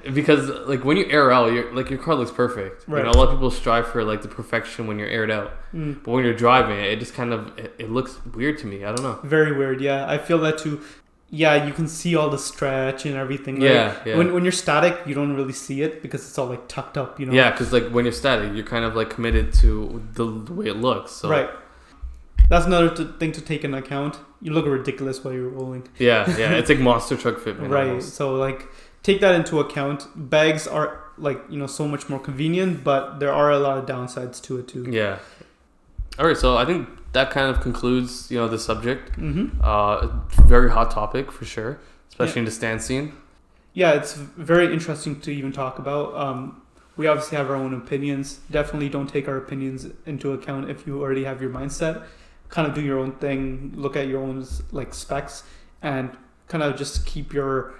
because 0.14 0.48
like 0.66 0.84
when 0.84 0.96
you 0.96 1.06
air 1.08 1.30
out, 1.32 1.52
you're 1.52 1.72
like 1.74 1.90
your 1.90 1.98
car 1.98 2.14
looks 2.16 2.30
perfect. 2.32 2.84
You 2.88 2.94
Right. 2.94 3.04
know, 3.04 3.10
a 3.10 3.18
lot 3.20 3.28
of 3.28 3.34
people 3.34 3.50
strive 3.50 3.86
for 3.86 4.02
like 4.04 4.22
the 4.22 4.28
perfection 4.28 4.86
when 4.86 4.98
you're 4.98 5.08
aired 5.08 5.30
out, 5.30 5.52
Mm. 5.74 5.98
but 6.02 6.10
when 6.10 6.24
you're 6.24 6.34
driving, 6.34 6.78
it 6.78 6.98
just 6.98 7.14
kind 7.14 7.32
of 7.32 7.40
it, 7.58 7.74
it 7.78 7.90
looks 7.90 8.18
weird 8.34 8.58
to 8.58 8.66
me. 8.66 8.84
I 8.84 8.88
don't 8.94 9.02
know. 9.02 9.18
Very 9.22 9.52
weird. 9.56 9.80
Yeah, 9.80 10.06
I 10.08 10.18
feel 10.18 10.38
that 10.38 10.58
too. 10.58 10.80
yeah, 11.32 11.64
you 11.64 11.72
can 11.72 11.86
see 11.86 12.16
all 12.16 12.28
the 12.28 12.36
stretch 12.38 13.06
and 13.06 13.14
everything. 13.14 13.54
right? 13.60 13.70
Yeah, 13.70 13.94
yeah. 14.04 14.16
When 14.18 14.32
when 14.34 14.42
you're 14.44 14.50
static, 14.66 14.94
you 15.06 15.14
don't 15.14 15.36
really 15.36 15.52
see 15.52 15.80
it 15.82 16.02
because 16.02 16.22
it's 16.26 16.36
all 16.36 16.46
like 16.48 16.66
tucked 16.66 16.98
up. 16.98 17.20
You 17.20 17.26
know. 17.26 17.32
Yeah, 17.32 17.52
because 17.52 17.72
like 17.72 17.88
when 17.90 18.04
you're 18.04 18.10
static, 18.24 18.50
you're 18.52 18.66
kind 18.66 18.84
of 18.84 18.96
like 18.96 19.10
committed 19.10 19.52
to 19.62 20.02
the, 20.14 20.24
the 20.24 20.52
way 20.52 20.66
it 20.66 20.76
looks. 20.78 21.12
So 21.12 21.28
Right. 21.30 21.48
That's 22.48 22.66
another 22.66 22.94
t- 22.94 23.08
thing 23.18 23.32
to 23.32 23.40
take 23.40 23.64
into 23.64 23.78
account. 23.78 24.18
You 24.40 24.52
look 24.52 24.66
ridiculous 24.66 25.22
while 25.22 25.34
you're 25.34 25.48
rolling. 25.48 25.86
yeah, 25.98 26.28
yeah, 26.36 26.52
it's 26.52 26.68
like 26.68 26.78
monster 26.78 27.16
truck 27.16 27.36
fitment. 27.38 27.70
right. 27.70 27.88
almost. 27.88 28.14
So 28.14 28.34
like 28.34 28.66
take 29.02 29.20
that 29.20 29.34
into 29.34 29.60
account. 29.60 30.06
Bags 30.16 30.66
are 30.66 31.04
like 31.18 31.40
you 31.48 31.58
know 31.58 31.66
so 31.66 31.86
much 31.86 32.08
more 32.08 32.18
convenient, 32.18 32.82
but 32.82 33.20
there 33.20 33.32
are 33.32 33.50
a 33.50 33.58
lot 33.58 33.78
of 33.78 33.86
downsides 33.86 34.42
to 34.42 34.58
it 34.58 34.68
too. 34.68 34.86
Yeah. 34.90 35.18
All 36.18 36.26
right, 36.26 36.36
so 36.36 36.56
I 36.56 36.64
think 36.64 36.88
that 37.12 37.30
kind 37.30 37.54
of 37.54 37.62
concludes 37.62 38.30
you 38.30 38.38
know 38.38 38.48
the 38.48 38.58
subject. 38.58 39.12
Mm-hmm. 39.12 39.60
Uh, 39.62 40.08
very 40.46 40.70
hot 40.70 40.90
topic 40.90 41.30
for 41.30 41.44
sure, 41.44 41.78
especially 42.08 42.40
in 42.40 42.44
the 42.44 42.50
stand 42.50 42.82
scene. 42.82 43.12
Yeah, 43.72 43.92
it's 43.92 44.14
very 44.14 44.72
interesting 44.72 45.20
to 45.20 45.30
even 45.30 45.52
talk 45.52 45.78
about. 45.78 46.14
Um, 46.14 46.62
we 46.96 47.06
obviously 47.06 47.38
have 47.38 47.48
our 47.48 47.56
own 47.56 47.72
opinions. 47.72 48.40
Definitely 48.50 48.88
don't 48.88 49.06
take 49.06 49.28
our 49.28 49.36
opinions 49.36 49.86
into 50.06 50.32
account 50.32 50.68
if 50.68 50.86
you 50.86 51.00
already 51.00 51.24
have 51.24 51.40
your 51.40 51.50
mindset. 51.50 52.04
Kind 52.50 52.68
of 52.68 52.74
do 52.74 52.80
your 52.80 52.98
own 52.98 53.12
thing. 53.12 53.72
Look 53.76 53.96
at 53.96 54.08
your 54.08 54.20
own 54.20 54.44
like 54.72 54.92
specs, 54.92 55.44
and 55.82 56.10
kind 56.48 56.62
of 56.62 56.76
just 56.76 57.06
keep 57.06 57.32
your 57.32 57.74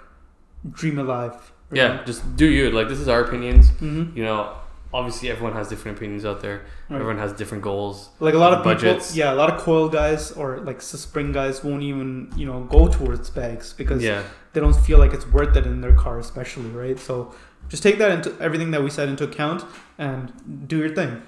dream 0.69 0.97
alive. 0.99 1.51
Yeah, 1.71 2.03
just 2.05 2.35
do 2.35 2.45
you 2.45 2.71
like 2.71 2.87
this 2.87 2.99
is 2.99 3.07
our 3.07 3.21
opinions. 3.21 3.69
Mm-hmm. 3.71 4.17
You 4.17 4.23
know, 4.23 4.55
obviously 4.93 5.29
everyone 5.29 5.53
has 5.53 5.69
different 5.69 5.97
opinions 5.97 6.25
out 6.25 6.41
there. 6.41 6.65
Everyone 6.89 7.17
has 7.17 7.33
different 7.33 7.63
goals. 7.63 8.09
Like 8.19 8.33
a 8.33 8.37
lot 8.37 8.53
of 8.53 8.63
Budgets. 8.63 9.11
people, 9.11 9.19
yeah, 9.19 9.33
a 9.33 9.35
lot 9.35 9.53
of 9.53 9.59
coil 9.59 9.87
guys 9.89 10.31
or 10.31 10.59
like 10.59 10.81
spring 10.81 11.31
guys 11.31 11.63
won't 11.63 11.83
even 11.83 12.31
you 12.35 12.45
know 12.45 12.61
go 12.65 12.87
towards 12.87 13.29
bags 13.29 13.73
because 13.73 14.03
Yeah, 14.03 14.23
they 14.53 14.59
don't 14.61 14.75
feel 14.75 14.99
like 14.99 15.13
it's 15.13 15.27
worth 15.27 15.55
it 15.55 15.65
in 15.65 15.81
their 15.81 15.93
car, 15.93 16.19
especially 16.19 16.69
right. 16.69 16.99
So 16.99 17.33
just 17.69 17.83
take 17.83 17.97
that 17.99 18.11
into 18.11 18.35
everything 18.41 18.71
that 18.71 18.83
we 18.83 18.89
said 18.89 19.07
into 19.07 19.23
account 19.23 19.63
and 19.97 20.67
do 20.67 20.77
your 20.77 20.93
thing. 20.93 21.21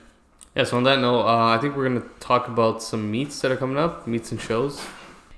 Yeah. 0.56 0.64
So 0.64 0.78
on 0.78 0.84
that 0.84 1.00
note, 1.00 1.22
uh, 1.22 1.56
I 1.56 1.58
think 1.58 1.76
we're 1.76 1.88
gonna 1.88 2.06
talk 2.20 2.48
about 2.48 2.82
some 2.82 3.10
meets 3.12 3.40
that 3.42 3.52
are 3.52 3.58
coming 3.58 3.78
up, 3.78 4.08
meets 4.08 4.32
and 4.32 4.40
shows. 4.40 4.84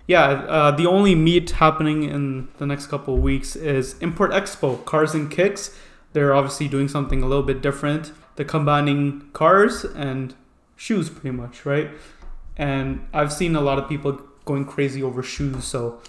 Yeah, 0.08 0.24
uh, 0.24 0.72
the 0.72 0.86
only 0.86 1.16
meet 1.16 1.52
happening 1.52 2.04
in 2.04 2.48
the 2.58 2.66
next 2.66 2.88
couple 2.88 3.18
weeks 3.18 3.56
is 3.56 3.98
Import 4.00 4.32
Expo, 4.32 4.86
Cars 4.86 5.16
and 5.16 5.32
Kicks. 5.32 5.76
They're 6.14 6.34
obviously 6.36 6.68
doing 6.68 6.88
something 6.88 7.24
a 7.24 7.28
little 7.28 7.44
bit 7.44 7.62
different. 7.62 8.12
They're 8.36 8.46
combining 8.46 9.30
cars 9.34 9.84
and 9.84 10.36
shoes 10.76 11.10
pretty 11.10 11.32
much, 11.36 11.66
right? 11.66 11.90
And 12.56 13.08
I've 13.14 13.34
seen 13.34 13.56
a 13.56 13.62
lot 13.62 13.80
of 13.80 13.90
people 13.90 14.22
going 14.46 14.66
crazy 14.66 15.02
over 15.02 15.24
shoes, 15.24 15.66
so 15.66 16.00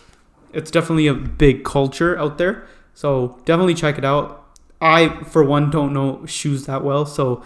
it's 0.53 0.71
definitely 0.71 1.07
a 1.07 1.15
big 1.15 1.65
culture 1.65 2.19
out 2.19 2.39
there. 2.39 2.67
So 2.93 3.39
definitely 3.45 3.75
check 3.75 3.99
it 3.99 4.05
out. 4.05 4.45
I, 4.81 5.23
for 5.25 5.43
one, 5.43 5.71
don't 5.71 5.93
know 5.95 6.25
shoes 6.27 6.67
that 6.67 6.85
well, 6.85 7.07
so 7.07 7.43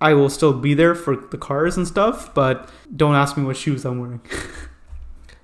I 0.00 0.14
will 0.14 0.28
still 0.30 0.52
be 0.52 0.74
there 0.74 0.94
for 0.94 1.16
the 1.16 1.38
cars 1.38 1.76
and 1.76 1.86
stuff, 1.86 2.32
but 2.34 2.68
don't 2.94 3.14
ask 3.14 3.36
me 3.36 3.44
what 3.44 3.56
shoes 3.56 3.84
I'm 3.84 4.00
wearing. 4.00 4.20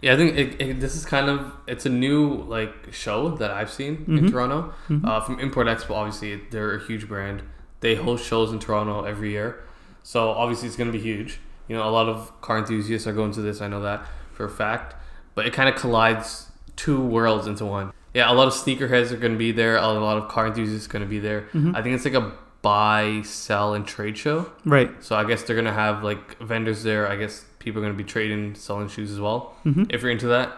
Yeah, 0.03 0.13
I 0.13 0.17
think 0.19 0.37
it, 0.37 0.61
it, 0.61 0.81
this 0.81 0.95
is 0.97 1.07
kind 1.07 1.31
of 1.31 1.51
it's 1.67 1.87
a 1.87 1.89
new 1.89 2.43
like 2.43 2.93
show 2.93 3.31
that 3.37 3.51
I've 3.51 3.71
seen 3.71 4.05
in 4.07 4.19
Mhm. 4.27 4.31
Toronto. 4.31 4.75
Mhm. 4.91 5.03
Uh, 5.03 5.21
from 5.23 5.41
Import 5.41 5.67
Expo, 5.67 5.93
obviously 5.93 6.43
they're 6.51 6.75
a 6.75 6.85
huge 6.87 7.09
brand. 7.09 7.43
They 7.81 7.95
host 7.95 8.27
shows 8.27 8.53
in 8.53 8.59
Toronto 8.59 9.05
every 9.05 9.31
year, 9.31 9.65
so 10.03 10.29
obviously 10.29 10.69
it's 10.69 10.77
going 10.77 10.93
to 10.93 10.99
be 10.99 11.03
huge. 11.03 11.41
You 11.69 11.77
know, 11.77 11.89
a 11.89 11.95
lot 11.99 12.11
of 12.11 12.39
car 12.43 12.59
enthusiasts 12.59 13.07
are 13.07 13.15
going 13.15 13.33
to 13.33 13.41
this. 13.41 13.63
I 13.63 13.69
know 13.69 13.81
that 13.81 14.07
for 14.35 14.45
a 14.45 14.51
fact. 14.51 14.95
But 15.35 15.47
it 15.47 15.55
kind 15.55 15.71
of 15.71 15.75
collides 15.77 16.51
two 16.77 17.01
worlds 17.01 17.47
into 17.47 17.65
one. 17.65 17.91
Yeah, 18.13 18.31
a 18.31 18.35
lot 18.35 18.47
of 18.47 18.53
sneakerheads 18.53 19.11
are 19.11 19.17
going 19.17 19.33
to 19.33 19.39
be 19.39 19.53
there. 19.53 19.77
A 19.79 19.87
lot 19.89 20.19
of 20.19 20.29
car 20.29 20.47
enthusiasts 20.49 20.87
are 20.87 20.93
going 20.93 21.03
to 21.03 21.09
be 21.09 21.19
there. 21.19 21.47
Mhm. 21.55 21.75
I 21.75 21.81
think 21.81 21.95
it's 21.95 22.05
like 22.05 22.13
a 22.13 22.31
buy, 22.65 23.21
sell, 23.25 23.75
and 23.75 23.87
trade 23.87 24.17
show. 24.19 24.51
Right. 24.65 24.91
So 25.05 25.15
I 25.15 25.25
guess 25.25 25.43
they're 25.45 25.55
going 25.63 25.67
to 25.75 25.81
have 25.85 26.03
like 26.03 26.39
vendors 26.41 26.83
there. 26.83 27.07
I 27.09 27.17
guess 27.17 27.45
people 27.61 27.81
are 27.81 27.85
going 27.85 27.97
to 27.97 28.03
be 28.05 28.09
trading, 28.17 28.55
selling 28.57 28.89
shoes 28.89 29.11
as 29.13 29.21
well. 29.21 29.55
hmm 29.63 29.85
If 29.91 30.03
you're 30.03 30.11
into 30.11 30.27
that, 30.29 30.49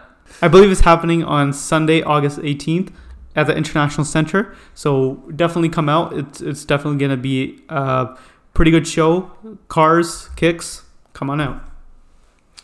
I 0.41 0.47
believe 0.47 0.71
it's 0.71 0.81
happening 0.81 1.23
on 1.23 1.53
Sunday, 1.53 2.01
August 2.01 2.39
18th 2.39 2.89
at 3.35 3.45
the 3.47 3.55
International 3.55 4.03
Center. 4.05 4.55
So 4.73 5.15
definitely 5.35 5.69
come 5.69 5.87
out. 5.89 6.13
It's, 6.17 6.41
it's 6.41 6.65
definitely 6.65 6.99
going 6.99 7.11
to 7.11 7.23
be 7.33 7.61
a 7.69 8.17
pretty 8.53 8.71
good 8.71 8.87
show. 8.87 9.31
Cars, 9.67 10.29
kicks, 10.35 10.83
come 11.13 11.29
on 11.29 11.39
out. 11.41 11.61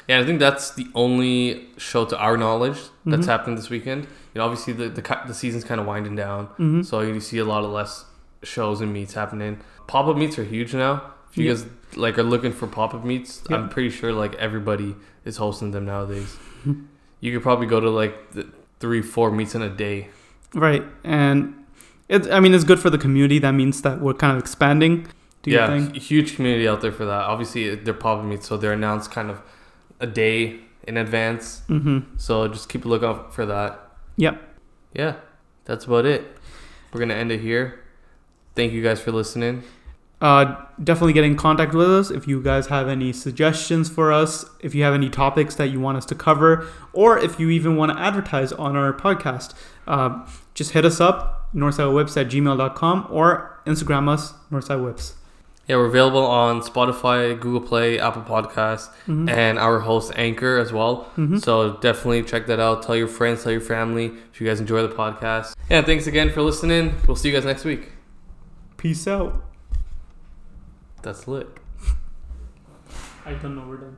Yeah, 0.08 0.20
I 0.20 0.26
think 0.26 0.40
that's 0.40 0.72
the 0.72 0.88
only 0.96 1.68
show 1.78 2.04
to 2.06 2.18
our 2.18 2.36
knowledge 2.38 2.80
that's 3.06 3.24
Mhm. 3.26 3.34
happening 3.34 3.56
this 3.56 3.70
weekend. 3.70 4.02
You 4.34 4.40
know, 4.40 4.46
obviously 4.46 4.74
the 4.74 4.90
the, 4.90 5.02
the 5.28 5.34
season's 5.34 5.64
kind 5.64 5.80
of 5.80 5.88
winding 5.88 6.16
down, 6.18 6.48
hmm 6.58 6.82
so 6.82 7.00
you 7.02 7.20
see 7.22 7.38
a 7.38 7.46
lot 7.46 7.64
of 7.64 7.72
less 7.72 8.04
shows 8.44 8.82
and 8.82 8.92
meets 8.94 9.14
happening. 9.14 9.60
Pop 9.88 10.08
up 10.08 10.18
meets 10.18 10.38
are 10.40 10.44
huge 10.44 10.74
now. 10.74 11.12
If 11.32 11.38
you 11.38 11.46
Yeah. 11.46 11.54
guys 11.54 11.66
like 11.96 12.18
are 12.18 12.24
looking 12.24 12.52
for 12.52 12.68
pop 12.68 12.94
up 12.94 13.04
meets, 13.04 13.44
Yeah. 13.50 13.58
I'm 13.58 13.70
pretty 13.70 13.90
sure 13.90 14.12
like 14.14 14.36
everybody 14.36 14.96
is 15.26 15.38
hosting 15.38 15.72
them 15.72 15.86
nowadays. 15.86 16.38
You 17.20 17.32
could 17.32 17.42
probably 17.42 17.68
go 17.68 17.80
to 17.80 17.90
like 17.90 18.16
three, 18.82 19.02
four 19.02 19.32
meets 19.32 19.56
in 19.56 19.62
a 19.62 19.70
day. 19.70 20.10
Right. 20.54 20.84
And 21.06 21.54
it, 22.10 22.30
I 22.30 22.42
mean, 22.42 22.54
it's 22.54 22.66
good 22.66 22.82
for 22.82 22.90
the 22.90 22.98
community. 22.98 23.40
That 23.40 23.54
means 23.54 23.82
that 23.84 24.02
we're 24.02 24.14
kind 24.14 24.36
of 24.36 24.40
expanding. 24.44 25.08
Yeah, 25.46 25.90
huge 25.94 26.36
community 26.36 26.68
out 26.68 26.82
there 26.82 26.92
for 26.92 27.06
that. 27.06 27.22
Obviously, 27.24 27.76
they're 27.76 27.94
pop 27.94 28.20
up 28.20 28.26
meets, 28.26 28.46
so 28.50 28.58
they're 28.58 28.74
announced 28.74 29.10
kind 29.12 29.30
of 29.30 29.42
a 30.02 30.08
day 30.08 30.60
in 30.86 30.98
advance. 30.98 31.62
hmm 31.68 32.00
So 32.18 32.50
just 32.50 32.68
keep 32.68 32.84
a 32.84 32.90
lookout 32.90 33.34
for 33.34 33.46
that. 33.46 33.80
Yep. 34.18 34.42
yeah, 34.94 35.16
that's 35.64 35.86
about 35.86 36.06
it. 36.06 36.28
We're 36.92 37.00
gonna 37.00 37.14
end 37.14 37.32
it 37.32 37.40
here. 37.40 37.80
Thank 38.56 38.74
you 38.74 38.84
guys 38.84 39.00
for 39.02 39.12
listening. 39.12 39.64
Uh, 40.22 40.56
definitely 40.82 41.12
get 41.12 41.26
in 41.26 41.36
contact 41.36 41.74
with 41.74 41.90
us 41.92 42.10
if 42.10 42.28
you 42.30 42.42
guys 42.42 42.68
have 42.68 42.88
any 42.88 43.12
suggestions 43.12 43.90
for 43.90 44.14
us, 44.14 44.46
if 44.62 44.74
you 44.74 44.82
have 44.84 44.94
any 44.94 45.10
topics 45.10 45.56
that 45.56 45.68
you 45.70 45.82
want 45.82 45.98
us 45.98 46.06
to 46.06 46.16
cover, 46.16 46.66
or 46.94 47.18
if 47.18 47.40
you 47.42 47.50
even 47.50 47.76
want 47.76 47.92
to 47.92 48.00
advertise 48.00 48.54
on 48.54 48.78
our 48.78 48.94
podcast. 48.94 49.54
Uh, 49.86 50.26
just 50.54 50.72
hit 50.72 50.86
us 50.86 51.02
up, 51.02 51.50
northsidewhips 51.54 52.16
at 52.16 52.28
gmail.com, 52.32 53.08
or 53.10 53.60
Instagram 53.66 54.08
us, 54.08 54.34
northsidewhips. 54.50 55.14
Yeah, 55.68 55.76
we're 55.78 55.86
available 55.88 56.26
on 56.26 56.62
Spotify, 56.62 57.38
Google 57.38 57.62
Play, 57.62 58.00
Apple 58.00 58.22
Podcasts, 58.22 58.90
Mhm. 59.08 59.30
and 59.30 59.58
our 59.60 59.80
host 59.80 60.12
Anchor 60.16 60.58
as 60.58 60.72
well. 60.72 61.08
Mhm. 61.18 61.44
So 61.44 61.78
definitely 61.82 62.24
check 62.24 62.48
that 62.48 62.60
out. 62.62 62.84
Tell 62.84 62.96
your 62.96 63.08
friends, 63.08 63.44
tell 63.44 63.52
your 63.52 63.62
family 63.62 64.12
if 64.34 64.40
you 64.40 64.48
guys 64.48 64.60
enjoy 64.62 64.82
the 64.86 64.94
podcast. 64.94 65.54
Yeah, 65.70 65.82
thanks 65.82 66.06
again 66.08 66.30
for 66.32 66.42
listening. 66.42 66.96
We'll 67.08 67.16
see 67.18 67.30
you 67.30 67.34
guys 67.36 67.46
next 67.46 67.66
week. 67.66 67.90
Peace 68.84 69.08
out. 69.08 69.42
That's 71.04 71.26
lit. 71.26 71.48
I 73.26 73.32
don't 73.32 73.56
know 73.56 73.66
we're 73.66 73.78
done. 73.78 73.96